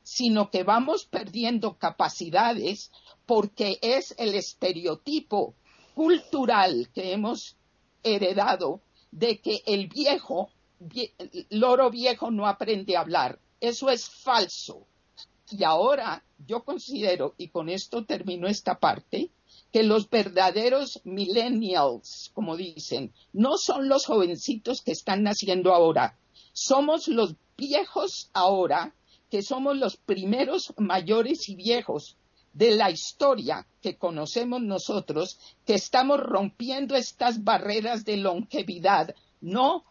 sino 0.02 0.50
que 0.50 0.64
vamos 0.64 1.06
perdiendo 1.06 1.78
capacidades 1.78 2.90
porque 3.24 3.78
es 3.80 4.14
el 4.18 4.34
estereotipo 4.34 5.54
cultural 5.94 6.90
que 6.92 7.12
hemos 7.12 7.56
heredado 8.02 8.82
de 9.12 9.38
que 9.38 9.62
el 9.64 9.86
viejo, 9.86 10.50
loro 11.48 11.88
viejo 11.88 12.30
no 12.30 12.46
aprende 12.46 12.98
a 12.98 13.00
hablar. 13.00 13.38
Eso 13.60 13.88
es 13.88 14.10
falso. 14.10 14.86
Y 15.50 15.64
ahora 15.64 16.22
yo 16.46 16.64
considero, 16.64 17.34
y 17.38 17.48
con 17.48 17.68
esto 17.68 18.04
termino 18.04 18.48
esta 18.48 18.78
parte, 18.78 19.30
que 19.72 19.82
los 19.82 20.08
verdaderos 20.10 21.00
millennials, 21.04 22.30
como 22.34 22.56
dicen, 22.56 23.12
no 23.32 23.56
son 23.56 23.88
los 23.88 24.06
jovencitos 24.06 24.82
que 24.82 24.92
están 24.92 25.22
naciendo 25.22 25.74
ahora, 25.74 26.18
somos 26.52 27.08
los 27.08 27.34
viejos 27.56 28.30
ahora 28.34 28.94
que 29.30 29.42
somos 29.42 29.78
los 29.78 29.96
primeros 29.96 30.74
mayores 30.76 31.48
y 31.48 31.54
viejos 31.54 32.18
de 32.52 32.72
la 32.72 32.90
historia 32.90 33.66
que 33.80 33.96
conocemos 33.96 34.60
nosotros, 34.60 35.38
que 35.64 35.72
estamos 35.72 36.20
rompiendo 36.20 36.94
estas 36.96 37.42
barreras 37.42 38.04
de 38.04 38.18
longevidad, 38.18 39.14
no 39.40 39.84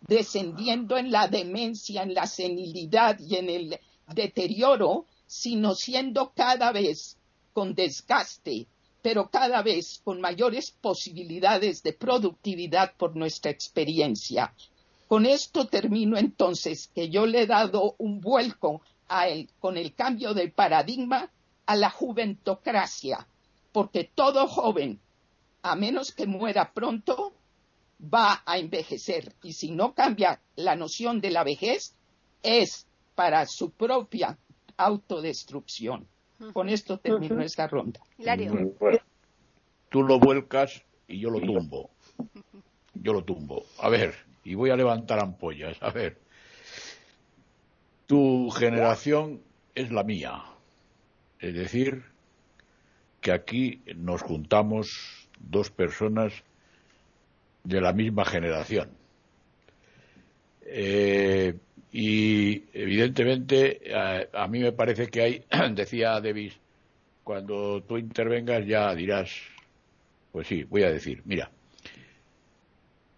descendiendo 0.00 0.96
en 0.96 1.10
la 1.10 1.28
demencia, 1.28 2.02
en 2.02 2.14
la 2.14 2.26
senilidad 2.26 3.18
y 3.18 3.36
en 3.36 3.50
el 3.50 3.80
deterioro, 4.14 5.04
sino 5.26 5.74
siendo 5.74 6.32
cada 6.34 6.72
vez 6.72 7.18
con 7.52 7.74
desgaste, 7.74 8.66
pero 9.02 9.30
cada 9.30 9.62
vez 9.62 10.00
con 10.02 10.20
mayores 10.20 10.70
posibilidades 10.70 11.82
de 11.82 11.92
productividad 11.92 12.94
por 12.96 13.16
nuestra 13.16 13.50
experiencia. 13.50 14.54
Con 15.08 15.26
esto 15.26 15.68
termino 15.68 16.16
entonces 16.16 16.88
que 16.94 17.08
yo 17.08 17.26
le 17.26 17.42
he 17.42 17.46
dado 17.46 17.94
un 17.98 18.20
vuelco 18.20 18.82
a 19.08 19.28
él, 19.28 19.48
con 19.60 19.76
el 19.76 19.94
cambio 19.94 20.34
de 20.34 20.48
paradigma 20.48 21.30
a 21.66 21.76
la 21.76 21.90
juventocracia, 21.90 23.28
porque 23.72 24.04
todo 24.04 24.48
joven, 24.48 25.00
a 25.62 25.76
menos 25.76 26.12
que 26.12 26.26
muera 26.26 26.72
pronto, 26.72 27.32
va 28.02 28.42
a 28.44 28.58
envejecer. 28.58 29.34
Y 29.42 29.52
si 29.52 29.70
no 29.70 29.94
cambia 29.94 30.40
la 30.56 30.76
noción 30.76 31.20
de 31.20 31.30
la 31.30 31.44
vejez, 31.44 31.94
es 32.42 32.86
para 33.14 33.46
su 33.46 33.70
propia 33.70 34.38
autodestrucción. 34.76 36.06
Con 36.52 36.68
esto 36.68 36.98
termino 36.98 37.40
esta 37.42 37.66
ronda. 37.66 38.00
tú 39.88 40.02
lo 40.02 40.18
vuelcas 40.18 40.82
y 41.08 41.20
yo 41.20 41.30
lo 41.30 41.40
tumbo. 41.40 41.90
Yo 42.94 43.12
lo 43.12 43.24
tumbo. 43.24 43.64
A 43.78 43.88
ver, 43.88 44.14
y 44.44 44.54
voy 44.54 44.70
a 44.70 44.76
levantar 44.76 45.18
ampollas. 45.18 45.76
A 45.82 45.90
ver, 45.90 46.18
tu 48.06 48.50
generación 48.50 49.42
es 49.74 49.90
la 49.90 50.04
mía. 50.04 50.42
Es 51.38 51.54
decir, 51.54 52.04
que 53.20 53.32
aquí 53.32 53.82
nos 53.96 54.22
juntamos 54.22 55.28
dos 55.38 55.70
personas 55.70 56.32
de 57.64 57.80
la 57.80 57.92
misma 57.92 58.24
generación. 58.24 58.90
Eh, 60.62 61.54
y 61.92 62.64
evidentemente 62.72 63.80
a, 64.32 64.46
mí 64.48 64.60
me 64.60 64.72
parece 64.72 65.08
que 65.08 65.22
hay, 65.22 65.44
decía 65.72 66.20
Davis, 66.20 66.58
cuando 67.24 67.82
tú 67.82 67.98
intervengas 67.98 68.66
ya 68.66 68.94
dirás, 68.94 69.30
pues 70.32 70.46
sí, 70.46 70.64
voy 70.64 70.82
a 70.82 70.92
decir, 70.92 71.22
mira, 71.24 71.50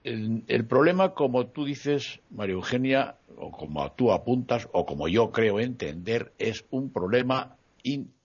el, 0.04 0.64
problema, 0.66 1.14
como 1.14 1.48
tú 1.48 1.64
dices, 1.64 2.20
María 2.30 2.54
Eugenia, 2.54 3.16
o 3.36 3.50
como 3.50 3.90
tú 3.92 4.12
apuntas, 4.12 4.68
o 4.72 4.86
como 4.86 5.08
yo 5.08 5.30
creo 5.30 5.60
entender, 5.60 6.32
es 6.38 6.64
un 6.70 6.90
problema, 6.90 7.56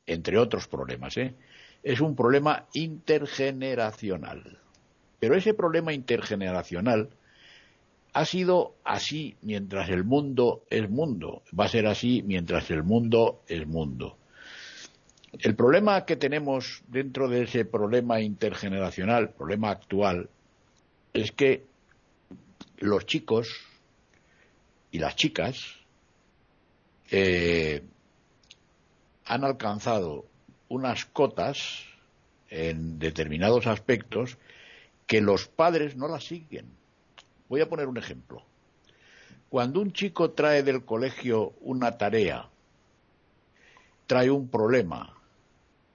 entre 0.06 0.38
otros 0.38 0.68
problemas, 0.68 1.18
¿eh? 1.18 1.36
es 1.84 2.00
un 2.00 2.16
problema 2.16 2.66
intergeneracional. 2.74 4.60
Pero 5.20 5.36
ese 5.36 5.54
problema 5.54 5.94
intergeneracional 5.94 7.10
ha 8.14 8.26
sido 8.26 8.76
así 8.84 9.36
mientras 9.42 9.90
el 9.90 10.04
mundo 10.04 10.64
es 10.70 10.90
mundo, 10.90 11.42
va 11.58 11.66
a 11.66 11.70
ser 11.70 11.88
así 11.88 12.22
mientras 12.24 12.70
el 12.70 12.84
mundo 12.84 13.42
es 13.48 13.66
mundo. 13.66 14.18
El 15.40 15.56
problema 15.56 16.06
que 16.06 16.16
tenemos 16.16 16.84
dentro 16.88 17.28
de 17.28 17.44
ese 17.44 17.66
problema 17.66 18.22
intergeneracional, 18.22 19.32
problema 19.32 19.72
actual, 19.72 20.30
es 21.12 21.32
que 21.32 21.66
los 22.78 23.06
chicos 23.08 23.50
y 24.92 25.00
las 25.00 25.16
chicas 25.16 25.58
eh, 27.10 27.82
han 29.26 29.44
alcanzado 29.44 30.26
unas 30.70 31.06
cotas 31.06 31.84
en 32.50 33.00
determinados 33.00 33.66
aspectos 33.66 34.38
que 35.08 35.20
los 35.20 35.48
padres 35.48 35.96
no 35.96 36.08
las 36.08 36.26
siguen. 36.26 36.83
Voy 37.54 37.62
a 37.62 37.70
poner 37.70 37.88
un 37.88 37.98
ejemplo. 37.98 38.42
cuando 39.48 39.80
un 39.80 39.94
chico 39.94 40.32
trae 40.32 40.64
del 40.64 40.84
colegio 40.86 41.54
una 41.62 42.00
tarea, 42.00 42.50
trae 44.08 44.32
un 44.32 44.48
problema 44.48 45.16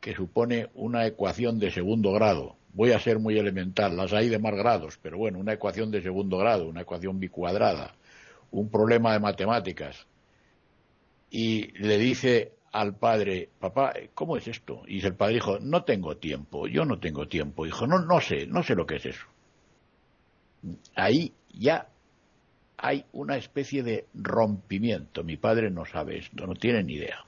que 0.00 0.14
supone 0.14 0.68
una 0.74 1.04
ecuación 1.04 1.58
de 1.58 1.72
segundo 1.72 2.12
grado, 2.12 2.54
voy 2.74 2.92
a 2.92 3.00
ser 3.00 3.18
muy 3.18 3.36
elemental, 3.36 3.96
las 3.96 4.12
hay 4.12 4.28
de 4.28 4.38
más 4.38 4.54
grados, 4.54 5.00
pero 5.02 5.18
bueno, 5.18 5.40
una 5.40 5.54
ecuación 5.54 5.90
de 5.90 6.00
segundo 6.00 6.38
grado, 6.38 6.68
una 6.68 6.82
ecuación 6.82 7.18
bicuadrada, 7.18 7.96
un 8.52 8.68
problema 8.68 9.12
de 9.12 9.18
matemáticas, 9.18 10.06
y 11.28 11.72
le 11.76 11.98
dice 11.98 12.52
al 12.70 12.94
padre, 12.94 13.48
papá, 13.58 13.94
¿cómo 14.14 14.36
es 14.36 14.46
esto? 14.46 14.82
Y 14.86 15.04
el 15.04 15.16
padre, 15.16 15.34
dijo, 15.34 15.58
no 15.58 15.82
tengo 15.82 16.18
tiempo, 16.18 16.68
yo 16.68 16.84
no 16.84 17.00
tengo 17.00 17.26
tiempo. 17.26 17.64
Dijo, 17.64 17.88
no, 17.88 17.98
no 17.98 18.20
sé, 18.20 18.46
no 18.46 18.62
sé 18.62 18.76
lo 18.76 18.86
que 18.86 18.94
es 18.94 19.06
eso. 19.06 19.26
Ahí 20.94 21.32
ya 21.58 21.88
hay 22.78 23.04
una 23.12 23.36
especie 23.36 23.82
de 23.82 24.06
rompimiento. 24.14 25.24
Mi 25.24 25.36
padre 25.36 25.70
no 25.70 25.84
sabe 25.84 26.18
esto, 26.18 26.46
no 26.46 26.54
tiene 26.54 26.84
ni 26.84 26.94
idea. 26.94 27.24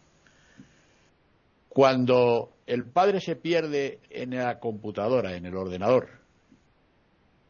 Cuando 1.69 2.53
el 2.67 2.85
padre 2.85 3.21
se 3.21 3.37
pierde 3.37 3.99
en 4.11 4.37
la 4.37 4.59
computadora, 4.61 5.35
en 5.37 5.47
el 5.47 5.57
ordenador, 5.57 6.09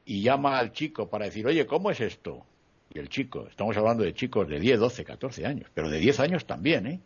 y 0.05 0.23
llama 0.23 0.59
al 0.59 0.73
chico 0.73 1.09
para 1.09 1.27
decir, 1.27 1.47
oye, 1.47 1.67
¿cómo 1.67 1.91
es 1.91 2.01
esto? 2.01 2.45
Y 2.93 2.99
el 2.99 3.09
chico, 3.09 3.47
estamos 3.47 3.77
hablando 3.77 4.03
de 4.03 4.15
chicos 4.15 4.49
de 4.49 4.59
10, 4.59 4.81
12, 4.81 5.05
14 5.05 5.47
años, 5.47 5.71
pero 5.73 5.89
de 5.89 5.99
10 5.99 6.21
años 6.21 6.47
también, 6.47 6.87
¿eh? 6.87 7.01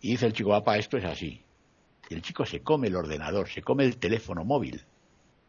Y 0.00 0.10
dice 0.10 0.26
el 0.26 0.34
chico, 0.34 0.50
papá, 0.50 0.76
esto 0.76 0.98
es 0.98 1.04
así. 1.04 1.42
Y 2.08 2.14
el 2.14 2.22
chico 2.22 2.44
se 2.44 2.60
come 2.60 2.88
el 2.88 2.96
ordenador, 2.96 3.48
se 3.48 3.62
come 3.62 3.84
el 3.84 3.96
teléfono 3.96 4.44
móvil, 4.44 4.82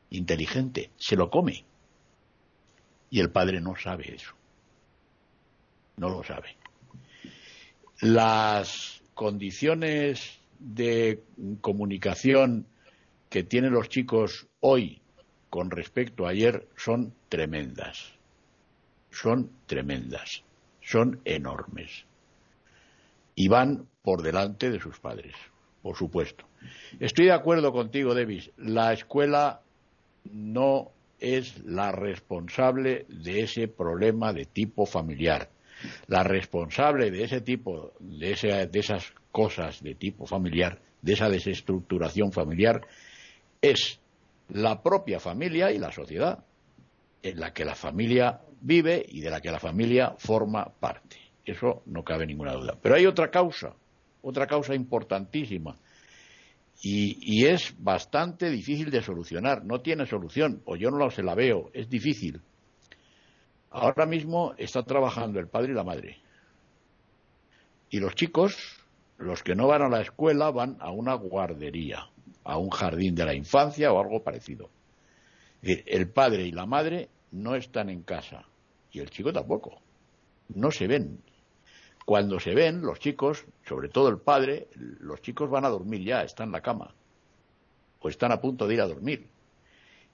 inteligente, 0.10 0.92
se 0.96 1.18
lo 1.18 1.30
come. 1.30 1.66
Y 3.10 3.20
el 3.20 3.30
padre 3.30 3.62
no 3.62 3.76
sabe 3.76 4.16
eso 4.16 4.36
no 5.98 6.10
lo 6.10 6.24
sabe. 6.24 6.56
Las 8.02 9.02
condiciones 9.14 10.40
de 10.60 11.24
comunicación 11.62 12.66
que 13.30 13.44
tienen 13.44 13.74
los 13.74 13.90
chicos 13.90 14.48
hoy 14.60 15.02
con 15.50 15.72
respecto 15.72 16.26
a 16.26 16.32
ayer 16.32 16.68
son 16.76 17.14
tremendas. 17.30 18.14
Son 19.12 19.50
tremendas. 19.66 20.44
Son 20.82 21.20
enormes. 21.26 22.06
Y 23.34 23.48
van 23.48 23.88
por 24.02 24.22
delante 24.22 24.70
de 24.70 24.80
sus 24.80 25.00
padres, 25.00 25.34
por 25.82 25.96
supuesto. 25.96 26.46
Estoy 27.00 27.26
de 27.26 27.34
acuerdo 27.34 27.72
contigo, 27.72 28.14
Davis. 28.14 28.52
La 28.58 28.94
escuela 28.94 29.62
no 30.32 30.92
es 31.20 31.64
la 31.64 31.92
responsable 31.92 33.06
de 33.10 33.42
ese 33.42 33.68
problema 33.68 34.34
de 34.34 34.46
tipo 34.46 34.86
familiar. 34.86 35.50
La 36.08 36.24
responsable 36.24 37.12
de 37.12 37.24
ese 37.24 37.42
tipo, 37.42 37.94
de, 38.00 38.32
esas 38.74 39.14
cosas 39.32 39.82
de 39.84 39.96
tipo 39.96 40.26
familiar, 40.26 40.80
de 41.02 41.14
esa 41.14 41.30
desestructuración 41.30 42.32
familiar, 42.32 42.82
es 43.62 44.00
la 44.50 44.82
propia 44.82 45.20
familia 45.20 45.72
y 45.72 45.80
la 45.80 45.92
sociedad 45.92 46.44
en 47.24 47.40
la 47.40 47.54
que 47.54 47.66
la 47.66 47.76
familia 47.76 48.42
vive 48.62 49.06
y 49.08 49.22
de 49.22 49.30
la 49.30 49.42
que 49.42 49.52
la 49.52 49.60
familia 49.60 50.16
forma 50.18 50.66
parte. 50.66 51.18
Eso 51.44 51.84
no 51.86 52.04
cabe 52.04 52.26
ninguna 52.26 52.54
duda. 52.54 52.78
Pero 52.82 52.96
hay 52.96 53.06
otra 53.06 53.30
causa, 53.30 53.74
otra 54.22 54.48
causa 54.48 54.74
importantísima, 54.74 55.78
y, 56.82 57.18
y, 57.22 57.46
es 57.46 57.74
bastante 57.80 58.50
difícil 58.50 58.92
de 58.92 59.02
solucionar. 59.02 59.64
No 59.64 59.82
tiene 59.82 60.06
solución, 60.06 60.62
o 60.66 60.76
yo 60.76 60.92
no 60.92 61.10
se 61.10 61.24
la 61.24 61.36
veo, 61.36 61.72
es 61.74 61.90
difícil. 61.90 62.42
Ahora 63.72 64.06
mismo 64.06 64.54
está 64.58 64.84
trabajando 64.84 65.40
el 65.40 65.48
padre 65.48 65.72
y 65.72 65.76
la 65.76 65.84
madre. 65.84 66.18
Y 67.90 68.00
los 68.00 68.16
chicos, 68.16 68.58
los 69.18 69.44
que 69.44 69.56
no 69.56 69.68
van 69.68 69.82
a 69.82 69.90
la 69.90 70.02
escuela, 70.02 70.52
van 70.52 70.78
a 70.80 70.92
una 70.92 71.14
guardería, 71.14 72.10
a 72.44 72.58
un 72.58 72.70
jardín 72.70 73.16
de 73.16 73.26
la 73.26 73.34
infancia 73.34 73.92
o 73.92 74.00
algo 74.00 74.24
parecido. 74.24 74.70
el 75.62 76.10
padre 76.10 76.44
y 76.44 76.52
la 76.52 76.66
madre 76.66 77.10
no 77.32 77.56
están 77.56 77.90
en 77.90 78.04
casa 78.04 78.46
y 78.92 79.00
el 79.00 79.10
chico 79.10 79.34
tampoco. 79.34 79.82
No 80.50 80.72
se 80.72 80.88
ven. 80.88 81.20
Cuando 82.06 82.40
se 82.40 82.54
ven, 82.54 82.82
los 82.82 83.00
chicos, 83.00 83.46
sobre 83.68 83.90
todo 83.90 84.10
el 84.10 84.20
padre, 84.20 84.68
los 84.76 85.22
chicos 85.22 85.50
van 85.50 85.66
a 85.66 85.70
dormir 85.70 86.04
ya, 86.04 86.24
están 86.24 86.50
en 86.50 86.52
la 86.54 86.62
cama 86.62 86.94
o 88.00 88.10
están 88.10 88.32
a 88.32 88.40
punto 88.40 88.68
de 88.68 88.76
ir 88.76 88.82
a 88.82 88.88
dormir. 88.88 89.28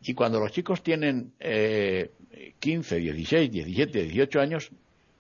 Y 0.02 0.14
cuando 0.14 0.40
los 0.40 0.52
chicos 0.52 0.82
tienen 0.82 1.34
eh, 1.40 2.12
15, 2.60 2.96
16, 2.96 3.52
17, 3.52 4.04
18 4.04 4.40
años, 4.40 4.72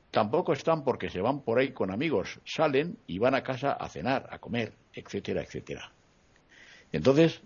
tampoco 0.09 0.53
están 0.53 0.83
porque 0.85 1.09
se 1.09 1.19
van 1.19 1.41
por 1.41 1.59
ahí 1.59 1.71
con 1.71 1.91
amigos, 1.91 2.39
salen 2.45 2.97
y 3.07 3.19
van 3.19 3.35
a 3.35 3.43
casa 3.43 3.73
a 3.73 3.89
cenar, 3.89 4.27
a 4.31 4.39
comer, 4.39 4.73
etcétera, 4.93 5.41
etcétera. 5.41 5.91
Entonces, 6.93 7.41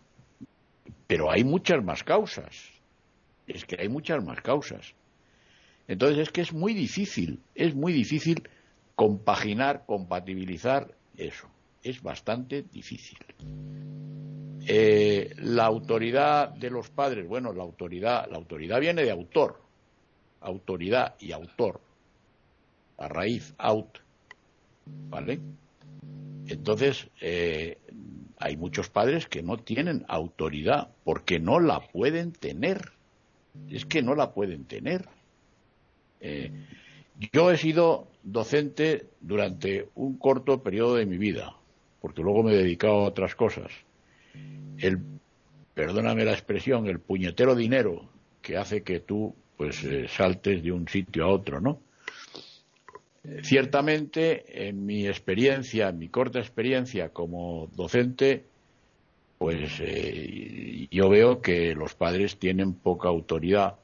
pero 1.07 1.31
hay 1.31 1.43
muchas 1.43 1.83
más 1.83 2.03
causas. 2.03 2.71
Es 3.47 3.65
que 3.65 3.77
hay 3.79 3.89
muchas 3.89 4.23
más 4.23 4.41
causas. 4.41 4.93
Entonces 5.87 6.19
es 6.19 6.31
que 6.31 6.41
es 6.41 6.53
muy 6.53 6.73
difícil, 6.73 7.39
es 7.53 7.75
muy 7.75 7.93
difícil 7.93 8.47
compaginar, 8.95 9.83
compatibilizar 9.85 10.93
eso. 11.17 11.47
Es 11.83 12.01
bastante 12.01 12.63
difícil. 12.63 13.17
Eh, 14.67 15.33
la 15.37 15.65
autoridad 15.65 16.49
de 16.49 16.71
los 16.71 16.89
padres, 16.89 17.27
bueno, 17.27 17.53
la 17.53 17.63
autoridad, 17.63 18.27
la 18.29 18.37
autoridad 18.37 18.79
viene 18.79 19.03
de 19.03 19.11
autor, 19.11 19.61
autoridad 20.41 21.15
y 21.19 21.31
autor, 21.31 21.81
a 22.97 23.07
raíz, 23.07 23.53
out, 23.59 23.99
¿vale? 25.09 25.39
Entonces, 26.47 27.07
eh, 27.21 27.77
hay 28.39 28.57
muchos 28.57 28.89
padres 28.89 29.27
que 29.27 29.43
no 29.43 29.57
tienen 29.57 30.05
autoridad 30.07 30.89
porque 31.03 31.39
no 31.39 31.59
la 31.59 31.79
pueden 31.79 32.31
tener. 32.31 32.91
Es 33.69 33.85
que 33.85 34.01
no 34.01 34.15
la 34.15 34.33
pueden 34.33 34.65
tener. 34.65 35.07
Eh, 36.19 36.51
yo 37.31 37.51
he 37.51 37.57
sido 37.57 38.07
docente 38.23 39.07
durante 39.21 39.89
un 39.95 40.17
corto 40.17 40.61
periodo 40.63 40.95
de 40.95 41.05
mi 41.05 41.17
vida, 41.17 41.55
porque 42.01 42.21
luego 42.21 42.43
me 42.43 42.53
he 42.53 42.57
dedicado 42.57 42.93
a 42.95 43.03
otras 43.03 43.35
cosas 43.35 43.71
el, 44.79 44.99
perdóname 45.73 46.25
la 46.25 46.33
expresión, 46.33 46.87
el 46.87 46.99
puñetero 46.99 47.55
dinero 47.55 48.09
que 48.41 48.57
hace 48.57 48.83
que 48.83 48.99
tú 48.99 49.35
pues 49.57 49.83
eh, 49.83 50.07
saltes 50.09 50.63
de 50.63 50.71
un 50.71 50.87
sitio 50.87 51.25
a 51.25 51.27
otro, 51.29 51.61
¿no? 51.61 51.79
Ciertamente, 53.41 54.67
en 54.67 54.85
mi 54.85 55.07
experiencia, 55.07 55.89
en 55.89 55.97
mi 55.97 56.09
corta 56.09 56.37
experiencia 56.37 57.09
como 57.09 57.67
docente, 57.75 58.45
pues 59.39 59.79
eh, 59.79 60.87
yo 60.91 61.09
veo 61.09 61.41
que 61.41 61.73
los 61.73 61.95
padres 61.95 62.37
tienen 62.37 62.75
poca 62.75 63.09
autoridad 63.09 63.77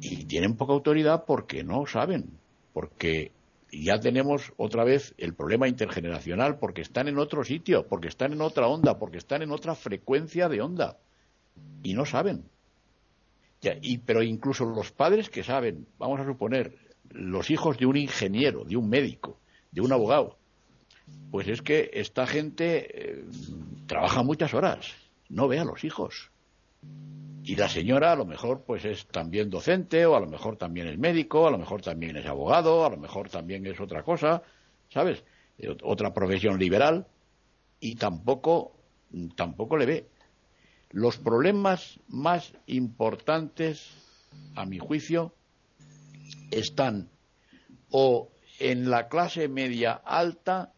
y 0.00 0.24
tienen 0.24 0.56
poca 0.56 0.72
autoridad 0.72 1.24
porque 1.26 1.64
no 1.64 1.86
saben, 1.86 2.38
porque 2.72 3.32
ya 3.70 4.00
tenemos 4.00 4.52
otra 4.56 4.84
vez 4.84 5.14
el 5.18 5.34
problema 5.34 5.68
intergeneracional 5.68 6.58
porque 6.58 6.82
están 6.82 7.08
en 7.08 7.18
otro 7.18 7.44
sitio, 7.44 7.86
porque 7.86 8.08
están 8.08 8.32
en 8.32 8.40
otra 8.40 8.66
onda, 8.66 8.98
porque 8.98 9.18
están 9.18 9.42
en 9.42 9.50
otra 9.50 9.74
frecuencia 9.74 10.48
de 10.48 10.60
onda 10.60 10.98
y 11.82 11.94
no 11.94 12.04
saben. 12.04 12.44
y, 13.82 13.98
pero 13.98 14.22
incluso 14.22 14.64
los 14.64 14.92
padres 14.92 15.28
que 15.28 15.42
saben, 15.44 15.86
vamos 15.98 16.20
a 16.20 16.24
suponer, 16.24 16.76
los 17.10 17.50
hijos 17.50 17.78
de 17.78 17.86
un 17.86 17.96
ingeniero, 17.96 18.64
de 18.64 18.76
un 18.76 18.88
médico, 18.88 19.38
de 19.70 19.80
un 19.80 19.92
abogado, 19.92 20.38
pues 21.30 21.48
es 21.48 21.62
que 21.62 21.90
esta 21.94 22.26
gente 22.26 22.86
eh, 22.90 23.24
trabaja 23.86 24.22
muchas 24.22 24.54
horas, 24.54 24.94
no 25.28 25.48
ve 25.48 25.58
a 25.58 25.64
los 25.64 25.84
hijos. 25.84 26.30
Y 27.48 27.56
la 27.56 27.70
señora 27.70 28.12
a 28.12 28.14
lo 28.14 28.26
mejor 28.26 28.64
pues 28.66 28.84
es 28.84 29.06
también 29.06 29.48
docente 29.48 30.04
o 30.04 30.14
a 30.14 30.20
lo 30.20 30.26
mejor 30.26 30.58
también 30.58 30.86
es 30.86 30.98
médico, 30.98 31.48
a 31.48 31.50
lo 31.50 31.56
mejor 31.56 31.80
también 31.80 32.14
es 32.18 32.26
abogado, 32.26 32.84
a 32.84 32.90
lo 32.90 32.98
mejor 32.98 33.30
también 33.30 33.64
es 33.64 33.80
otra 33.80 34.02
cosa, 34.02 34.42
¿sabes? 34.90 35.24
Eh, 35.56 35.74
otra 35.82 36.12
profesión 36.12 36.58
liberal 36.58 37.06
y 37.80 37.94
tampoco 37.94 38.74
tampoco 39.34 39.78
le 39.78 39.86
ve. 39.86 40.08
Los 40.90 41.16
problemas 41.16 41.98
más 42.06 42.52
importantes 42.66 43.94
a 44.54 44.66
mi 44.66 44.78
juicio 44.78 45.32
están 46.50 47.08
o 47.88 48.28
en 48.58 48.90
la 48.90 49.08
clase 49.08 49.48
media 49.48 49.94
alta 49.94 50.74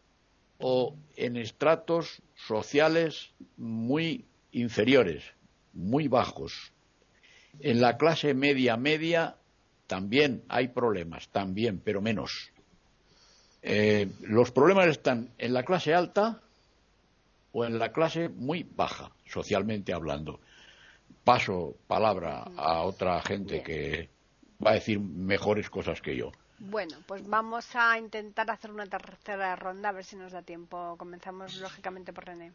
o 0.57 0.95
en 1.17 1.35
estratos 1.35 2.21
sociales 2.33 3.33
muy 3.57 4.23
inferiores 4.53 5.33
muy 5.73 6.07
bajos. 6.07 6.71
En 7.59 7.81
la 7.81 7.97
clase 7.97 8.33
media 8.33 8.77
media 8.77 9.35
también 9.87 10.43
hay 10.47 10.69
problemas, 10.69 11.27
también, 11.29 11.81
pero 11.83 12.01
menos. 12.01 12.51
Eh, 13.61 14.09
los 14.21 14.51
problemas 14.51 14.87
están 14.87 15.29
en 15.37 15.53
la 15.53 15.63
clase 15.63 15.93
alta 15.93 16.41
o 17.51 17.65
en 17.65 17.77
la 17.77 17.91
clase 17.91 18.29
muy 18.29 18.63
baja, 18.63 19.11
socialmente 19.25 19.93
hablando. 19.93 20.39
Paso 21.23 21.75
palabra 21.87 22.43
a 22.55 22.81
otra 22.83 23.21
gente 23.21 23.61
que 23.61 24.09
va 24.65 24.71
a 24.71 24.75
decir 24.75 24.99
mejores 24.99 25.69
cosas 25.69 26.01
que 26.01 26.15
yo. 26.15 26.31
Bueno, 26.59 26.97
pues 27.07 27.27
vamos 27.27 27.75
a 27.75 27.97
intentar 27.97 28.49
hacer 28.51 28.71
una 28.71 28.85
tercera 28.85 29.55
ronda 29.55 29.89
a 29.89 29.91
ver 29.91 30.05
si 30.05 30.15
nos 30.15 30.31
da 30.31 30.41
tiempo. 30.41 30.95
Comenzamos 30.97 31.57
lógicamente 31.57 32.13
por 32.13 32.25
René. 32.25 32.53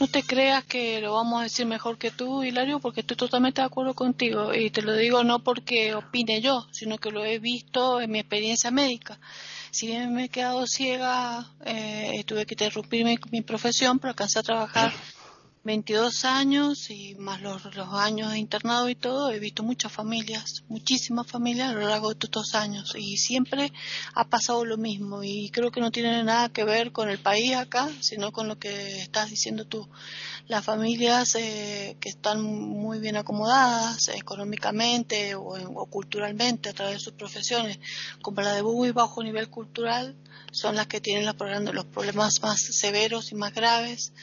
No 0.00 0.06
te 0.06 0.22
creas 0.22 0.64
que 0.64 1.00
lo 1.00 1.14
vamos 1.14 1.40
a 1.40 1.42
decir 1.44 1.66
mejor 1.66 1.98
que 1.98 2.12
tú, 2.12 2.44
Hilario, 2.44 2.78
porque 2.78 3.00
estoy 3.00 3.16
totalmente 3.16 3.60
de 3.60 3.66
acuerdo 3.66 3.94
contigo. 3.94 4.54
Y 4.54 4.70
te 4.70 4.82
lo 4.82 4.94
digo 4.94 5.24
no 5.24 5.40
porque 5.40 5.92
opine 5.94 6.40
yo, 6.40 6.68
sino 6.70 6.98
que 6.98 7.10
lo 7.10 7.24
he 7.24 7.40
visto 7.40 8.00
en 8.00 8.12
mi 8.12 8.20
experiencia 8.20 8.70
médica. 8.70 9.18
Si 9.72 9.88
bien 9.88 10.14
me 10.14 10.24
he 10.24 10.28
quedado 10.28 10.66
ciega, 10.68 11.50
eh, 11.64 12.22
tuve 12.26 12.46
que 12.46 12.54
interrumpir 12.54 13.04
mi, 13.04 13.18
mi 13.32 13.42
profesión, 13.42 13.98
pero 13.98 14.10
alcancé 14.10 14.38
a 14.38 14.42
trabajar 14.44 14.92
22 15.68 16.24
años 16.24 16.88
y 16.88 17.14
más 17.16 17.42
los, 17.42 17.62
los, 17.76 17.92
años 17.92 18.32
de 18.32 18.38
internado 18.38 18.88
y 18.88 18.94
todo, 18.94 19.30
he 19.30 19.38
visto 19.38 19.62
muchas 19.62 19.92
familias, 19.92 20.64
muchísimas 20.66 21.26
familias 21.26 21.68
a 21.68 21.74
lo 21.74 21.86
largo 21.86 22.08
de 22.08 22.16
estos 22.24 22.54
años 22.54 22.94
y 22.96 23.18
siempre 23.18 23.70
ha 24.14 24.24
pasado 24.24 24.64
lo 24.64 24.78
mismo 24.78 25.22
y 25.22 25.50
creo 25.50 25.70
que 25.70 25.82
no 25.82 25.90
tiene 25.90 26.24
nada 26.24 26.48
que 26.48 26.64
ver 26.64 26.90
con 26.90 27.10
el 27.10 27.18
país 27.18 27.54
acá, 27.54 27.90
sino 28.00 28.32
con 28.32 28.48
lo 28.48 28.58
que 28.58 29.02
estás 29.02 29.28
diciendo 29.28 29.66
tú. 29.66 29.86
Las 30.46 30.64
familias 30.64 31.34
eh, 31.34 31.98
que 32.00 32.08
están 32.08 32.40
muy 32.42 32.98
bien 32.98 33.16
acomodadas 33.16 34.08
económicamente 34.08 35.34
o, 35.34 35.42
o, 35.42 35.86
culturalmente 35.90 36.70
a 36.70 36.72
través 36.72 36.94
de 36.94 37.00
sus 37.00 37.12
profesiones, 37.12 37.78
como 38.22 38.40
la 38.40 38.54
de 38.54 38.62
muy 38.62 38.92
bajo 38.92 39.22
nivel 39.22 39.50
cultural, 39.50 40.16
son 40.50 40.76
las 40.76 40.86
que 40.86 41.02
tienen 41.02 41.26
los 41.26 41.84
problemas 41.84 42.40
más 42.40 42.58
severos 42.58 43.32
y 43.32 43.34
más 43.34 43.52
graves 43.52 44.14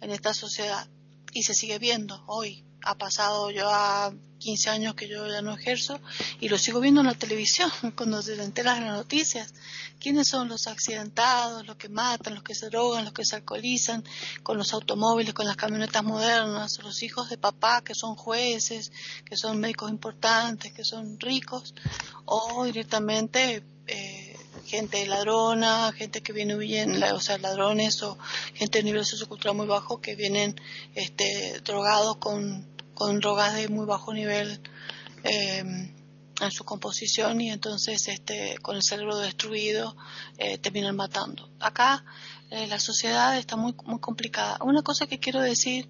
en 0.00 0.10
esta 0.10 0.34
sociedad 0.34 0.88
y 1.32 1.42
se 1.42 1.54
sigue 1.54 1.78
viendo 1.78 2.22
hoy. 2.26 2.64
Ha 2.82 2.96
pasado 2.96 3.50
yo 3.50 3.68
a 3.68 4.10
15 4.38 4.70
años 4.70 4.94
que 4.94 5.06
yo 5.06 5.28
ya 5.28 5.42
no 5.42 5.54
ejerzo 5.54 6.00
y 6.40 6.48
lo 6.48 6.56
sigo 6.56 6.80
viendo 6.80 7.02
en 7.02 7.08
la 7.08 7.14
televisión 7.14 7.70
cuando 7.96 8.22
se 8.22 8.42
enteras 8.42 8.78
en 8.78 8.86
las 8.86 8.96
noticias. 8.96 9.52
¿Quiénes 10.00 10.28
son 10.28 10.48
los 10.48 10.66
accidentados, 10.66 11.66
los 11.66 11.76
que 11.76 11.90
matan, 11.90 12.34
los 12.34 12.42
que 12.42 12.54
se 12.54 12.70
drogan, 12.70 13.04
los 13.04 13.12
que 13.12 13.26
se 13.26 13.36
alcoholizan 13.36 14.02
con 14.42 14.56
los 14.56 14.72
automóviles, 14.72 15.34
con 15.34 15.46
las 15.46 15.56
camionetas 15.56 16.02
modernas, 16.02 16.82
los 16.82 17.02
hijos 17.02 17.28
de 17.28 17.36
papá 17.36 17.82
que 17.82 17.94
son 17.94 18.14
jueces, 18.14 18.92
que 19.26 19.36
son 19.36 19.60
médicos 19.60 19.90
importantes, 19.90 20.72
que 20.72 20.84
son 20.84 21.20
ricos 21.20 21.74
o 22.24 22.64
directamente 22.64 23.62
eh, 23.86 24.29
gente 24.64 25.06
ladrona, 25.06 25.92
gente 25.92 26.22
que 26.22 26.32
viene 26.32 26.56
huyendo, 26.56 27.04
o 27.14 27.20
sea, 27.20 27.38
ladrones 27.38 28.02
o 28.02 28.18
gente 28.54 28.78
de 28.78 28.84
nivel 28.84 29.04
sociocultural 29.04 29.56
muy 29.56 29.66
bajo 29.66 30.00
que 30.00 30.14
vienen 30.16 30.60
este, 30.94 31.60
drogados 31.64 32.16
con, 32.16 32.66
con 32.94 33.20
drogas 33.20 33.54
de 33.54 33.68
muy 33.68 33.86
bajo 33.86 34.12
nivel 34.12 34.60
eh, 35.24 35.62
en 36.40 36.50
su 36.50 36.64
composición 36.64 37.40
y 37.40 37.50
entonces 37.50 38.08
este, 38.08 38.56
con 38.62 38.76
el 38.76 38.82
cerebro 38.82 39.18
destruido 39.18 39.96
eh, 40.38 40.58
terminan 40.58 40.96
matando. 40.96 41.50
Acá 41.60 42.04
eh, 42.50 42.66
la 42.66 42.78
sociedad 42.78 43.36
está 43.38 43.56
muy, 43.56 43.74
muy 43.84 44.00
complicada. 44.00 44.58
Una 44.64 44.82
cosa 44.82 45.06
que 45.06 45.18
quiero 45.18 45.40
decir 45.40 45.88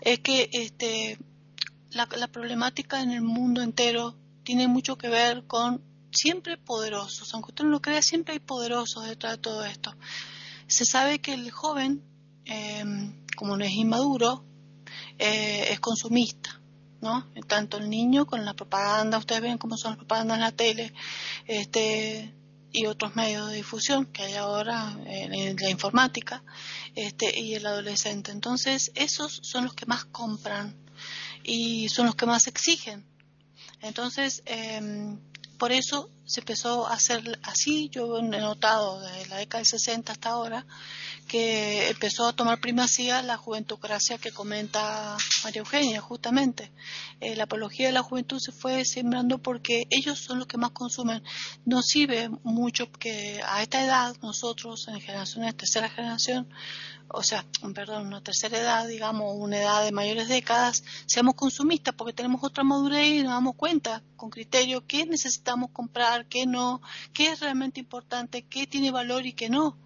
es 0.00 0.20
que 0.20 0.48
este, 0.52 1.18
la, 1.90 2.08
la 2.16 2.28
problemática 2.28 3.02
en 3.02 3.10
el 3.10 3.22
mundo 3.22 3.62
entero 3.62 4.16
tiene 4.44 4.68
mucho 4.68 4.96
que 4.96 5.08
ver 5.08 5.44
con 5.46 5.82
siempre 6.10 6.56
poderosos, 6.56 7.32
aunque 7.34 7.50
usted 7.50 7.64
no 7.64 7.70
lo 7.70 7.82
crea, 7.82 8.02
siempre 8.02 8.34
hay 8.34 8.40
poderosos 8.40 9.04
detrás 9.06 9.34
de 9.34 9.42
todo 9.42 9.64
esto. 9.64 9.94
Se 10.66 10.84
sabe 10.84 11.20
que 11.20 11.34
el 11.34 11.50
joven, 11.50 12.02
em, 12.44 13.24
como 13.36 13.56
no 13.56 13.64
es 13.64 13.72
inmaduro, 13.72 14.44
eh, 15.18 15.68
es 15.70 15.80
consumista, 15.80 16.60
¿no? 17.00 17.26
Tanto 17.46 17.78
el 17.78 17.88
niño 17.90 18.26
con 18.26 18.44
la 18.44 18.54
propaganda, 18.54 19.18
ustedes 19.18 19.42
ven 19.42 19.58
cómo 19.58 19.76
son 19.76 19.92
las 19.92 19.98
propagandas 19.98 20.36
en 20.36 20.42
la 20.42 20.52
tele, 20.52 20.92
este 21.46 22.34
y 22.70 22.86
otros 22.86 23.16
medios 23.16 23.48
de 23.48 23.56
difusión 23.56 24.04
que 24.06 24.22
hay 24.24 24.34
ahora 24.34 24.94
en 25.06 25.56
la 25.56 25.70
informática, 25.70 26.44
este 26.94 27.38
y 27.38 27.54
el 27.54 27.66
adolescente. 27.66 28.30
Entonces, 28.30 28.92
esos 28.94 29.40
son 29.42 29.64
los 29.64 29.74
que 29.74 29.86
más 29.86 30.04
compran 30.04 30.76
y 31.42 31.88
son 31.88 32.06
los 32.06 32.14
que 32.14 32.26
más 32.26 32.46
exigen. 32.46 33.06
Entonces, 33.80 34.42
eh, 34.44 35.16
por 35.58 35.72
eso 35.72 36.10
se 36.24 36.40
empezó 36.40 36.86
a 36.86 36.94
hacer 36.94 37.38
así. 37.42 37.88
Yo 37.90 38.18
he 38.18 38.22
notado 38.22 39.00
desde 39.00 39.28
la 39.28 39.36
década 39.36 39.60
del 39.60 39.66
60 39.66 40.12
hasta 40.12 40.30
ahora 40.30 40.66
que 41.26 41.88
empezó 41.88 42.26
a 42.26 42.32
tomar 42.32 42.60
primacía 42.60 43.22
la 43.22 43.36
juventocracia 43.36 44.18
que 44.18 44.30
comenta 44.30 45.16
María 45.44 45.60
Eugenia, 45.60 46.00
justamente. 46.00 46.70
Eh, 47.20 47.36
la 47.36 47.44
apología 47.44 47.86
de 47.86 47.92
la 47.92 48.02
juventud 48.02 48.38
se 48.40 48.52
fue 48.52 48.84
sembrando 48.84 49.38
porque 49.38 49.86
ellos 49.90 50.18
son 50.18 50.38
los 50.38 50.46
que 50.46 50.56
más 50.56 50.70
consumen. 50.70 51.22
Nos 51.64 51.86
sirve 51.86 52.30
mucho 52.44 52.90
que 52.92 53.40
a 53.46 53.62
esta 53.62 53.84
edad 53.84 54.16
nosotros, 54.22 54.88
en 54.88 55.00
generaciones 55.00 55.56
tercera 55.56 55.88
generación, 55.88 56.48
o 57.10 57.22
sea, 57.22 57.44
perdón, 57.74 58.06
una 58.06 58.22
tercera 58.22 58.58
edad, 58.58 58.86
digamos, 58.86 59.34
una 59.36 59.58
edad 59.58 59.84
de 59.84 59.92
mayores 59.92 60.28
décadas, 60.28 60.84
seamos 61.06 61.34
consumistas 61.34 61.94
porque 61.94 62.12
tenemos 62.12 62.42
otra 62.44 62.64
madurez 62.64 63.06
y 63.06 63.22
nos 63.22 63.32
damos 63.32 63.56
cuenta 63.56 64.02
con 64.16 64.30
criterio 64.30 64.86
qué 64.86 65.06
necesitamos 65.06 65.70
comprar, 65.70 66.26
qué 66.26 66.46
no, 66.46 66.82
qué 67.12 67.30
es 67.30 67.40
realmente 67.40 67.80
importante, 67.80 68.42
qué 68.42 68.66
tiene 68.66 68.90
valor 68.90 69.26
y 69.26 69.32
qué 69.32 69.48
no. 69.48 69.76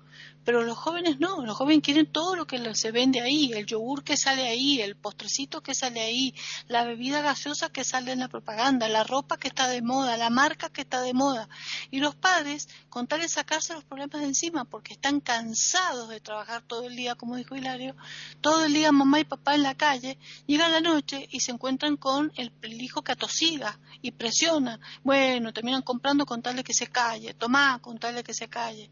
Pero 0.45 0.62
los 0.62 0.76
jóvenes 0.76 1.20
no, 1.20 1.45
los 1.45 1.57
jóvenes 1.57 1.82
quieren 1.82 2.07
todo 2.07 2.34
lo 2.34 2.47
que 2.47 2.74
se 2.74 2.90
vende 2.90 3.20
ahí, 3.20 3.53
el 3.53 3.66
yogur 3.66 4.03
que 4.03 4.16
sale 4.16 4.49
ahí, 4.49 4.80
el 4.80 4.97
postrecito 4.97 5.62
que 5.62 5.74
sale 5.74 6.01
ahí, 6.01 6.34
la 6.68 6.84
bebida 6.84 7.22
gaseosa 7.22 7.70
que 7.70 7.84
sale 7.84 8.12
en 8.12 8.20
la 8.20 8.28
propaganda, 8.28 8.88
la 8.88 9.05
ropa 9.05 9.36
que 9.36 9.49
está 9.49 9.68
de 9.68 9.82
moda, 9.82 10.16
la 10.16 10.30
marca 10.30 10.68
que 10.68 10.82
está 10.82 11.01
de 11.01 11.14
moda. 11.14 11.49
Y 11.90 12.01
los 12.01 12.14
padres, 12.14 12.68
con 12.88 13.07
tal 13.07 13.20
de 13.20 13.28
sacarse 13.28 13.74
los 13.74 13.84
problemas 13.84 14.20
de 14.20 14.26
encima, 14.26 14.64
porque 14.64 14.95
están 14.95 15.20
cansados 15.20 16.09
de 16.09 16.20
trabajar 16.20 16.62
todo 16.62 16.86
el 16.86 16.97
día, 16.97 17.14
como 17.14 17.36
dijo 17.36 17.57
Hilario, 17.57 17.95
todo 18.40 18.64
el 18.64 18.72
día 18.72 18.93
mamá 18.93 19.20
y 19.20 19.24
papá 19.24 19.55
en 19.55 19.62
la 19.62 19.74
calle, 19.76 20.18
llegan 20.47 20.72
la 20.72 20.80
noche 20.80 21.28
y 21.30 21.40
se 21.40 21.53
encuentran 21.53 21.97
con 21.97 22.32
el, 22.36 22.53
hijo 22.82 23.03
que 23.03 23.12
atosiga 23.12 23.78
y 24.01 24.12
presiona. 24.12 24.80
Bueno, 25.05 25.53
terminan 25.53 25.82
comprando 25.82 26.26
con 26.26 26.43
tal 26.43 26.57
de 26.57 26.64
que 26.64 26.74
se 26.74 26.88
calle, 26.88 27.34
tomá 27.34 27.78
con 27.80 27.99
tal 27.99 28.14
de 28.14 28.24
que 28.24 28.34
se 28.34 28.49
calle. 28.49 28.90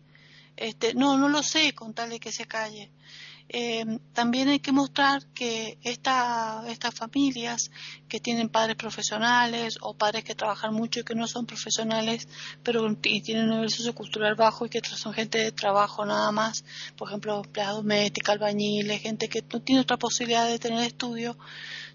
Este, 0.57 0.95
no, 0.95 1.17
no 1.17 1.29
lo 1.29 1.43
sé, 1.43 1.73
con 1.75 1.95
tal 1.95 2.11
de 2.11 2.21
que 2.21 2.33
se 2.33 2.47
calle. 2.47 2.91
Eh, 3.53 3.85
también 4.13 4.49
hay 4.49 4.61
que 4.61 4.71
mostrar 4.71 5.27
que 5.35 5.77
esta, 5.83 6.63
estas 6.69 6.95
familias 6.95 7.73
que 8.09 8.21
tienen 8.21 8.49
padres 8.49 8.77
profesionales 8.77 9.77
o 9.81 9.95
padres 9.95 10.23
que 10.23 10.37
trabajan 10.37 10.73
mucho 10.73 11.01
y 11.01 11.03
que 11.03 11.17
no 11.17 11.27
son 11.27 11.47
profesionales, 11.47 12.29
pero 12.63 12.89
y 13.03 13.21
tienen 13.23 13.47
un 13.47 13.57
nivel 13.57 13.71
sociocultural 13.71 14.37
bajo 14.37 14.67
y 14.67 14.69
que 14.69 14.81
son 14.85 15.13
gente 15.15 15.39
de 15.39 15.51
trabajo 15.51 16.07
nada 16.07 16.31
más, 16.31 16.65
por 16.97 17.09
ejemplo, 17.09 17.43
empleados 17.45 17.79
domésticas, 17.79 18.35
albañiles, 18.35 19.03
gente 19.03 19.29
que 19.29 19.43
no 19.53 19.61
tiene 19.61 19.81
otra 19.81 19.97
posibilidad 19.97 20.47
de 20.47 20.61
tener 20.61 20.85
estudio, 20.85 21.37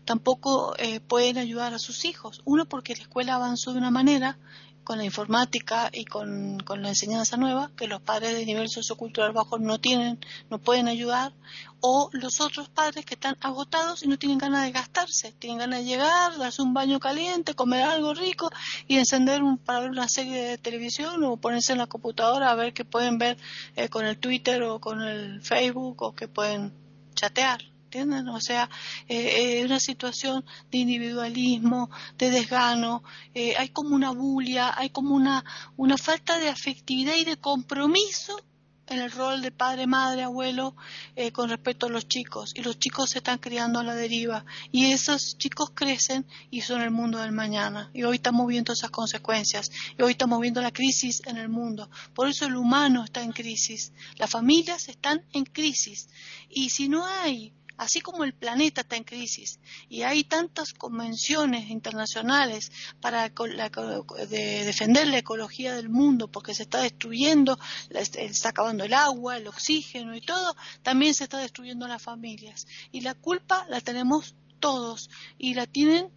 tampoco 0.04 0.76
eh, 0.78 1.00
pueden 1.00 1.38
ayudar 1.38 1.74
a 1.74 1.80
sus 1.80 2.04
hijos. 2.04 2.42
Uno, 2.44 2.66
porque 2.66 2.96
la 2.96 3.04
escuela 3.04 3.36
avanzó 3.36 3.72
de 3.72 3.80
una 3.80 3.92
manera 3.92 4.38
con 4.86 5.00
la 5.00 5.04
informática 5.04 5.90
y 5.92 6.06
con, 6.06 6.60
la 6.78 6.90
enseñanza 6.90 7.38
nueva 7.38 7.72
que 7.76 7.88
los 7.88 8.02
padres 8.02 8.36
de 8.36 8.46
nivel 8.46 8.70
sociocultural 8.70 9.34
bajo 9.34 9.58
no 9.58 9.82
tienen, 9.82 10.20
no 10.52 10.60
pueden 10.60 10.88
ayudar, 10.88 11.34
o 11.82 12.10
los 12.14 12.40
otros 12.40 12.70
padres 12.70 13.04
que 13.04 13.16
están 13.16 13.36
agotados 13.42 14.04
y 14.04 14.08
no 14.08 14.18
tienen 14.18 14.38
ganas 14.38 14.64
de 14.64 14.72
gastarse, 14.72 15.34
tienen 15.34 15.58
ganas 15.58 15.80
de 15.80 15.86
llegar, 15.86 16.38
darse 16.38 16.62
un 16.62 16.74
baño 16.74 17.00
caliente, 17.00 17.56
comer 17.56 17.82
algo 17.82 18.14
rico 18.14 18.52
y 18.88 18.98
encender 18.98 19.42
un, 19.42 19.58
para 19.58 19.80
ver 19.80 19.90
una 19.90 20.08
serie 20.08 20.42
de 20.44 20.58
televisión 20.60 21.24
o 21.24 21.38
ponerse 21.38 21.74
en 21.74 21.80
la 21.80 21.88
computadora 21.88 22.52
a 22.52 22.56
ver 22.56 22.74
qué 22.74 22.86
pueden 22.86 23.18
ver 23.18 23.38
eh, 23.76 23.90
con 23.90 24.06
el 24.06 24.20
Twitter 24.20 24.62
o 24.64 24.80
con 24.80 25.02
el 25.02 25.42
Facebook 25.42 26.02
o 26.04 26.16
que 26.16 26.28
pueden 26.28 26.74
chatear. 27.16 27.75
O 28.04 28.42
sea, 28.42 28.70
eh, 29.08 29.60
eh, 29.60 29.66
una 29.66 29.80
situación 29.80 30.44
de 30.70 30.80
individualismo, 30.80 31.90
de 32.18 32.30
desgano, 32.30 33.04
eh, 33.34 33.56
hay 33.58 33.70
como 33.70 33.96
una 33.96 34.12
bulia, 34.12 34.74
hay 34.78 34.90
como 34.90 35.16
una, 35.16 35.46
una 35.78 35.98
falta 35.98 36.38
de 36.38 36.50
afectividad 36.50 37.16
y 37.16 37.24
de 37.24 37.38
compromiso 37.38 38.38
en 38.88 39.00
el 39.00 39.12
rol 39.12 39.42
de 39.42 39.52
padre, 39.52 39.88
madre, 39.88 40.24
abuelo 40.24 40.76
con 41.34 41.50
respecto 41.50 41.88
a 41.88 41.90
los 41.90 42.08
chicos. 42.08 42.52
Y 42.54 42.62
los 42.62 42.78
chicos 42.78 43.10
se 43.10 43.18
están 43.18 43.40
criando 43.40 43.80
a 43.80 43.84
la 43.84 43.96
deriva. 43.96 44.46
Y 44.72 44.92
esos 44.92 45.40
chicos 45.40 45.72
crecen 45.74 46.28
y 46.52 46.62
son 46.62 46.82
el 46.82 46.92
mundo 46.92 47.18
del 47.18 47.32
mañana. 47.32 47.90
Y 47.96 48.04
hoy 48.04 48.18
estamos 48.18 48.46
viendo 48.46 48.74
esas 48.74 48.92
consecuencias. 48.92 49.72
Y 49.98 50.04
hoy 50.04 50.12
estamos 50.12 50.40
viendo 50.40 50.62
la 50.62 50.70
crisis 50.70 51.24
en 51.26 51.38
el 51.38 51.50
mundo. 51.50 51.90
Por 52.14 52.28
eso 52.28 52.46
el 52.46 52.56
humano 52.56 53.04
está 53.04 53.24
en 53.24 53.32
crisis. 53.32 53.92
Las 54.18 54.30
familias 54.30 54.88
están 54.88 55.26
en 55.34 55.46
crisis. 55.46 56.08
Y 56.48 56.70
si 56.70 56.88
no 56.88 57.08
hay 57.08 57.54
así 57.78 58.02
como 58.02 58.24
el 58.24 58.34
planeta 58.34 58.82
está 58.82 58.96
en 58.96 59.04
crisis 59.04 59.60
y 59.90 60.04
hay 60.04 60.24
tantas 60.24 60.74
convenciones 60.74 61.70
internacionales 61.70 62.72
para 63.02 63.30
defender 64.30 65.08
la 65.08 65.18
ecología 65.18 65.76
del 65.76 65.90
mundo 65.90 66.30
porque 66.30 66.54
se 66.54 66.64
está 66.64 66.82
destruyendo, 66.82 67.60
está 67.90 68.50
acabando 68.50 68.84
el 68.84 68.94
agua, 68.94 69.38
el 69.38 69.48
oxígeno 69.48 70.16
y 70.16 70.22
todo, 70.22 70.56
también 70.84 71.14
se 71.14 71.26
está 71.26 71.38
destruyendo 71.38 71.88
las 71.88 72.02
familias. 72.02 72.68
Y 72.92 73.02
la 73.02 73.14
culpa 73.14 73.66
la 73.70 73.82
tenemos 73.82 74.36
todos 74.60 75.10
y 75.38 75.54
la 75.54 75.68
tienen 75.68 76.12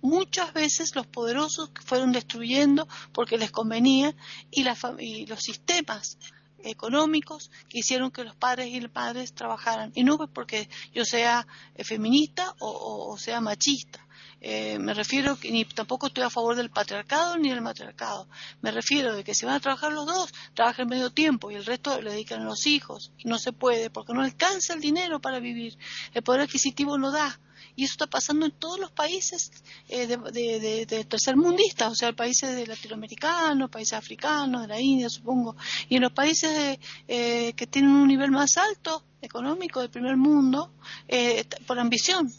muchas 0.00 0.52
veces 0.52 0.94
los 0.94 1.06
poderosos 1.06 1.70
fueron 1.84 2.12
destruyendo 2.12 2.86
porque 3.12 3.38
les 3.38 3.50
convenía 3.50 4.14
y, 4.50 4.64
y 5.00 5.26
los 5.26 5.40
sistemas 5.40 6.18
económicos 6.62 7.50
que 7.68 7.78
hicieron 7.78 8.10
que 8.10 8.24
los 8.24 8.34
padres 8.36 8.68
y 8.68 8.80
las 8.80 8.94
madres 8.94 9.32
trabajaran. 9.32 9.92
Y 9.94 10.04
no 10.04 10.18
porque 10.32 10.68
yo 10.94 11.04
sea 11.04 11.46
eh, 11.74 11.84
feminista 11.84 12.54
o, 12.58 13.16
sea 13.18 13.40
machista. 13.40 14.04
Eh, 14.40 14.78
me 14.78 14.94
refiero 14.94 15.38
que 15.38 15.50
ni 15.50 15.64
tampoco 15.64 16.06
estoy 16.06 16.22
a 16.22 16.30
favor 16.30 16.54
del 16.54 16.70
patriarcado 16.70 17.36
ni 17.38 17.50
del 17.50 17.60
matriarcado. 17.60 18.28
Me 18.60 18.70
refiero 18.70 19.14
de 19.14 19.24
que 19.24 19.34
si 19.34 19.46
van 19.46 19.56
a 19.56 19.60
trabajar 19.60 19.92
los 19.92 20.06
dos, 20.06 20.32
trabajen 20.54 20.88
medio 20.88 21.10
tiempo 21.10 21.50
y 21.50 21.56
el 21.56 21.64
resto 21.64 22.00
lo 22.00 22.10
dedican 22.10 22.42
a 22.42 22.44
los 22.44 22.66
hijos. 22.66 23.12
Y 23.18 23.28
no 23.28 23.38
se 23.38 23.52
puede 23.52 23.90
porque 23.90 24.12
no 24.12 24.22
alcanza 24.22 24.74
el 24.74 24.80
dinero 24.80 25.20
para 25.20 25.40
vivir. 25.40 25.76
El 26.14 26.22
poder 26.22 26.42
adquisitivo 26.42 26.98
no 26.98 27.10
da 27.10 27.40
y 27.78 27.84
eso 27.84 27.92
está 27.92 28.08
pasando 28.08 28.44
en 28.44 28.50
todos 28.50 28.80
los 28.80 28.90
países 28.90 29.52
eh, 29.88 30.08
de, 30.08 30.16
de, 30.16 30.84
de, 30.84 31.04
tercermundistas, 31.04 31.92
o 31.92 31.94
sea, 31.94 32.12
países 32.12 32.56
de 32.56 32.66
latinoamericanos, 32.66 33.70
países 33.70 33.92
africanos, 33.92 34.62
de 34.62 34.66
la 34.66 34.80
India, 34.80 35.08
supongo, 35.08 35.54
y 35.88 35.94
en 35.94 36.02
los 36.02 36.10
países 36.10 36.76
eh, 37.06 37.52
que 37.52 37.66
tienen 37.68 37.92
un 37.92 38.08
nivel 38.08 38.32
más 38.32 38.56
alto 38.56 39.04
económico 39.22 39.80
del 39.80 39.90
primer 39.90 40.16
mundo, 40.16 40.72
eh, 41.06 41.44
por 41.68 41.78
ambición, 41.78 42.32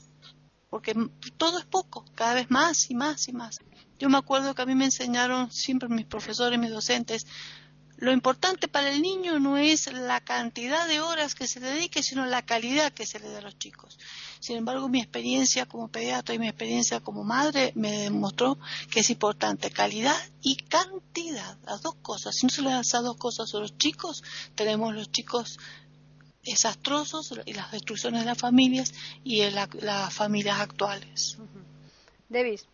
porque 0.69 0.93
todo 1.37 1.57
es 1.57 1.65
poco, 1.65 2.03
cada 2.15 2.33
vez 2.33 2.51
más 2.51 2.91
y 2.91 2.95
más 2.95 3.29
y 3.29 3.31
más. 3.31 3.59
Yo 3.97 4.09
me 4.09 4.17
acuerdo 4.17 4.53
que 4.53 4.61
a 4.61 4.65
mí 4.65 4.75
me 4.75 4.85
enseñaron 4.85 5.49
siempre 5.51 5.87
mis 5.87 6.05
profesores, 6.05 6.59
mis 6.59 6.71
docentes, 6.71 7.25
lo 7.99 8.13
importante 8.13 8.69
para 8.69 8.91
el 8.91 9.01
niño 9.01 9.39
no 9.39 9.57
es 9.57 9.91
la 9.91 10.21
cantidad 10.21 10.87
de 10.87 11.01
horas 11.01 11.35
que 11.35 11.47
se 11.47 11.59
le 11.59 11.67
dedique, 11.67 12.01
sino 12.01 12.25
la 12.25 12.41
calidad 12.41 12.93
que 12.93 13.05
se 13.05 13.19
le 13.19 13.29
da 13.29 13.39
a 13.39 13.41
los 13.41 13.59
chicos. 13.59 13.99
Sin 14.39 14.55
embargo, 14.55 14.87
mi 14.87 15.01
experiencia 15.01 15.65
como 15.65 15.89
pediatra 15.89 16.33
y 16.33 16.39
mi 16.39 16.47
experiencia 16.47 17.01
como 17.01 17.25
madre 17.25 17.73
me 17.75 17.91
demostró 17.91 18.57
que 18.89 19.01
es 19.01 19.09
importante 19.09 19.69
calidad 19.69 20.15
y 20.41 20.55
cantidad, 20.55 21.57
las 21.65 21.81
dos 21.81 21.95
cosas. 21.95 22.35
Si 22.35 22.45
no 22.45 22.49
se 22.49 22.61
le 22.61 22.69
dan 22.69 22.81
esas 22.81 23.03
dos 23.03 23.17
cosas 23.17 23.53
a 23.53 23.59
los 23.59 23.77
chicos, 23.77 24.23
tenemos 24.55 24.95
los 24.95 25.11
chicos 25.11 25.59
desastrosos 26.45 27.33
y 27.45 27.53
las 27.53 27.69
destrucciones 27.71 28.21
de 28.21 28.27
las 28.27 28.37
familias 28.37 28.93
y 29.25 29.41
las 29.51 30.13
familias 30.13 30.61
actuales. 30.61 31.37
Davis. 32.29 32.65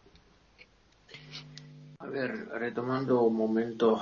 A 1.98 2.06
ver, 2.06 2.48
retomando 2.50 3.24
un 3.24 3.36
momento 3.36 4.00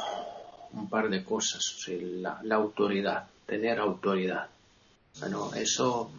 un 0.73 0.89
par 0.89 1.09
de 1.09 1.23
cosas. 1.23 1.61
la, 1.87 2.39
la, 2.43 2.55
autoridad, 2.55 3.27
tener 3.45 3.79
autoridad. 3.79 4.47
Bueno, 5.19 5.53
eso 5.53 6.11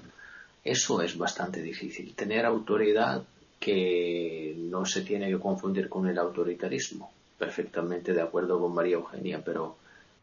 eso 0.64 1.02
es 1.02 1.18
bastante 1.18 1.61
difícil. 1.61 2.14
Tener 2.14 2.46
autoridad 2.46 3.22
que 3.61 4.55
no 4.57 4.86
se 4.86 5.02
tiene 5.02 5.28
que 5.28 5.38
confundir 5.38 5.90
con 5.90 6.09
el 6.09 6.18
autoritarismo. 6.18 7.12
Perfectamente 7.38 8.14
de 8.14 8.22
acuerdo 8.22 8.59
con 8.59 8.74
María 8.74 8.94
Eugenia, 8.94 9.42
pero 9.44 9.76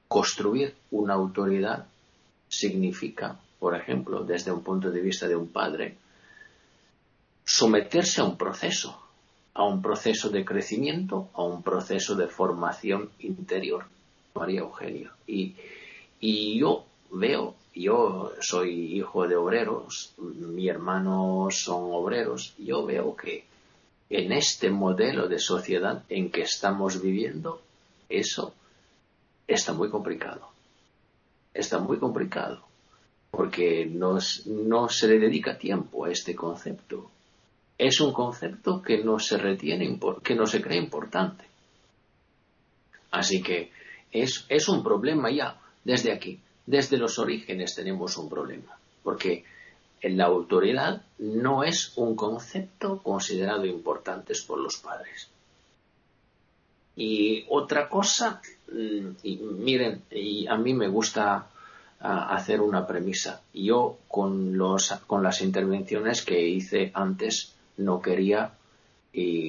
construir 0.08 0.74
una 0.90 1.14
autoridad 1.14 1.86
significa, 2.50 3.40
por 3.60 3.76
ejemplo, 3.76 4.24
desde 4.24 4.52
un 4.52 4.64
punto 4.64 4.90
de 4.90 5.02
vista 5.02 5.28
de 5.28 5.36
un 5.36 5.50
padre, 5.50 5.98
someterse 7.46 8.22
a 8.22 8.24
un 8.24 8.38
proceso, 8.38 9.00
a 9.54 9.64
un 9.64 9.82
proceso 9.82 10.30
de 10.30 10.44
crecimiento, 10.44 11.30
a 11.34 11.44
un 11.44 11.62
proceso 11.62 12.16
de 12.16 12.28
formación 12.28 13.12
interior. 13.20 13.86
María 14.36 14.62
Eugenia. 14.62 15.12
Y, 15.28 15.56
y 16.20 16.60
yo 16.60 16.86
veo 17.12 17.56
yo 17.74 18.34
soy 18.42 18.98
hijo 18.98 19.28
de 19.28 19.36
obreros, 19.36 20.14
mi 20.18 20.68
hermano 20.68 21.48
son 21.52 21.94
obreros, 21.94 22.54
yo 22.58 22.86
veo 22.86 23.16
que 23.16 23.46
en 24.10 24.34
este 24.34 24.70
modelo 24.70 25.30
de 25.30 25.40
sociedad 25.40 26.04
en 26.10 26.32
que 26.32 26.42
estamos 26.42 27.02
viviendo, 27.02 27.62
eso 28.10 28.54
está 29.48 29.72
muy 29.72 29.90
complicado. 29.90 30.50
Está 31.54 31.80
muy 31.80 31.98
complicado, 31.98 32.62
porque 33.30 33.86
no 33.86 34.20
se 34.90 35.08
le 35.08 35.20
dedica 35.20 35.58
tiempo 35.58 36.06
a 36.06 36.12
este 36.12 36.36
concepto. 36.36 37.10
Es 37.78 38.02
un 38.02 38.12
concepto 38.12 38.82
que 38.82 39.04
no 39.04 39.18
se 39.18 39.38
retiene, 39.38 39.98
que 40.24 40.36
no 40.36 40.46
se 40.46 40.62
cree 40.62 40.78
importante. 40.78 41.46
Así 43.12 43.42
que 43.42 43.72
es, 44.12 44.46
es 44.50 44.68
un 44.70 44.84
problema 44.84 45.32
ya 45.32 45.60
desde 45.84 46.12
aquí 46.12 46.40
desde 46.66 46.98
los 46.98 47.20
orígenes 47.20 47.76
tenemos 47.76 48.18
un 48.18 48.30
problema, 48.30 48.78
porque 49.04 49.44
la 50.04 50.26
autoridad 50.26 51.02
no 51.20 51.64
es 51.64 51.98
un 51.98 52.16
concepto 52.16 53.00
considerado 53.00 53.66
importante 53.66 54.34
por 54.48 54.60
los 54.60 54.78
padres. 54.78 55.30
Y 56.96 57.46
otra 57.50 57.90
cosa, 57.90 58.42
mm, 58.72 59.10
y 59.24 59.36
miren, 59.38 60.04
y 60.12 60.48
a 60.48 60.56
mí 60.56 60.74
me 60.74 60.88
gusta 60.88 61.48
hacer 62.00 62.62
una 62.62 62.88
premisa. 62.88 63.42
Yo 63.54 64.00
con, 64.08 64.58
los, 64.58 64.92
con 65.06 65.22
las 65.22 65.42
intervenciones 65.42 66.24
que 66.24 66.48
hice 66.48 66.90
antes 66.96 67.54
no 67.78 68.02
quería 68.02 68.54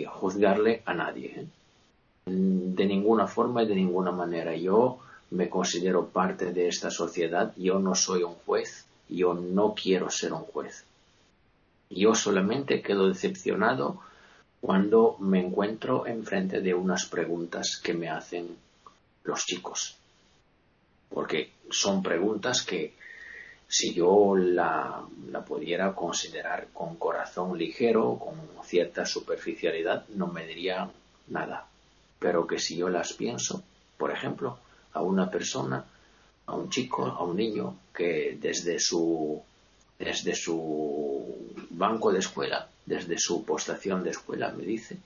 juzgarle 0.07 0.83
a 0.85 0.93
nadie. 0.93 1.29
¿eh? 1.35 1.47
De 2.27 2.87
ninguna 2.87 3.27
forma 3.27 3.63
y 3.63 3.67
de 3.67 3.75
ninguna 3.75 4.13
manera. 4.13 4.55
Yo 4.57 4.99
me 5.31 5.49
considero 5.49 6.07
parte 6.09 6.53
de 6.53 6.69
esta 6.69 6.91
sociedad, 6.91 7.53
yo 7.57 7.79
no 7.79 7.95
soy 7.95 8.23
un 8.23 8.35
juez, 8.35 8.87
yo 9.09 9.35
no 9.35 9.75
quiero 9.75 10.11
ser 10.11 10.33
un 10.33 10.43
juez. 10.43 10.85
Yo 11.91 12.15
solamente 12.15 12.83
quedo 12.83 13.09
decepcionado 13.09 14.01
cuando 14.61 15.17
me 15.19 15.41
encuentro 15.41 16.07
enfrente 16.07 16.61
de 16.61 16.75
unas 16.75 17.07
preguntas 17.07 17.81
que 17.83 17.95
me 17.95 18.09
hacen 18.09 18.57
los 19.25 19.45
chicos. 19.45 19.97
Porque 21.09 21.53
son 21.71 22.03
preguntas 22.03 22.63
que 22.63 22.95
si 23.67 23.93
yo 23.95 24.37
la, 24.37 25.03
la 25.31 25.45
pudiera 25.45 25.95
considerar 25.95 26.69
con 26.73 26.97
corazón 26.97 27.59
ligero, 27.59 28.19
con 28.19 28.35
cierta 28.65 29.05
superficialidad, 29.05 30.07
no 30.09 30.27
me 30.27 30.47
diría 30.47 30.91
nada. 31.29 31.67
Pero 32.23 32.47
que 32.47 32.61
si 32.61 32.77
yo 32.77 32.89
las 32.89 33.13
pienso, 33.13 33.65
por 33.99 34.13
ejemplo, 34.13 34.59
a 34.93 35.03
una 35.03 35.29
persona, 35.29 35.85
a 36.47 36.55
un 36.55 36.71
chico, 36.71 37.05
a 37.05 37.25
un 37.25 37.37
niño 37.37 37.77
que 37.93 38.39
desde 38.41 38.79
su 38.79 39.43
desde 39.99 40.35
su 40.35 41.55
banco 41.71 42.13
de 42.13 42.21
escuela, 42.21 42.69
desde 42.87 43.19
su 43.19 43.45
postación 43.45 44.03
de 44.03 44.11
escuela, 44.11 44.51
me 44.51 44.65
dice, 44.65 44.97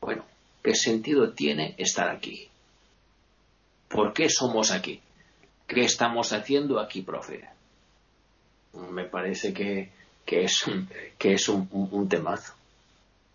bueno, 0.00 0.24
¿qué 0.62 0.74
sentido 0.74 1.32
tiene 1.32 1.74
estar 1.78 2.08
aquí? 2.08 2.48
¿Por 3.88 4.12
qué 4.12 4.28
somos 4.28 4.72
aquí? 4.72 5.00
¿Qué 5.66 5.84
estamos 5.84 6.32
haciendo 6.32 6.78
aquí, 6.80 7.02
profe? 7.02 7.48
Me 8.90 9.04
parece 9.04 9.54
que, 9.54 9.90
que 10.26 10.44
es, 10.44 10.66
un, 10.66 10.88
que 11.18 11.34
es 11.34 11.48
un, 11.48 11.68
un 11.70 12.08
temazo. 12.08 12.54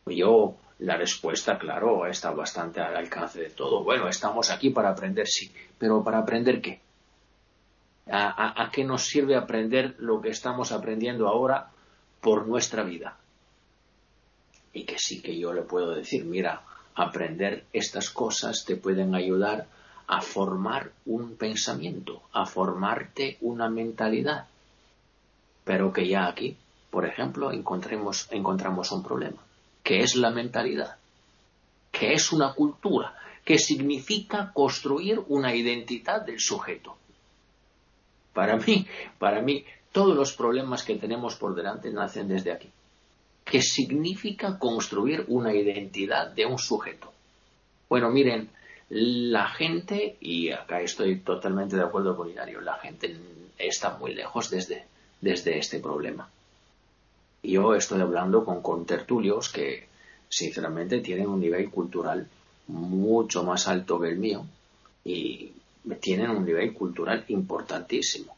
Yo 0.05 0.55
la 0.79 0.97
respuesta, 0.97 1.57
claro, 1.57 2.05
está 2.05 2.31
bastante 2.31 2.81
al 2.81 2.95
alcance 2.95 3.39
de 3.39 3.49
todo. 3.49 3.83
Bueno, 3.83 4.09
estamos 4.09 4.51
aquí 4.51 4.71
para 4.71 4.89
aprender, 4.89 5.27
sí, 5.27 5.51
pero 5.77 6.03
¿para 6.03 6.19
aprender 6.19 6.61
qué? 6.61 6.81
¿A, 8.07 8.69
qué 8.71 8.83
nos 8.83 9.03
sirve 9.03 9.35
aprender 9.35 9.95
lo 9.97 10.21
que 10.21 10.29
estamos 10.29 10.71
aprendiendo 10.71 11.27
ahora 11.27 11.69
por 12.21 12.45
nuestra 12.45 12.83
vida? 12.83 13.17
Y 14.73 14.83
que 14.83 14.99
sí 14.99 15.21
que 15.21 15.39
yo 15.39 15.53
le 15.53 15.61
puedo 15.61 15.95
decir, 15.95 16.25
mira, 16.25 16.61
aprender 16.93 17.65
estas 17.73 18.09
cosas 18.09 18.63
te 18.65 18.75
pueden 18.75 19.15
ayudar 19.15 19.67
a 20.07 20.21
formar 20.21 20.91
un 21.05 21.35
pensamiento, 21.35 22.21
a 22.31 22.45
formarte 22.45 23.37
una 23.41 23.69
mentalidad. 23.69 24.45
Pero 25.63 25.91
que 25.91 26.07
ya 26.07 26.27
aquí, 26.27 26.57
por 26.91 27.05
ejemplo, 27.05 27.51
encontremos, 27.51 28.27
encontramos 28.29 28.91
un 28.91 29.01
problema 29.01 29.45
que 29.85 30.01
es 30.01 30.15
la 30.15 30.31
mentalidad, 30.31 30.97
que 31.91 32.13
es 32.13 32.31
una 32.31 32.55
cultura, 32.55 33.15
que 33.45 33.59
significa 33.59 34.51
construir 34.51 35.21
una 35.27 35.53
identidad 35.53 36.25
del 36.25 36.39
sujeto. 36.39 36.97
Para 38.33 38.57
mí, 38.57 38.87
para 39.19 39.41
mí, 39.43 39.63
todos 39.91 40.17
los 40.17 40.33
problemas 40.33 40.81
que 40.81 40.95
tenemos 40.95 41.35
por 41.35 41.53
delante 41.53 41.91
nacen 41.91 42.27
desde 42.27 42.51
aquí. 42.51 42.67
¿Qué 43.43 43.61
significa 43.61 44.57
construir 44.57 45.23
una 45.27 45.53
identidad 45.53 46.31
de 46.31 46.47
un 46.47 46.57
sujeto? 46.57 47.13
Bueno, 47.87 48.09
miren, 48.09 48.49
la 48.89 49.47
gente, 49.49 50.17
y 50.19 50.49
acá 50.49 50.81
estoy 50.81 51.19
totalmente 51.19 51.75
de 51.75 51.83
acuerdo 51.83 52.17
con 52.17 52.27
Hilario, 52.27 52.59
la 52.59 52.79
gente 52.79 53.15
está 53.59 53.97
muy 53.99 54.15
lejos 54.15 54.49
desde, 54.49 54.87
desde 55.21 55.59
este 55.59 55.79
problema. 55.79 56.27
Yo 57.45 57.75
estoy 57.75 58.01
hablando 58.01 58.43
con 58.43 58.61
contertulios 58.61 59.49
que, 59.49 59.87
sinceramente, 60.29 61.01
tienen 61.01 61.27
un 61.27 61.39
nivel 61.39 61.69
cultural 61.69 62.27
mucho 62.67 63.43
más 63.43 63.67
alto 63.67 63.99
que 63.99 64.09
el 64.09 64.17
mío 64.17 64.45
y 65.03 65.51
tienen 66.01 66.31
un 66.31 66.45
nivel 66.45 66.73
cultural 66.73 67.25
importantísimo. 67.27 68.35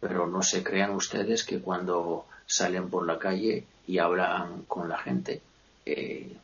Pero 0.00 0.26
no 0.26 0.42
se 0.42 0.62
crean 0.62 0.90
ustedes 0.90 1.44
que 1.44 1.60
cuando 1.60 2.26
salen 2.46 2.90
por 2.90 3.06
la 3.06 3.18
calle 3.18 3.64
y 3.86 3.98
hablan 3.98 4.64
con 4.68 4.88
la 4.88 4.98
gente, 4.98 5.40
eh, 5.86 6.36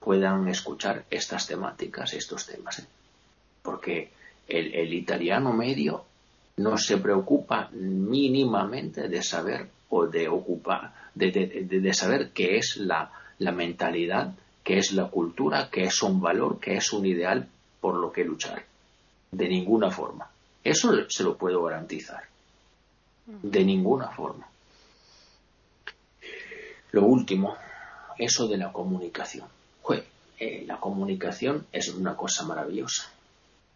puedan 0.00 0.48
escuchar 0.48 1.04
estas 1.10 1.46
temáticas, 1.46 2.14
estos 2.14 2.46
temas. 2.46 2.78
¿eh? 2.78 2.86
Porque 3.62 4.10
el, 4.48 4.92
italiano 4.92 5.52
medio 5.52 6.04
no 6.56 6.76
se 6.78 6.98
preocupa 6.98 7.70
mínimamente 7.72 9.08
de 9.08 9.22
saber 9.22 9.68
o 9.88 10.06
de 10.06 10.28
ocupar, 10.28 10.92
de, 11.14 11.94
saber 11.94 12.30
qué 12.30 12.56
es 12.56 12.76
la, 12.76 13.12
la 13.38 13.52
mentalidad, 13.52 14.34
qué 14.62 14.78
es 14.78 14.92
la 14.92 15.08
cultura, 15.08 15.68
qué 15.70 15.84
es 15.84 16.02
un 16.02 16.20
valor, 16.20 16.58
qué 16.60 16.76
es 16.76 16.92
un 16.92 17.06
ideal 17.06 17.48
por 17.80 17.96
lo 17.96 18.12
que 18.12 18.24
luchar. 18.24 18.64
De 19.30 19.48
ninguna 19.48 19.90
forma. 19.90 20.30
Eso 20.62 20.92
se 21.08 21.22
lo 21.22 21.36
puedo 21.36 21.62
garantizar. 21.62 22.24
De 23.26 23.64
ninguna 23.64 24.08
forma. 24.10 24.46
Lo 26.92 27.04
último, 27.04 27.56
eso 28.18 28.46
de 28.46 28.56
la 28.56 28.72
comunicación. 28.72 29.48
Eh, 30.38 30.64
la 30.66 30.80
comunicación 30.80 31.66
es 31.72 31.88
una 31.88 32.16
cosa 32.16 32.44
maravillosa. 32.44 33.10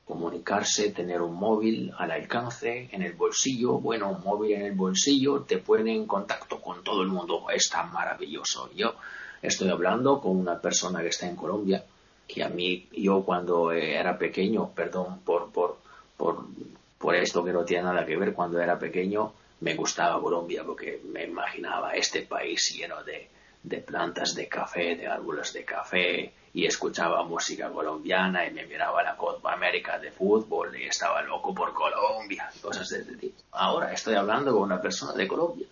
Comunicarse, 0.08 0.90
tener 0.90 1.20
un 1.20 1.34
móvil 1.34 1.92
al 1.98 2.10
alcance, 2.10 2.88
en 2.90 3.02
el 3.02 3.12
bolsillo, 3.12 3.74
bueno, 3.74 4.08
un 4.08 4.24
móvil 4.24 4.52
en 4.52 4.62
el 4.62 4.72
bolsillo 4.72 5.42
te 5.42 5.58
pone 5.58 5.94
en 5.94 6.06
contacto 6.06 6.62
con 6.62 6.82
todo 6.82 7.02
el 7.02 7.08
mundo. 7.08 7.44
Es 7.50 7.68
tan 7.68 7.92
maravilloso. 7.92 8.70
Yo 8.74 8.94
estoy 9.42 9.68
hablando 9.68 10.18
con 10.18 10.34
una 10.38 10.58
persona 10.58 11.02
que 11.02 11.08
está 11.08 11.28
en 11.28 11.36
Colombia, 11.36 11.84
que 12.26 12.42
a 12.42 12.48
mí, 12.48 12.88
yo 12.92 13.22
cuando 13.22 13.70
era 13.70 14.16
pequeño, 14.16 14.70
perdón 14.74 15.20
por, 15.20 15.52
por, 15.52 15.76
por, 16.16 16.46
por 16.96 17.14
esto 17.14 17.44
que 17.44 17.52
no 17.52 17.66
tiene 17.66 17.84
nada 17.84 18.06
que 18.06 18.16
ver, 18.16 18.32
cuando 18.32 18.58
era 18.60 18.78
pequeño, 18.78 19.34
me 19.60 19.74
gustaba 19.74 20.20
Colombia 20.22 20.64
porque 20.64 21.02
me 21.04 21.24
imaginaba 21.24 21.92
este 21.92 22.22
país 22.22 22.74
lleno 22.74 23.04
de, 23.04 23.28
de 23.62 23.78
plantas 23.78 24.34
de 24.34 24.48
café, 24.48 24.96
de 24.96 25.06
árboles 25.06 25.52
de 25.52 25.64
café, 25.64 26.32
y 26.54 26.66
escuchaba 26.66 27.22
música 27.24 27.70
colombiana 27.70 28.46
y 28.46 28.52
me 28.52 28.66
miraba 28.66 29.02
la 29.02 29.16
Copa 29.16 29.52
América 29.52 29.98
de 29.98 30.10
fútbol 30.10 30.74
y 30.78 30.84
estaba 30.84 31.22
loco 31.22 31.54
por 31.54 31.72
Colombia, 31.72 32.50
cosas 32.62 32.88
de 32.88 33.00
ese 33.00 33.16
tipo. 33.16 33.40
Ahora 33.52 33.92
estoy 33.92 34.14
hablando 34.14 34.52
con 34.52 34.62
una 34.62 34.80
persona 34.80 35.12
de 35.12 35.28
Colombia, 35.28 35.66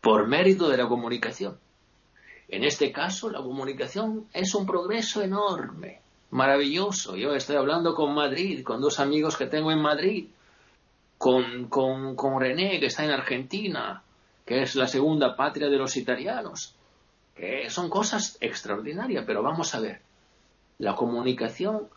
por 0.00 0.26
mérito 0.26 0.68
de 0.68 0.76
la 0.76 0.88
comunicación. 0.88 1.58
En 2.48 2.64
este 2.64 2.92
caso, 2.92 3.30
la 3.30 3.40
comunicación 3.40 4.26
es 4.32 4.54
un 4.54 4.66
progreso 4.66 5.22
enorme, 5.22 6.00
maravilloso. 6.30 7.16
Yo 7.16 7.34
estoy 7.34 7.56
hablando 7.56 7.94
con 7.94 8.14
Madrid, 8.14 8.62
con 8.62 8.80
dos 8.80 9.00
amigos 9.00 9.36
que 9.36 9.46
tengo 9.46 9.72
en 9.72 9.82
Madrid, 9.82 10.28
con, 11.18 11.68
con, 11.68 12.14
con 12.14 12.40
René, 12.40 12.78
que 12.78 12.86
está 12.86 13.04
en 13.04 13.10
Argentina, 13.10 14.02
que 14.44 14.62
es 14.62 14.76
la 14.76 14.86
segunda 14.86 15.34
patria 15.34 15.68
de 15.68 15.76
los 15.76 15.96
italianos. 15.96 16.76
Que 17.36 17.68
son 17.70 17.90
cosas 17.90 18.38
extraordinarias, 18.40 19.24
pero 19.26 19.42
vamos 19.42 19.74
a 19.74 19.80
ver. 19.80 20.00
La 20.78 20.94
comunicación 20.94 21.88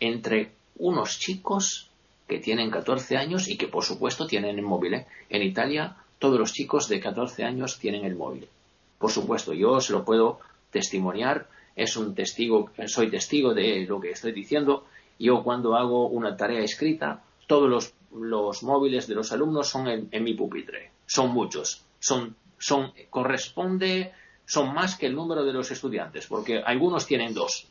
entre 0.00 0.52
unos 0.76 1.18
chicos 1.18 1.90
que 2.26 2.38
tienen 2.38 2.70
14 2.70 3.16
años 3.16 3.48
y 3.48 3.56
que 3.56 3.68
por 3.68 3.84
supuesto 3.84 4.26
tienen 4.26 4.58
el 4.58 4.64
móvil. 4.64 4.94
¿eh? 4.94 5.06
En 5.28 5.42
Italia 5.42 5.96
todos 6.18 6.38
los 6.38 6.52
chicos 6.52 6.88
de 6.88 7.00
14 7.00 7.44
años 7.44 7.78
tienen 7.78 8.04
el 8.04 8.16
móvil. 8.16 8.48
Por 8.98 9.10
supuesto, 9.10 9.52
yo 9.54 9.80
se 9.80 9.92
lo 9.92 10.04
puedo 10.04 10.40
testimoniar, 10.70 11.48
es 11.76 11.96
un 11.96 12.14
testigo, 12.14 12.70
soy 12.86 13.10
testigo 13.10 13.54
de 13.54 13.86
lo 13.86 14.00
que 14.00 14.10
estoy 14.10 14.32
diciendo. 14.32 14.84
Yo 15.18 15.42
cuando 15.44 15.76
hago 15.76 16.08
una 16.08 16.36
tarea 16.36 16.60
escrita, 16.60 17.22
todos 17.46 17.70
los 17.70 17.94
los 18.12 18.62
móviles 18.62 19.06
de 19.06 19.14
los 19.14 19.32
alumnos 19.32 19.68
son 19.68 19.88
en, 19.88 20.24
mi 20.24 20.34
pupitre. 20.34 20.90
Son 21.06 21.30
muchos. 21.30 21.84
Son, 21.98 22.36
son, 22.58 22.92
corresponde, 23.10 24.12
son 24.48 24.72
más 24.72 24.96
que 24.96 25.04
el 25.04 25.14
número 25.14 25.44
de 25.44 25.52
los 25.52 25.70
estudiantes, 25.70 26.26
porque 26.26 26.62
algunos 26.64 27.06
tienen 27.06 27.34
dos. 27.34 27.66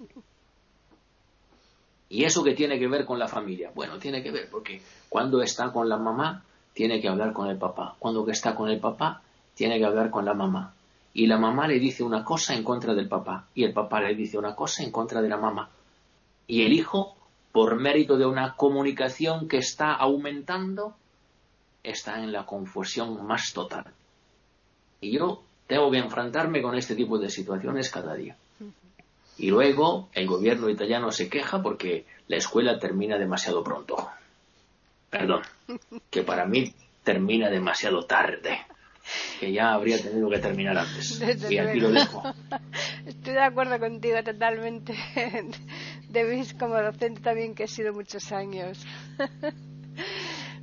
¿Y 2.07 2.23
eso 2.23 2.43
que 2.43 2.53
tiene 2.53 2.77
que 2.77 2.87
ver 2.87 3.03
con 3.03 3.17
la 3.17 3.27
familia? 3.27 3.71
Bueno, 3.73 3.97
tiene 3.97 4.21
que 4.21 4.31
ver 4.31 4.47
porque 4.49 4.79
cuando 5.09 5.41
está 5.41 5.71
con 5.73 5.89
la 5.89 5.97
mamá, 5.97 6.43
tiene 6.73 7.01
que 7.01 7.09
hablar 7.09 7.33
con 7.33 7.49
el 7.49 7.57
papá. 7.57 7.95
Cuando 7.97 8.29
está 8.29 8.53
con 8.53 8.69
el 8.69 8.79
papá, 8.79 9.23
tiene 9.55 9.79
que 9.79 9.85
hablar 9.85 10.11
con 10.11 10.23
la 10.23 10.35
mamá. 10.35 10.75
Y 11.15 11.25
la 11.25 11.39
mamá 11.39 11.67
le 11.67 11.79
dice 11.79 12.03
una 12.03 12.23
cosa 12.23 12.53
en 12.53 12.63
contra 12.63 12.93
del 12.93 13.07
papá. 13.07 13.47
Y 13.55 13.63
el 13.63 13.73
papá 13.73 13.99
le 14.01 14.13
dice 14.13 14.37
una 14.37 14.55
cosa 14.55 14.83
en 14.83 14.91
contra 14.91 15.19
de 15.23 15.29
la 15.29 15.37
mamá. 15.37 15.71
Y 16.45 16.61
el 16.61 16.73
hijo 16.73 17.15
por 17.51 17.75
mérito 17.75 18.17
de 18.17 18.27
una 18.27 18.55
comunicación 18.55 19.47
que 19.47 19.57
está 19.57 19.95
aumentando, 19.95 20.95
está 21.81 22.21
en 22.21 22.31
la 22.31 22.45
confusión 22.45 23.25
más 23.25 23.51
total. 23.51 23.85
Y 25.01 25.17
yo 25.17 25.41
tengo 25.67 25.91
que 25.91 25.97
enfrentarme 25.97 26.61
con 26.61 26.75
este 26.75 26.95
tipo 26.95 27.19
de 27.19 27.29
situaciones 27.29 27.89
cada 27.91 28.15
día. 28.15 28.35
Y 29.37 29.49
luego 29.49 30.09
el 30.13 30.25
gobierno 30.25 30.69
italiano 30.69 31.11
se 31.11 31.29
queja 31.29 31.61
porque 31.61 32.05
la 32.27 32.37
escuela 32.37 32.79
termina 32.79 33.17
demasiado 33.17 33.63
pronto. 33.63 34.09
Perdón, 35.09 35.41
que 36.09 36.23
para 36.23 36.45
mí 36.45 36.73
termina 37.03 37.49
demasiado 37.49 38.05
tarde 38.05 38.65
que 39.39 39.51
ya 39.51 39.73
habría 39.73 40.01
tenido 40.01 40.29
que 40.29 40.39
terminar 40.39 40.77
antes. 40.77 41.21
y 41.49 41.57
aquí 41.57 41.79
lo 41.79 41.91
dejo. 41.91 42.23
Estoy 43.05 43.33
de 43.33 43.41
acuerdo 43.41 43.79
contigo 43.79 44.21
totalmente. 44.23 44.95
Debéis 46.09 46.53
como 46.53 46.75
docente 46.75 47.21
también 47.21 47.55
que 47.55 47.63
he 47.63 47.67
sido 47.67 47.93
muchos 47.93 48.31
años. 48.31 48.85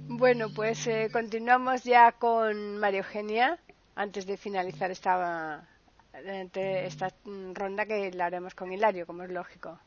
bueno, 0.08 0.48
pues 0.54 0.86
eh, 0.86 1.08
continuamos 1.12 1.84
ya 1.84 2.12
con 2.12 2.78
María 2.78 3.00
Eugenia 3.00 3.58
antes 3.96 4.26
de 4.26 4.36
finalizar 4.36 4.90
esta, 4.90 5.68
esta 6.54 7.12
ronda 7.52 7.86
que 7.86 8.10
la 8.12 8.26
haremos 8.26 8.54
con 8.54 8.72
Hilario, 8.72 9.06
como 9.06 9.22
es 9.22 9.30
lógico. 9.30 9.78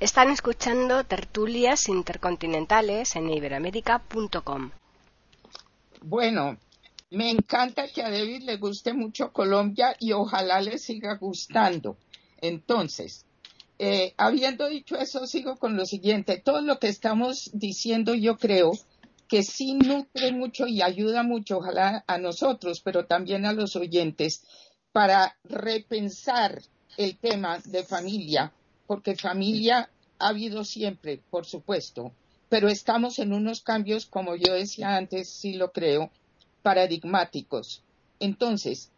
Están 0.00 0.30
escuchando 0.30 1.04
tertulias 1.04 1.88
intercontinentales 1.88 3.16
en 3.16 3.30
iberoamérica.com. 3.30 4.70
Bueno, 6.02 6.56
me 7.10 7.30
encanta 7.30 7.88
que 7.88 8.02
a 8.02 8.10
David 8.10 8.42
le 8.42 8.58
guste 8.58 8.92
mucho 8.92 9.32
Colombia 9.32 9.96
y 9.98 10.12
ojalá 10.12 10.60
le 10.60 10.78
siga 10.78 11.16
gustando. 11.16 11.96
Entonces, 12.40 13.24
eh, 13.80 14.14
habiendo 14.16 14.68
dicho 14.68 14.96
eso, 14.96 15.26
sigo 15.26 15.56
con 15.56 15.76
lo 15.76 15.84
siguiente. 15.84 16.38
Todo 16.38 16.60
lo 16.60 16.78
que 16.78 16.88
estamos 16.88 17.50
diciendo 17.52 18.14
yo 18.14 18.36
creo 18.36 18.72
que 19.28 19.42
sí 19.42 19.74
nutre 19.74 20.32
mucho 20.32 20.66
y 20.66 20.82
ayuda 20.82 21.22
mucho, 21.22 21.58
ojalá 21.58 22.02
a 22.06 22.18
nosotros, 22.18 22.80
pero 22.80 23.06
también 23.06 23.44
a 23.44 23.52
los 23.52 23.76
oyentes, 23.76 24.42
para 24.92 25.36
repensar 25.44 26.62
el 26.96 27.18
tema 27.18 27.58
de 27.64 27.84
familia, 27.84 28.52
porque 28.86 29.16
familia 29.16 29.90
ha 30.18 30.28
habido 30.28 30.64
siempre, 30.64 31.20
por 31.30 31.44
supuesto, 31.44 32.12
pero 32.48 32.68
estamos 32.68 33.18
en 33.18 33.32
unos 33.32 33.60
cambios, 33.60 34.06
como 34.06 34.34
yo 34.34 34.54
decía 34.54 34.96
antes, 34.96 35.28
sí 35.28 35.52
lo 35.52 35.72
creo, 35.72 36.10
paradigmáticos. 36.62 37.82
Entonces, 38.18 38.90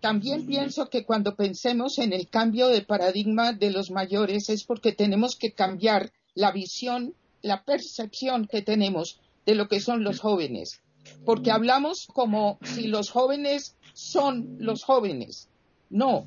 también 0.00 0.46
pienso 0.46 0.90
que 0.90 1.04
cuando 1.04 1.34
pensemos 1.34 1.98
en 1.98 2.12
el 2.12 2.28
cambio 2.28 2.68
de 2.68 2.82
paradigma 2.82 3.52
de 3.52 3.70
los 3.70 3.90
mayores 3.90 4.50
es 4.50 4.64
porque 4.64 4.92
tenemos 4.92 5.36
que 5.36 5.52
cambiar 5.52 6.12
la 6.34 6.52
visión, 6.52 7.14
la 7.40 7.64
percepción 7.64 8.46
que 8.46 8.62
tenemos 8.62 9.20
de 9.46 9.54
lo 9.54 9.68
que 9.68 9.80
son 9.80 10.04
los 10.04 10.20
jóvenes. 10.20 10.80
Porque 11.24 11.50
hablamos 11.50 12.06
como 12.06 12.58
si 12.62 12.86
los 12.86 13.10
jóvenes 13.10 13.76
son 13.92 14.56
los 14.58 14.84
jóvenes. 14.84 15.48
No, 15.90 16.26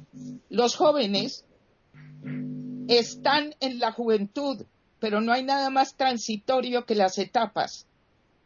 los 0.50 0.76
jóvenes 0.76 1.46
están 2.88 3.56
en 3.60 3.80
la 3.80 3.92
juventud, 3.92 4.66
pero 5.00 5.22
no 5.22 5.34
hay 5.34 5.44
nada 5.44 5.70
más 5.70 5.96
transitorio 5.96 6.86
que 6.86 6.96
las 6.96 7.18
etapas 7.18 7.88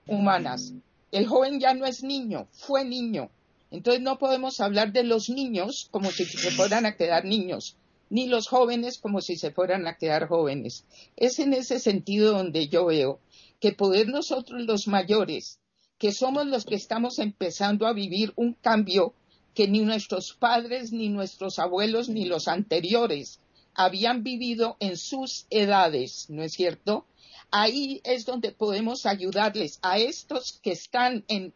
humanas. 0.07 0.73
El 1.11 1.27
joven 1.27 1.59
ya 1.59 1.73
no 1.73 1.85
es 1.85 2.03
niño, 2.03 2.47
fue 2.51 2.85
niño. 2.85 3.29
Entonces 3.71 4.01
no 4.01 4.17
podemos 4.17 4.59
hablar 4.61 4.93
de 4.93 5.03
los 5.03 5.29
niños 5.29 5.89
como 5.91 6.09
si 6.11 6.25
se 6.25 6.51
fueran 6.51 6.85
a 6.85 6.95
quedar 6.95 7.25
niños, 7.25 7.75
ni 8.09 8.27
los 8.27 8.47
jóvenes 8.47 8.97
como 8.97 9.21
si 9.21 9.35
se 9.35 9.51
fueran 9.51 9.87
a 9.87 9.97
quedar 9.97 10.27
jóvenes. 10.27 10.85
Es 11.15 11.39
en 11.39 11.53
ese 11.53 11.79
sentido 11.79 12.31
donde 12.31 12.67
yo 12.67 12.85
veo 12.85 13.19
que 13.59 13.71
poder 13.71 14.07
nosotros 14.07 14.61
los 14.63 14.87
mayores, 14.87 15.59
que 15.97 16.11
somos 16.11 16.45
los 16.47 16.65
que 16.65 16.75
estamos 16.75 17.19
empezando 17.19 17.87
a 17.87 17.93
vivir 17.93 18.33
un 18.35 18.53
cambio 18.53 19.13
que 19.53 19.67
ni 19.67 19.79
nuestros 19.79 20.33
padres, 20.33 20.91
ni 20.91 21.09
nuestros 21.09 21.59
abuelos, 21.59 22.09
ni 22.09 22.25
los 22.25 22.47
anteriores 22.47 23.39
habían 23.73 24.23
vivido 24.23 24.77
en 24.79 24.97
sus 24.97 25.45
edades, 25.49 26.29
¿no 26.29 26.43
es 26.43 26.53
cierto? 26.53 27.05
ahí 27.51 28.01
es 28.03 28.25
donde 28.25 28.51
podemos 28.51 29.05
ayudarles 29.05 29.79
a 29.81 29.97
estos 29.97 30.59
que 30.61 30.71
están 30.71 31.23
en, 31.27 31.53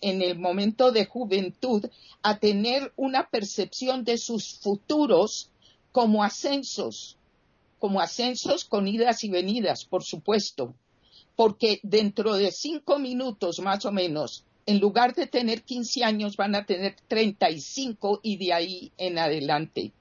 el 0.00 0.38
momento 0.38 0.90
de 0.90 1.04
juventud 1.04 1.84
a 2.22 2.38
tener 2.38 2.94
una 2.96 3.28
percepción 3.28 4.04
de 4.04 4.16
sus 4.16 4.54
futuros 4.54 5.50
como 5.92 6.24
ascensos, 6.24 7.18
como 7.78 8.00
ascensos 8.00 8.64
con 8.64 8.88
idas 8.88 9.22
y 9.22 9.28
venidas, 9.28 9.84
por 9.84 10.02
supuesto, 10.02 10.74
porque 11.36 11.80
dentro 11.82 12.34
de 12.34 12.50
cinco 12.50 12.98
minutos 12.98 13.60
más 13.60 13.84
o 13.84 13.92
menos, 13.92 14.44
en 14.64 14.80
lugar 14.80 15.14
de 15.14 15.26
tener 15.26 15.62
15 15.62 16.02
años, 16.02 16.36
van 16.36 16.54
a 16.54 16.64
tener 16.66 16.96
35 17.06 18.20
y 18.22 18.38
de 18.38 18.52
ahí 18.52 18.92
en 18.96 19.18
adelante. 19.18 19.92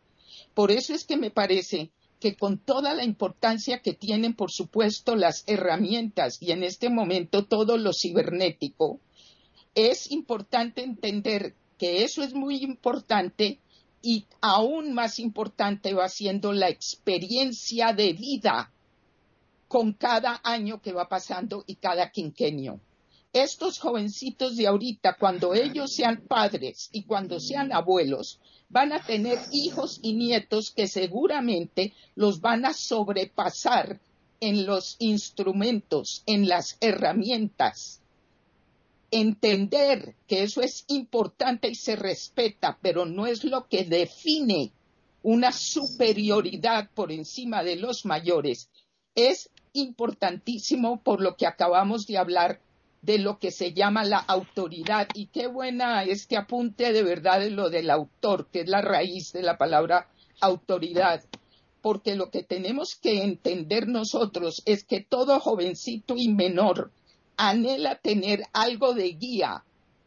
Por 0.55 0.71
eso 0.71 0.93
es 0.93 1.03
que 1.03 1.17
me 1.17 1.29
parece 1.29 1.91
que 2.19 2.35
con 2.35 2.57
toda 2.57 2.93
la 2.93 3.03
importancia 3.03 3.81
que 3.81 3.93
tienen, 3.93 4.33
por 4.33 4.49
supuesto, 4.49 5.15
las 5.15 5.43
herramientas 5.45 6.41
y 6.41 6.51
en 6.51 6.63
este 6.63 6.89
momento 6.89 7.45
todo 7.45 7.77
lo 7.77 7.93
cibernético, 7.93 8.99
es 9.75 10.09
importante 10.09 10.81
entender 10.81 11.53
que 11.77 12.03
eso 12.03 12.23
es 12.23 12.33
muy 12.33 12.63
importante 12.63 13.59
y 14.01 14.25
aún 14.39 14.93
más 14.93 15.19
importante 15.19 15.93
va 15.93 16.07
siendo 16.07 16.53
la 16.53 16.69
experiencia 16.69 17.91
de 17.91 18.13
vida 18.13 18.71
con 19.75 19.91
cada 19.91 20.39
año 20.45 20.81
que 20.81 20.93
va 20.93 21.09
pasando 21.09 21.65
y 21.67 21.75
cada 21.75 22.09
quinquenio. 22.09 22.79
Estos 23.33 23.77
jovencitos 23.77 24.55
de 24.55 24.67
ahorita, 24.67 25.17
cuando 25.19 25.53
ellos 25.53 25.93
sean 25.93 26.21
padres 26.29 26.87
y 26.93 27.03
cuando 27.03 27.41
sean 27.41 27.73
abuelos, 27.73 28.39
van 28.69 28.93
a 28.93 29.05
tener 29.05 29.37
hijos 29.51 29.99
y 30.01 30.13
nietos 30.13 30.71
que 30.71 30.87
seguramente 30.87 31.91
los 32.15 32.39
van 32.39 32.63
a 32.63 32.71
sobrepasar 32.71 33.99
en 34.39 34.65
los 34.65 34.95
instrumentos, 34.99 36.23
en 36.25 36.47
las 36.47 36.77
herramientas. 36.79 37.99
Entender 39.11 40.15
que 40.25 40.43
eso 40.43 40.61
es 40.61 40.85
importante 40.87 41.67
y 41.67 41.75
se 41.75 41.97
respeta, 41.97 42.77
pero 42.81 43.05
no 43.05 43.27
es 43.27 43.43
lo 43.43 43.67
que 43.67 43.83
define 43.83 44.71
una 45.21 45.51
superioridad 45.51 46.89
por 46.91 47.11
encima 47.11 47.61
de 47.61 47.75
los 47.75 48.05
mayores, 48.05 48.69
es 49.15 49.49
importantísimo 49.75 51.01
por 51.01 51.21
lo 51.21 51.35
que 51.35 51.47
acabamos 51.47 52.07
de 52.07 52.17
hablar 52.17 52.59
de 53.01 53.19
lo 53.19 53.37
que 53.37 53.51
se 53.51 53.73
llama 53.73 54.03
la 54.03 54.17
autoridad. 54.17 55.07
Y 55.13 55.27
qué 55.27 55.45
buena 55.47 56.03
este 56.03 56.37
apunte 56.37 56.91
de 56.91 57.03
verdad 57.03 57.39
de 57.39 57.51
lo 57.51 57.69
del 57.69 57.91
autor, 57.91 58.47
que 58.51 58.61
es 58.61 58.67
la 58.67 58.81
raíz 58.81 59.31
de 59.31 59.43
la 59.43 59.57
palabra 59.57 60.09
autoridad. 60.41 61.23
Porque 61.81 62.15
lo 62.15 62.31
que 62.31 62.41
tenemos 62.41 62.95
que 62.95 63.23
entender 63.23 63.87
nosotros 63.87 64.63
es 64.65 64.83
que 64.83 65.01
todo 65.01 65.39
jovencito 65.39 66.15
y 66.17 66.29
menor 66.29 66.91
anhela 67.37 67.95
tener 67.95 68.43
algo 68.53 68.93
de 68.93 69.09
guía, 69.09 69.63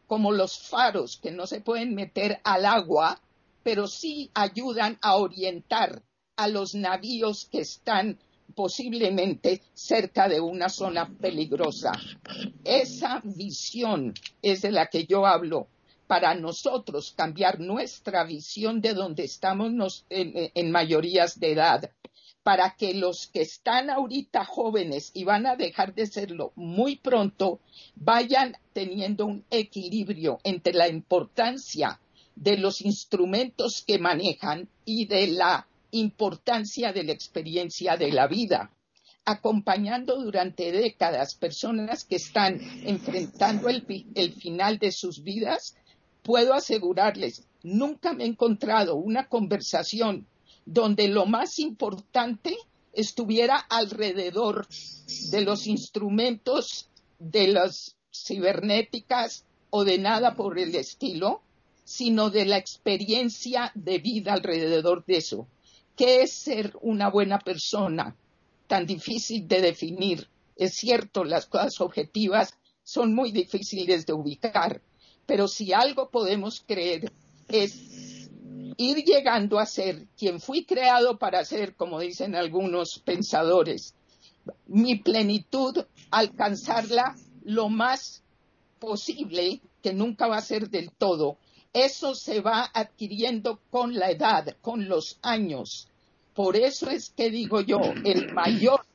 como 0.07 0.31
los 0.31 0.59
faros 0.67 1.19
que 1.21 1.31
no 1.31 1.47
se 1.47 1.61
pueden 1.61 1.95
meter 1.95 2.41
al 2.43 2.65
agua, 2.65 3.21
pero 3.63 3.87
sí 3.87 4.29
ayudan 4.33 4.97
a 5.01 5.15
orientar 5.15 6.01
a 6.35 6.47
los 6.47 6.73
navíos 6.73 7.47
que 7.51 7.61
están 7.61 8.17
posiblemente 8.55 9.61
cerca 9.73 10.27
de 10.27 10.39
una 10.39 10.69
zona 10.69 11.07
peligrosa. 11.07 11.91
Esa 12.63 13.21
visión 13.23 14.13
es 14.41 14.61
de 14.61 14.71
la 14.71 14.87
que 14.87 15.05
yo 15.05 15.25
hablo 15.25 15.67
para 16.09 16.33
nosotros 16.33 17.13
cambiar 17.15 17.59
nuestra 17.59 18.23
visión 18.23 18.81
de 18.81 18.95
donde 18.95 19.25
estamos 19.25 20.05
en, 20.09 20.71
mayorías 20.71 21.39
de 21.39 21.51
edad, 21.51 21.91
para 22.41 22.75
que 22.75 22.95
los 22.95 23.27
que 23.27 23.41
están 23.41 23.91
ahorita 23.91 24.43
jóvenes 24.43 25.11
y 25.13 25.23
van 25.23 25.45
a 25.45 25.55
dejar 25.55 25.93
de 25.93 26.07
serlo 26.07 26.51
muy 26.55 26.95
pronto, 26.95 27.59
vayan 27.93 28.57
teniendo 28.73 29.27
un 29.27 29.45
equilibrio 29.51 30.39
entre 30.43 30.73
la 30.73 30.87
importancia 30.87 31.99
de 32.35 32.57
los 32.57 32.81
instrumentos 32.81 33.83
que 33.85 33.99
manejan 33.99 34.67
y 34.85 35.05
de 35.05 35.27
la 35.27 35.68
importancia 35.91 36.93
de 36.93 37.03
la 37.03 37.11
experiencia 37.11 37.97
de 37.97 38.11
la 38.11 38.27
vida, 38.27 38.71
acompañando 39.25 40.21
durante 40.21 40.71
décadas 40.71 41.35
personas 41.35 42.03
que 42.03 42.15
están 42.15 42.59
enfrentando 42.85 43.69
el, 43.69 44.33
final 44.33 44.79
de 44.79 44.91
sus 44.91 45.23
vidas, 45.23 45.75
puedo 46.23 46.53
asegurarles, 46.53 47.47
nunca 47.63 48.13
me 48.13 48.23
he 48.23 48.27
encontrado 48.27 48.95
una 48.95 49.27
conversación 49.27 50.27
donde 50.65 51.07
lo 51.07 51.25
más 51.25 51.59
importante 51.59 52.55
estuviera 52.93 53.57
alrededor 53.57 54.67
de 55.31 55.41
los 55.41 55.67
instrumentos 55.67 56.89
de 57.19 57.47
las 57.47 57.95
cibernéticas 58.13 59.45
o 59.69 59.83
de 59.83 59.97
nada 59.97 60.35
por 60.35 60.57
el 60.57 60.75
estilo, 60.75 61.41
sino 61.83 62.29
de 62.29 62.45
la 62.45 62.57
experiencia 62.57 63.71
de 63.75 63.99
vida 63.99 64.33
alrededor 64.33 65.05
de 65.05 65.17
eso. 65.17 65.47
¿Qué 65.99 66.21
es 66.21 66.31
ser 66.31 66.71
una 66.81 67.09
buena 67.09 67.39
persona? 67.39 68.15
Tan 68.67 68.85
difícil 68.85 69.45
de 69.49 69.59
definir. 69.59 70.29
Es 70.55 70.75
cierto, 70.75 71.25
las 71.25 71.45
cosas 71.45 71.81
objetivas 71.81 72.53
son 72.83 73.13
muy 73.13 73.33
difíciles 73.33 74.05
de 74.05 74.13
ubicar, 74.13 74.81
pero 75.25 75.49
si 75.49 75.73
algo 75.73 76.09
podemos 76.09 76.63
creer 76.65 77.11
es 77.49 78.29
ir 78.77 79.03
llegando 79.03 79.59
a 79.59 79.65
ser 79.65 80.07
quien 80.17 80.39
fui 80.39 80.63
creado 80.63 81.19
para 81.19 81.43
ser, 81.43 81.75
como 81.75 81.99
dicen 81.99 82.33
algunos 82.33 83.01
pensadores, 83.03 83.93
mi 84.67 84.95
plenitud, 84.99 85.85
alcanzarla 86.11 87.17
lo 87.43 87.67
más 87.67 88.23
posible, 88.79 89.59
que 89.83 89.91
nunca 89.91 90.27
va 90.27 90.37
a 90.37 90.41
ser 90.41 90.69
del 90.69 90.91
todo, 90.93 91.39
eso 91.73 92.15
se 92.15 92.41
va 92.41 92.69
adquiriendo 92.73 93.59
con 93.69 93.95
la 93.95 94.11
edad, 94.11 94.57
con 94.61 94.87
los 94.89 95.19
años. 95.21 95.87
Por 96.33 96.55
eso 96.55 96.89
es 96.89 97.09
que 97.09 97.29
digo 97.29 97.61
yo, 97.61 97.79
el 98.05 98.33
mayor 98.33 98.85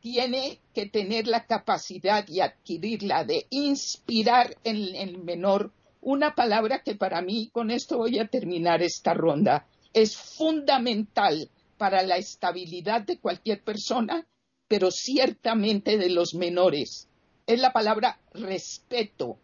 tiene 0.00 0.58
que 0.74 0.86
tener 0.86 1.26
la 1.26 1.46
capacidad 1.46 2.26
y 2.28 2.40
adquirirla 2.40 3.24
de 3.24 3.46
inspirar 3.50 4.56
en 4.64 4.94
el 4.96 5.18
menor 5.18 5.72
una 6.00 6.34
palabra 6.34 6.82
que 6.82 6.94
para 6.94 7.20
mí, 7.20 7.50
con 7.52 7.70
esto 7.70 7.98
voy 7.98 8.18
a 8.18 8.26
terminar 8.26 8.82
esta 8.82 9.12
ronda, 9.12 9.66
es 9.92 10.16
fundamental 10.16 11.50
para 11.76 12.02
la 12.02 12.16
estabilidad 12.16 13.02
de 13.02 13.18
cualquier 13.18 13.62
persona, 13.62 14.26
pero 14.68 14.90
ciertamente 14.90 15.98
de 15.98 16.10
los 16.10 16.34
menores. 16.34 17.08
Es 17.46 17.60
la 17.60 17.72
palabra 17.72 18.20
respeto. 18.32 19.38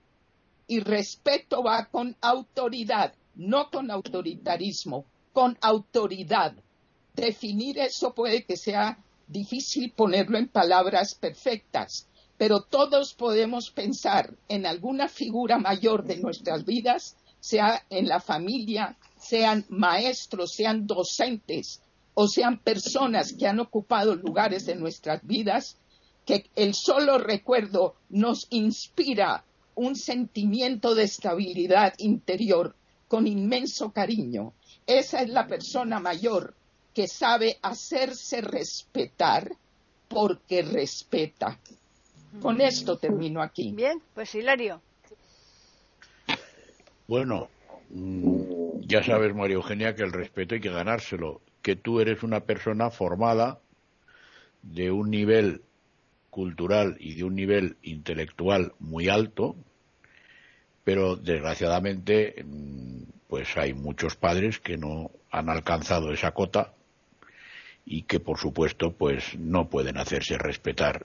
Y 0.66 0.80
respeto 0.80 1.62
va 1.62 1.86
con 1.86 2.16
autoridad, 2.20 3.14
no 3.34 3.70
con 3.70 3.90
autoritarismo, 3.90 5.04
con 5.32 5.56
autoridad. 5.60 6.54
Definir 7.14 7.78
eso 7.78 8.14
puede 8.14 8.44
que 8.44 8.56
sea 8.56 8.98
difícil 9.26 9.92
ponerlo 9.92 10.38
en 10.38 10.48
palabras 10.48 11.14
perfectas, 11.14 12.08
pero 12.36 12.60
todos 12.60 13.14
podemos 13.14 13.70
pensar 13.70 14.34
en 14.48 14.66
alguna 14.66 15.08
figura 15.08 15.58
mayor 15.58 16.04
de 16.04 16.16
nuestras 16.16 16.64
vidas, 16.64 17.16
sea 17.40 17.84
en 17.90 18.08
la 18.08 18.20
familia, 18.20 18.96
sean 19.18 19.64
maestros, 19.68 20.52
sean 20.54 20.86
docentes 20.86 21.80
o 22.14 22.28
sean 22.28 22.58
personas 22.58 23.32
que 23.32 23.46
han 23.46 23.60
ocupado 23.60 24.14
lugares 24.14 24.66
de 24.66 24.74
nuestras 24.74 25.24
vidas, 25.26 25.76
que 26.24 26.50
el 26.56 26.74
solo 26.74 27.18
recuerdo 27.18 27.94
nos 28.08 28.46
inspira 28.50 29.44
un 29.76 29.94
sentimiento 29.94 30.94
de 30.94 31.04
estabilidad 31.04 31.94
interior 31.98 32.74
con 33.08 33.26
inmenso 33.26 33.92
cariño. 33.92 34.52
Esa 34.86 35.22
es 35.22 35.28
la 35.28 35.46
persona 35.46 36.00
mayor 36.00 36.54
que 36.92 37.06
sabe 37.06 37.58
hacerse 37.62 38.40
respetar 38.40 39.52
porque 40.08 40.62
respeta. 40.62 41.58
Con 42.40 42.60
esto 42.60 42.98
termino 42.98 43.42
aquí. 43.42 43.72
Bien, 43.72 44.00
pues 44.14 44.34
Hilario. 44.34 44.80
Bueno, 47.06 47.48
mm, 47.90 48.80
ya 48.80 49.02
sabes, 49.04 49.34
María 49.34 49.56
Eugenia, 49.56 49.94
que 49.94 50.02
el 50.02 50.12
respeto 50.12 50.54
hay 50.54 50.60
que 50.60 50.70
ganárselo, 50.70 51.40
que 51.62 51.76
tú 51.76 52.00
eres 52.00 52.22
una 52.22 52.40
persona 52.40 52.90
formada 52.90 53.60
de 54.62 54.90
un 54.90 55.10
nivel 55.10 55.62
cultural 56.30 56.96
y 56.98 57.14
de 57.14 57.24
un 57.24 57.34
nivel 57.34 57.76
intelectual 57.82 58.74
muy 58.78 59.08
alto, 59.08 59.56
pero 60.86 61.16
desgraciadamente 61.16 62.44
mm, 62.44 63.02
pues 63.26 63.56
hay 63.56 63.74
muchos 63.74 64.14
padres 64.14 64.60
que 64.60 64.76
no 64.76 65.10
han 65.32 65.50
alcanzado 65.50 66.12
esa 66.12 66.30
cota 66.30 66.74
y 67.84 68.02
que 68.02 68.20
por 68.20 68.38
supuesto 68.38 68.92
pues 68.92 69.36
no 69.36 69.68
pueden 69.68 69.98
hacerse 69.98 70.38
respetar. 70.38 71.04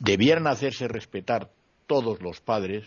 Debieran 0.00 0.48
hacerse 0.48 0.88
respetar 0.88 1.50
todos 1.86 2.20
los 2.20 2.40
padres 2.40 2.84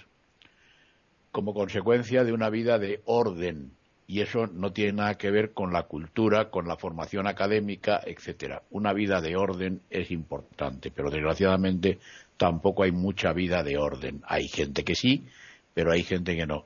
como 1.32 1.54
consecuencia 1.54 2.26
de 2.26 2.34
una 2.34 2.50
vida 2.50 2.78
de 2.78 3.02
orden 3.06 3.72
y 4.08 4.20
eso 4.20 4.48
no 4.48 4.74
tiene 4.74 4.92
nada 4.92 5.18
que 5.18 5.32
ver 5.32 5.54
con 5.54 5.72
la 5.72 5.84
cultura, 5.84 6.50
con 6.50 6.68
la 6.68 6.76
formación 6.76 7.26
académica, 7.26 8.02
etcétera. 8.06 8.64
Una 8.70 8.92
vida 8.92 9.22
de 9.22 9.38
orden 9.38 9.82
es 9.90 10.12
importante, 10.12 10.92
pero 10.92 11.10
desgraciadamente 11.10 12.00
tampoco 12.38 12.84
hay 12.84 12.92
mucha 12.92 13.34
vida 13.34 13.64
de 13.64 13.78
orden. 13.78 14.22
Hay 14.28 14.48
gente 14.48 14.84
que 14.84 14.96
sí, 14.96 15.26
pero 15.74 15.92
hay 15.92 16.04
gente 16.04 16.36
que 16.36 16.46
no. 16.46 16.66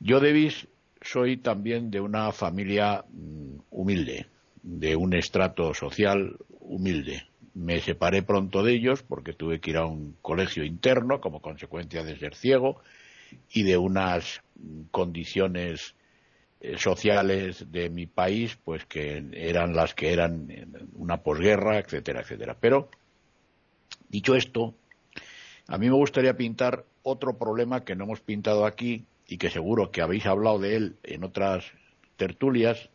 Yo, 0.00 0.20
Davis, 0.20 0.68
soy 1.00 1.36
también 1.36 1.90
de 1.90 2.00
una 2.00 2.32
familia 2.32 3.04
mm, 3.10 3.56
humilde 3.70 4.26
de 4.62 4.96
un 4.96 5.14
estrato 5.14 5.74
social 5.74 6.36
humilde. 6.60 7.26
Me 7.54 7.80
separé 7.80 8.22
pronto 8.22 8.62
de 8.62 8.72
ellos 8.72 9.02
porque 9.02 9.34
tuve 9.34 9.60
que 9.60 9.70
ir 9.70 9.76
a 9.76 9.86
un 9.86 10.16
colegio 10.22 10.64
interno 10.64 11.20
como 11.20 11.40
consecuencia 11.40 12.02
de 12.02 12.16
ser 12.18 12.34
ciego 12.34 12.80
y 13.52 13.62
de 13.62 13.76
unas 13.76 14.42
condiciones 14.90 15.94
eh, 16.60 16.78
sociales 16.78 17.70
de 17.70 17.90
mi 17.90 18.06
país, 18.06 18.56
pues 18.64 18.86
que 18.86 19.22
eran 19.34 19.74
las 19.74 19.94
que 19.94 20.12
eran 20.12 20.48
una 20.94 21.18
posguerra, 21.18 21.78
etcétera, 21.78 22.22
etcétera. 22.22 22.56
Pero, 22.58 22.88
dicho 24.08 24.34
esto, 24.34 24.74
a 25.66 25.78
mí 25.78 25.88
me 25.88 25.96
gustaría 25.96 26.36
pintar 26.36 26.84
otro 27.02 27.38
problema 27.38 27.84
que 27.84 27.94
no 27.94 28.04
hemos 28.04 28.20
pintado 28.20 28.66
aquí 28.66 29.04
y 29.26 29.38
que 29.38 29.50
seguro 29.50 29.90
que 29.90 30.02
habéis 30.02 30.26
hablado 30.26 30.58
de 30.58 30.76
él 30.76 30.96
en 31.02 31.24
otras 31.24 31.64
tertulias, 32.16 32.90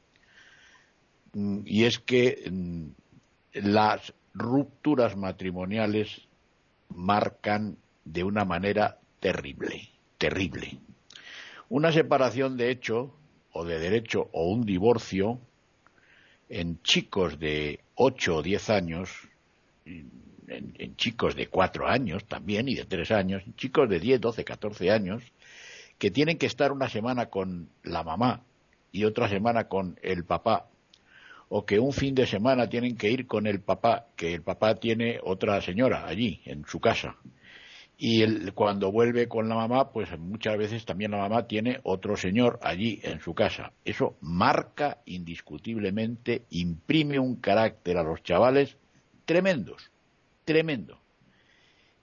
mm, 1.34 1.62
y 1.66 1.86
es 1.86 2.00
que 2.00 2.50
mm, 2.52 2.88
las 3.54 4.14
rupturas 4.34 5.18
matrimoniales 5.18 6.28
marcan 6.90 7.78
de 8.06 8.24
una 8.24 8.46
manera 8.46 9.00
terrible, 9.20 9.90
terrible. 10.18 10.80
Una 11.70 11.92
separación 11.92 12.58
de 12.58 12.72
hecho, 12.72 13.14
o 13.52 13.66
de 13.66 13.80
derecho, 13.80 14.30
o 14.32 14.50
un 14.50 14.66
divorcio, 14.66 15.40
en 16.50 16.82
chicos 16.82 17.40
de 17.40 17.80
8 17.96 18.38
o 18.38 18.42
10 18.42 18.70
años, 18.70 19.10
en, 20.50 20.96
chicos 20.96 21.36
de 21.36 21.48
4 21.48 21.88
años 21.88 22.26
también 22.26 22.68
y 22.68 22.76
de 22.76 22.86
3 22.86 23.12
años, 23.12 23.44
chicos 23.56 23.90
de 23.90 24.00
10, 24.00 24.22
12, 24.22 24.44
14 24.44 24.92
años, 24.92 25.24
que 25.98 26.12
tienen 26.12 26.38
que 26.38 26.46
estar 26.46 26.72
una 26.72 26.90
semana 26.90 27.28
con 27.28 27.70
la 27.84 28.04
mamá 28.04 28.44
y 28.92 29.06
otra 29.06 29.30
semana 29.30 29.68
con 29.68 30.00
el 30.02 30.24
papá, 30.24 30.68
o 31.50 31.66
que 31.66 31.80
un 31.80 31.94
fin 31.94 32.16
de 32.16 32.28
semana 32.28 32.70
tienen 32.70 32.96
que 32.96 33.12
ir 33.12 33.28
con 33.28 33.48
el 33.48 33.60
papá, 33.60 34.08
que 34.16 34.34
el 34.34 34.42
papá 34.42 34.76
tiene 34.76 35.20
otra 35.24 35.62
señora 35.62 36.08
allí, 36.08 36.42
en 36.46 36.66
su 36.66 36.80
casa, 36.80 37.18
y 38.02 38.50
cuando 38.52 38.94
vuelve 38.94 39.28
con 39.28 39.50
la 39.50 39.56
mamá, 39.56 39.92
pues 39.92 40.18
muchas 40.18 40.58
veces 40.58 40.86
también 40.86 41.12
la 41.12 41.18
mamá 41.18 41.48
tiene 41.48 41.82
otro 41.84 42.16
señor 42.16 42.58
allí 42.64 43.02
en 43.04 43.20
su 43.20 43.34
casa. 43.34 43.74
Eso 43.84 44.16
marca 44.22 45.00
indiscutiblemente, 45.06 46.44
imprime 46.50 47.20
un 47.20 47.36
carácter 47.36 47.98
a 47.98 48.04
los 48.04 48.24
chavales 48.24 48.78
tremendos, 49.26 49.92
tremendo. 50.50 50.98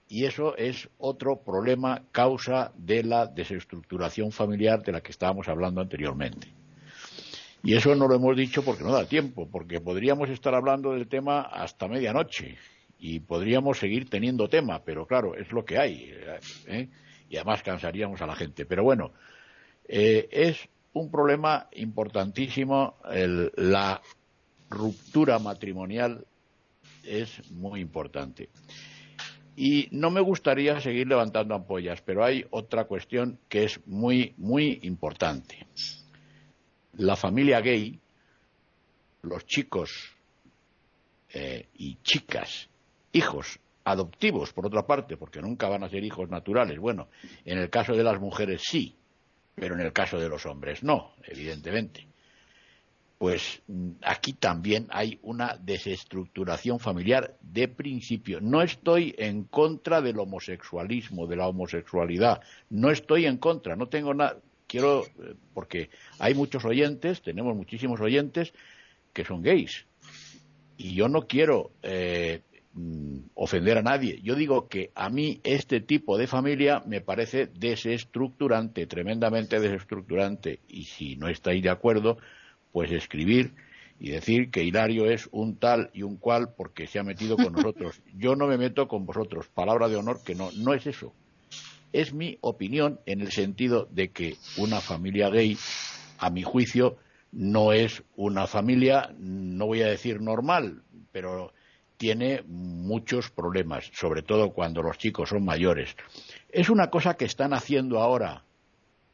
Y 0.07 0.23
eso 0.23 0.55
es 0.55 0.87
otro 0.97 1.41
problema, 1.41 2.03
causa 2.13 2.71
de 2.77 3.03
la 3.03 3.27
desestructuración 3.27 4.31
familiar 4.31 4.81
de 4.83 4.93
la 4.93 5.01
que 5.01 5.11
estábamos 5.11 5.49
hablando 5.49 5.81
anteriormente. 5.81 6.47
Y 7.61 7.75
eso 7.75 7.93
no 7.93 8.07
lo 8.07 8.15
hemos 8.15 8.37
dicho 8.37 8.63
porque 8.63 8.85
no 8.85 8.93
da 8.93 9.05
tiempo, 9.05 9.49
porque 9.51 9.81
podríamos 9.81 10.29
estar 10.29 10.55
hablando 10.55 10.93
del 10.93 11.09
tema 11.09 11.41
hasta 11.41 11.89
medianoche 11.89 12.55
y 12.99 13.19
podríamos 13.19 13.79
seguir 13.79 14.09
teniendo 14.09 14.47
tema, 14.47 14.81
pero 14.81 15.05
claro, 15.05 15.35
es 15.35 15.51
lo 15.51 15.65
que 15.65 15.77
hay. 15.77 16.15
¿eh? 16.67 16.87
Y 17.29 17.35
además 17.35 17.63
cansaríamos 17.63 18.21
a 18.21 18.27
la 18.27 18.35
gente. 18.37 18.65
Pero 18.65 18.81
bueno, 18.85 19.11
eh, 19.89 20.29
es 20.31 20.69
un 20.93 21.11
problema 21.11 21.67
importantísimo. 21.73 22.95
la 23.57 24.01
ruptura 24.69 25.37
matrimonial 25.37 26.25
es 27.07 27.49
muy 27.51 27.79
importante. 27.79 28.49
Y 29.55 29.87
no 29.91 30.11
me 30.11 30.21
gustaría 30.21 30.79
seguir 30.81 31.07
levantando 31.07 31.55
ampollas, 31.55 32.01
pero 32.01 32.23
hay 32.23 32.45
otra 32.51 32.85
cuestión 32.85 33.39
que 33.49 33.63
es 33.63 33.85
muy, 33.87 34.33
muy 34.37 34.79
importante. 34.83 35.65
La 36.93 37.15
familia 37.15 37.59
gay, 37.61 37.99
los 39.23 39.45
chicos 39.45 40.15
eh, 41.33 41.67
y 41.75 41.95
chicas 42.03 42.69
hijos 43.13 43.59
adoptivos, 43.83 44.53
por 44.53 44.65
otra 44.65 44.85
parte, 44.85 45.17
porque 45.17 45.41
nunca 45.41 45.69
van 45.69 45.83
a 45.83 45.89
ser 45.89 46.03
hijos 46.03 46.29
naturales. 46.29 46.77
Bueno, 46.77 47.07
en 47.45 47.57
el 47.57 47.69
caso 47.69 47.93
de 47.93 48.03
las 48.03 48.19
mujeres 48.19 48.61
sí, 48.63 48.95
pero 49.55 49.75
en 49.75 49.81
el 49.81 49.93
caso 49.93 50.19
de 50.19 50.29
los 50.29 50.45
hombres 50.45 50.83
no, 50.83 51.13
evidentemente. 51.23 52.05
Pues 53.17 53.61
aquí 54.03 54.33
también 54.33 54.87
hay 54.91 55.17
una 55.23 55.57
desestructuración 55.57 56.79
familiar 56.79 57.35
de 57.41 57.67
principio. 57.67 58.39
No 58.41 58.61
estoy 58.61 59.15
en 59.17 59.45
contra 59.45 60.01
del 60.01 60.19
homosexualismo, 60.19 61.25
de 61.25 61.35
la 61.35 61.47
homosexualidad. 61.47 62.41
No 62.69 62.91
estoy 62.91 63.25
en 63.25 63.37
contra, 63.37 63.75
no 63.75 63.87
tengo 63.87 64.13
nada. 64.13 64.37
Quiero, 64.67 65.05
eh, 65.05 65.33
porque 65.53 65.89
hay 66.19 66.35
muchos 66.35 66.65
oyentes, 66.65 67.21
tenemos 67.21 67.55
muchísimos 67.55 68.01
oyentes 68.01 68.53
que 69.13 69.25
son 69.25 69.41
gays. 69.41 69.85
Y 70.77 70.93
yo 70.93 71.07
no 71.07 71.25
quiero 71.25 71.71
eh, 71.81 72.41
Mm, 72.77 73.31
ofender 73.33 73.79
a 73.79 73.81
nadie. 73.81 74.19
Yo 74.21 74.35
digo 74.35 74.67
que 74.67 74.91
a 74.93 75.09
mí 75.09 75.41
este 75.43 75.81
tipo 75.81 76.15
de 76.15 76.27
familia 76.27 76.83
me 76.85 77.01
parece 77.01 77.47
desestructurante, 77.47 78.85
tremendamente 78.85 79.59
desestructurante. 79.59 80.59
Y 80.67 80.83
si 80.83 81.15
no 81.15 81.27
estáis 81.27 81.63
de 81.63 81.71
acuerdo, 81.71 82.19
pues 82.77 82.91
escribir 82.91 83.55
y 83.99 84.11
decir 84.11 84.51
que 84.51 84.63
Hilario 84.63 85.09
es 85.09 85.27
un 85.31 85.55
tal 85.55 85.89
y 85.95 86.03
un 86.03 86.17
cual 86.17 86.53
porque 86.55 86.85
se 86.85 86.99
ha 86.99 87.03
metido 87.03 87.35
con 87.35 87.53
nosotros. 87.53 88.03
Yo 88.15 88.35
no 88.35 88.45
me 88.45 88.55
meto 88.55 88.87
con 88.87 89.03
vosotros. 89.03 89.47
Palabra 89.47 89.89
de 89.89 89.95
honor 89.95 90.23
que 90.23 90.35
no, 90.35 90.51
no 90.51 90.75
es 90.75 90.85
eso. 90.85 91.11
Es 91.91 92.13
mi 92.13 92.37
opinión 92.41 92.99
en 93.07 93.21
el 93.21 93.31
sentido 93.31 93.87
de 93.89 94.09
que 94.09 94.35
una 94.57 94.79
familia 94.79 95.31
gay, 95.31 95.57
a 96.19 96.29
mi 96.29 96.43
juicio, 96.43 96.97
no 97.31 97.73
es 97.73 98.03
una 98.15 98.45
familia, 98.45 99.11
no 99.17 99.65
voy 99.65 99.81
a 99.81 99.87
decir 99.87 100.21
normal, 100.21 100.83
pero 101.11 101.53
tiene 101.97 102.43
muchos 102.45 103.31
problemas, 103.31 103.89
sobre 103.91 104.21
todo 104.21 104.51
cuando 104.51 104.83
los 104.83 104.99
chicos 104.99 105.29
son 105.29 105.43
mayores. 105.43 105.95
Es 106.49 106.69
una 106.69 106.91
cosa 106.91 107.15
que 107.15 107.25
están 107.25 107.55
haciendo 107.55 107.99
ahora, 107.99 108.43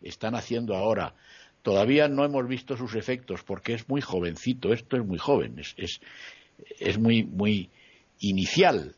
están 0.01 0.35
haciendo 0.35 0.75
ahora. 0.75 1.15
Todavía 1.63 2.09
no 2.09 2.25
hemos 2.25 2.45
visto 2.45 2.75
sus 2.75 2.93
efectos 2.93 3.41
porque 3.43 3.73
es 3.73 3.87
muy 3.87 4.01
jovencito, 4.01 4.73
esto 4.73 4.97
es 4.97 5.05
muy 5.05 5.17
joven, 5.17 5.61
es, 5.77 6.99
muy, 6.99 7.23
muy 7.23 7.69
inicial, 8.19 8.95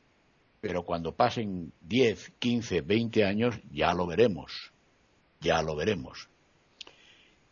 pero 0.62 0.84
cuando 0.84 1.14
pasen 1.14 1.72
10, 1.82 2.34
15, 2.40 2.82
20 2.82 3.24
años 3.24 3.56
ya 3.72 3.94
lo 3.94 4.08
veremos, 4.08 4.74
ya 5.42 5.62
lo 5.62 5.76
veremos. 5.76 6.28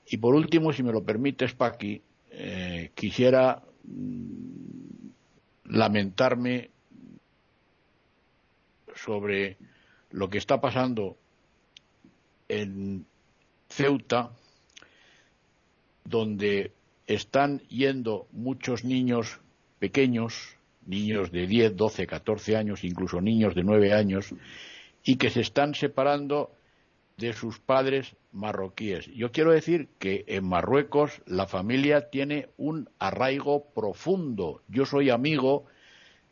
Y 0.07 0.17
por 0.17 0.33
último, 0.33 0.73
si 0.73 0.81
me 0.81 0.91
lo 0.91 1.03
permites, 1.03 1.53
Paqui, 1.53 2.01
eh, 2.31 2.89
quisiera 2.95 3.61
mm, 3.83 5.07
lamentarme 5.65 6.71
sobre 8.95 9.57
lo 10.09 10.27
que 10.27 10.39
está 10.39 10.59
pasando 10.59 11.17
en 12.49 13.05
Ceuta, 13.69 14.31
donde 16.05 16.71
están 17.07 17.59
yendo 17.67 18.27
muchos 18.31 18.83
niños 18.83 19.39
pequeños, 19.79 20.57
niños 20.85 21.31
de 21.31 21.47
10, 21.47 21.75
12, 21.75 22.07
14 22.07 22.57
años, 22.57 22.83
incluso 22.83 23.21
niños 23.21 23.55
de 23.55 23.63
9 23.63 23.93
años, 23.93 24.33
y 25.03 25.17
que 25.17 25.29
se 25.29 25.41
están 25.41 25.75
separando 25.75 26.51
de 27.17 27.33
sus 27.33 27.59
padres 27.59 28.15
marroquíes. 28.31 29.05
Yo 29.07 29.31
quiero 29.31 29.51
decir 29.51 29.89
que 29.99 30.23
en 30.27 30.47
Marruecos 30.47 31.21
la 31.25 31.45
familia 31.45 32.09
tiene 32.09 32.49
un 32.57 32.89
arraigo 32.99 33.65
profundo. 33.73 34.61
Yo 34.67 34.85
soy 34.85 35.09
amigo 35.09 35.65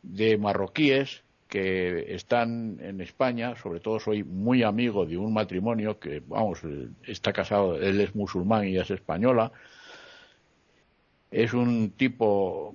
de 0.02 0.36
marroquíes 0.38 1.22
que 1.52 2.14
están 2.14 2.78
en 2.80 3.02
España, 3.02 3.54
sobre 3.56 3.80
todo 3.80 4.00
soy 4.00 4.24
muy 4.24 4.62
amigo 4.62 5.04
de 5.04 5.18
un 5.18 5.34
matrimonio 5.34 5.98
que, 5.98 6.22
vamos, 6.26 6.62
está 7.06 7.30
casado, 7.30 7.76
él 7.76 8.00
es 8.00 8.14
musulmán 8.14 8.66
y 8.68 8.78
es 8.78 8.90
española. 8.90 9.52
Es 11.30 11.52
un 11.52 11.90
tipo 11.90 12.74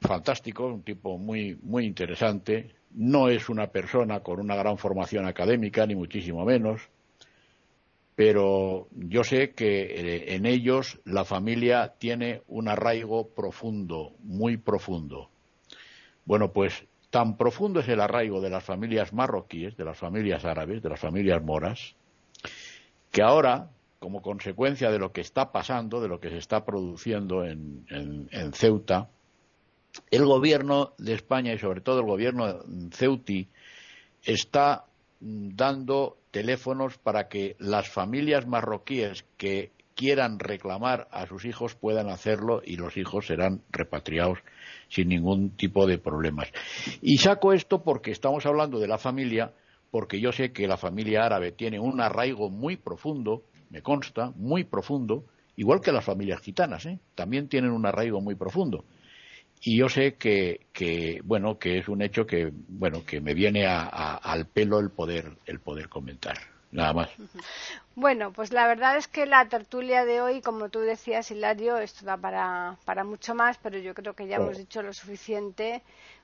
fantástico, 0.00 0.68
un 0.68 0.82
tipo 0.82 1.18
muy, 1.18 1.58
muy 1.64 1.84
interesante. 1.84 2.76
No 2.92 3.28
es 3.28 3.48
una 3.48 3.66
persona 3.72 4.20
con 4.20 4.38
una 4.38 4.54
gran 4.54 4.78
formación 4.78 5.26
académica, 5.26 5.84
ni 5.84 5.96
muchísimo 5.96 6.44
menos 6.44 6.80
pero 8.14 8.88
yo 8.92 9.24
sé 9.24 9.50
que 9.50 9.82
eh, 9.82 10.34
en 10.36 10.44
ellos 10.44 11.00
la 11.04 11.24
familia 11.24 11.94
tiene 11.98 12.42
un 12.46 12.68
arraigo 12.68 13.30
profundo, 13.30 14.12
muy 14.22 14.58
profundo. 14.58 15.30
Bueno, 16.24 16.52
pues 16.52 16.84
tan 17.12 17.36
profundo 17.36 17.80
es 17.80 17.88
el 17.88 18.00
arraigo 18.00 18.40
de 18.40 18.48
las 18.48 18.64
familias 18.64 19.12
marroquíes, 19.12 19.76
de 19.76 19.84
las 19.84 19.98
familias 19.98 20.46
árabes, 20.46 20.82
de 20.82 20.88
las 20.88 20.98
familias 20.98 21.42
moras, 21.42 21.94
que 23.10 23.22
ahora, 23.22 23.68
como 23.98 24.22
consecuencia 24.22 24.90
de 24.90 24.98
lo 24.98 25.12
que 25.12 25.20
está 25.20 25.52
pasando, 25.52 26.00
de 26.00 26.08
lo 26.08 26.20
que 26.20 26.30
se 26.30 26.38
está 26.38 26.64
produciendo 26.64 27.44
en, 27.44 27.84
Ceuta, 28.54 29.10
el 30.10 30.24
gobierno 30.24 30.94
de 30.96 31.12
España 31.12 31.52
y 31.52 31.58
sobre 31.58 31.82
todo 31.82 32.00
el 32.00 32.06
gobierno 32.06 32.60
ceutí 32.92 33.46
está 34.22 34.86
dando 35.20 36.16
teléfonos 36.30 36.96
para 36.96 37.28
que 37.28 37.56
las 37.58 37.90
familias 37.90 38.46
marroquíes 38.46 39.26
que 39.36 39.70
quieran 39.94 40.38
reclamar 40.38 41.08
a 41.10 41.26
sus 41.26 41.44
hijos 41.44 41.74
puedan 41.74 42.08
hacerlo 42.08 42.62
y 42.64 42.76
los 42.76 42.96
hijos 42.96 43.26
serán 43.26 43.62
repatriados 43.70 44.38
sin 44.88 45.08
ningún 45.08 45.50
tipo 45.50 45.86
de 45.86 45.98
problemas. 45.98 46.48
Y 47.00 47.18
saco 47.18 47.52
esto 47.52 47.82
porque 47.82 48.10
estamos 48.10 48.44
hablando 48.46 48.78
de 48.78 48.88
la 48.88 48.98
familia, 48.98 49.52
porque 49.90 50.20
yo 50.20 50.32
sé 50.32 50.52
que 50.52 50.66
la 50.66 50.76
familia 50.76 51.24
árabe 51.24 51.52
tiene 51.52 51.78
un 51.80 52.00
arraigo 52.00 52.50
muy 52.50 52.76
profundo, 52.76 53.44
me 53.70 53.82
consta, 53.82 54.32
muy 54.36 54.64
profundo, 54.64 55.24
igual 55.56 55.80
que 55.80 55.92
las 55.92 56.04
familias 56.04 56.40
gitanas, 56.40 56.86
¿eh? 56.86 56.98
también 57.14 57.48
tienen 57.48 57.70
un 57.70 57.86
arraigo 57.86 58.20
muy 58.20 58.34
profundo. 58.34 58.84
Y 59.64 59.76
yo 59.76 59.88
sé 59.88 60.14
que, 60.14 61.20
bueno, 61.24 61.56
que 61.58 61.78
es 61.78 61.88
un 61.88 62.02
hecho 62.02 62.26
que, 62.26 62.50
bueno, 62.52 63.04
que 63.06 63.20
me 63.20 63.32
viene 63.32 63.64
al 63.64 64.46
pelo 64.46 64.80
el 64.80 64.90
poder, 64.90 65.36
el 65.46 65.60
poder 65.60 65.88
comentar. 65.88 66.51
Nada 66.72 66.92
más. 66.94 67.10
Bueno, 67.94 68.32
pues 68.32 68.50
la 68.50 68.66
verdad 68.66 68.96
es 68.96 69.06
que 69.06 69.26
la 69.26 69.46
tertulia 69.46 70.06
de 70.06 70.22
hoy, 70.22 70.40
como 70.40 70.70
tú 70.70 70.80
decías, 70.80 71.30
Hilario, 71.30 71.76
esto 71.76 72.06
da 72.06 72.16
para, 72.16 72.78
para 72.86 73.04
mucho 73.04 73.34
más, 73.34 73.58
pero 73.58 73.78
yo 73.78 73.92
creo 73.92 74.14
que 74.14 74.26
ya 74.26 74.36
hemos 74.36 74.56
dicho 74.56 74.82
lo 74.82 74.94
suficiente 74.94 75.82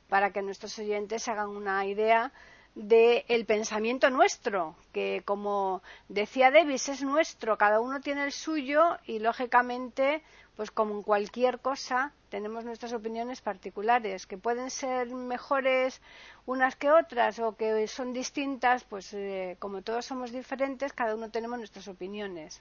para 0.08 0.30
que 0.30 0.40
nuestros 0.40 0.78
oyentes 0.78 1.28
hagan 1.28 1.50
una 1.50 1.84
idea 1.84 2.32
del 2.74 3.44
pensamiento 3.44 4.08
nuestro, 4.08 4.74
que 4.92 5.22
como 5.24 5.82
decía 6.08 6.50
Davis, 6.50 6.88
es 6.88 7.02
nuestro, 7.02 7.58
cada 7.58 7.80
uno 7.80 8.00
tiene 8.00 8.24
el 8.24 8.32
suyo 8.32 8.96
y 9.04 9.18
lógicamente, 9.18 10.22
pues 10.58 10.72
como 10.72 10.92
en 10.92 11.02
cualquier 11.04 11.60
cosa, 11.60 12.12
tenemos 12.30 12.64
nuestras 12.64 12.92
opiniones 12.92 13.40
particulares, 13.40 14.26
que 14.26 14.36
pueden 14.36 14.70
ser 14.70 15.06
mejores 15.14 16.02
unas 16.46 16.74
que 16.74 16.90
otras 16.90 17.38
o 17.38 17.54
que 17.54 17.86
son 17.86 18.12
distintas, 18.12 18.82
pues 18.82 19.14
eh, 19.14 19.56
como 19.60 19.82
todos 19.82 20.06
somos 20.06 20.32
diferentes, 20.32 20.92
cada 20.92 21.14
uno 21.14 21.30
tenemos 21.30 21.58
nuestras 21.58 21.86
opiniones. 21.86 22.60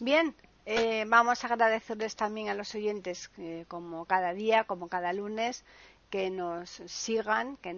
Bien, 0.00 0.34
eh, 0.66 1.06
vamos 1.08 1.42
a 1.42 1.46
agradecerles 1.46 2.14
también 2.14 2.50
a 2.50 2.54
los 2.54 2.74
oyentes, 2.74 3.30
como 3.66 4.04
cada 4.04 4.34
día, 4.34 4.64
como 4.64 4.88
cada 4.88 5.14
lunes, 5.14 5.64
que 6.10 6.28
nos 6.28 6.68
sigan, 6.84 7.56
que 7.56 7.74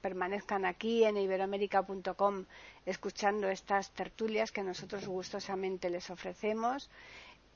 permanezcan 0.00 0.64
aquí 0.64 1.04
en 1.04 1.18
iberoamérica.com 1.18 2.46
escuchando 2.86 3.48
estas 3.50 3.90
tertulias 3.90 4.50
que 4.50 4.62
nosotros 4.62 5.06
gustosamente 5.06 5.90
les 5.90 6.08
ofrecemos. 6.08 6.88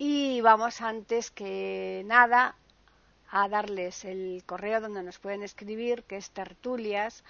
Y 0.04 0.40
vamos 0.40 0.80
antes 0.80 1.30
que 1.30 2.02
nada 2.06 2.56
a 3.30 3.48
darles 3.48 4.04
el 4.04 4.42
correo 4.44 4.80
donde 4.80 5.04
nos 5.04 5.20
pueden 5.20 5.44
escribir, 5.44 6.02
que 6.02 6.16
es 6.16 6.32
tertulias 6.32 7.22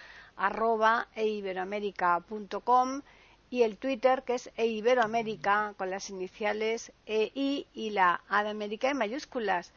y 3.51 3.63
el 3.63 3.77
Twitter 3.77 4.23
que 4.23 4.35
es 4.37 4.51
eiberoamérica 4.57 5.75
con 5.77 5.91
las 5.91 6.09
iniciales 6.09 6.93
EI 7.05 7.67
y 7.75 7.91
la 7.91 8.23
A 8.27 8.43
de 8.43 8.49
América 8.49 8.89
en 8.89 8.97
mayúsculas 8.97 9.71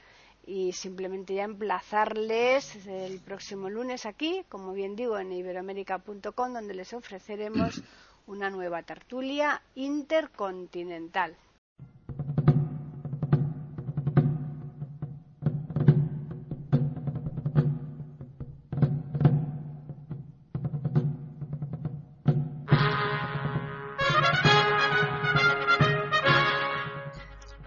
y 0.48 0.72
simplemente 0.72 1.34
ya 1.34 1.44
emplazarles 1.44 2.78
el 2.88 3.20
próximo 3.20 3.70
lunes 3.70 4.06
aquí, 4.06 4.46
como 4.48 4.72
bien 4.72 4.96
digo, 4.96 5.20
en 5.20 5.34
iberoamérica.com, 5.34 6.54
donde 6.54 6.74
les 6.74 6.94
ofreceremos 6.94 7.84
una 8.26 8.50
nueva 8.50 8.84
tertulia 8.84 9.62
intercontinental. 9.76 11.36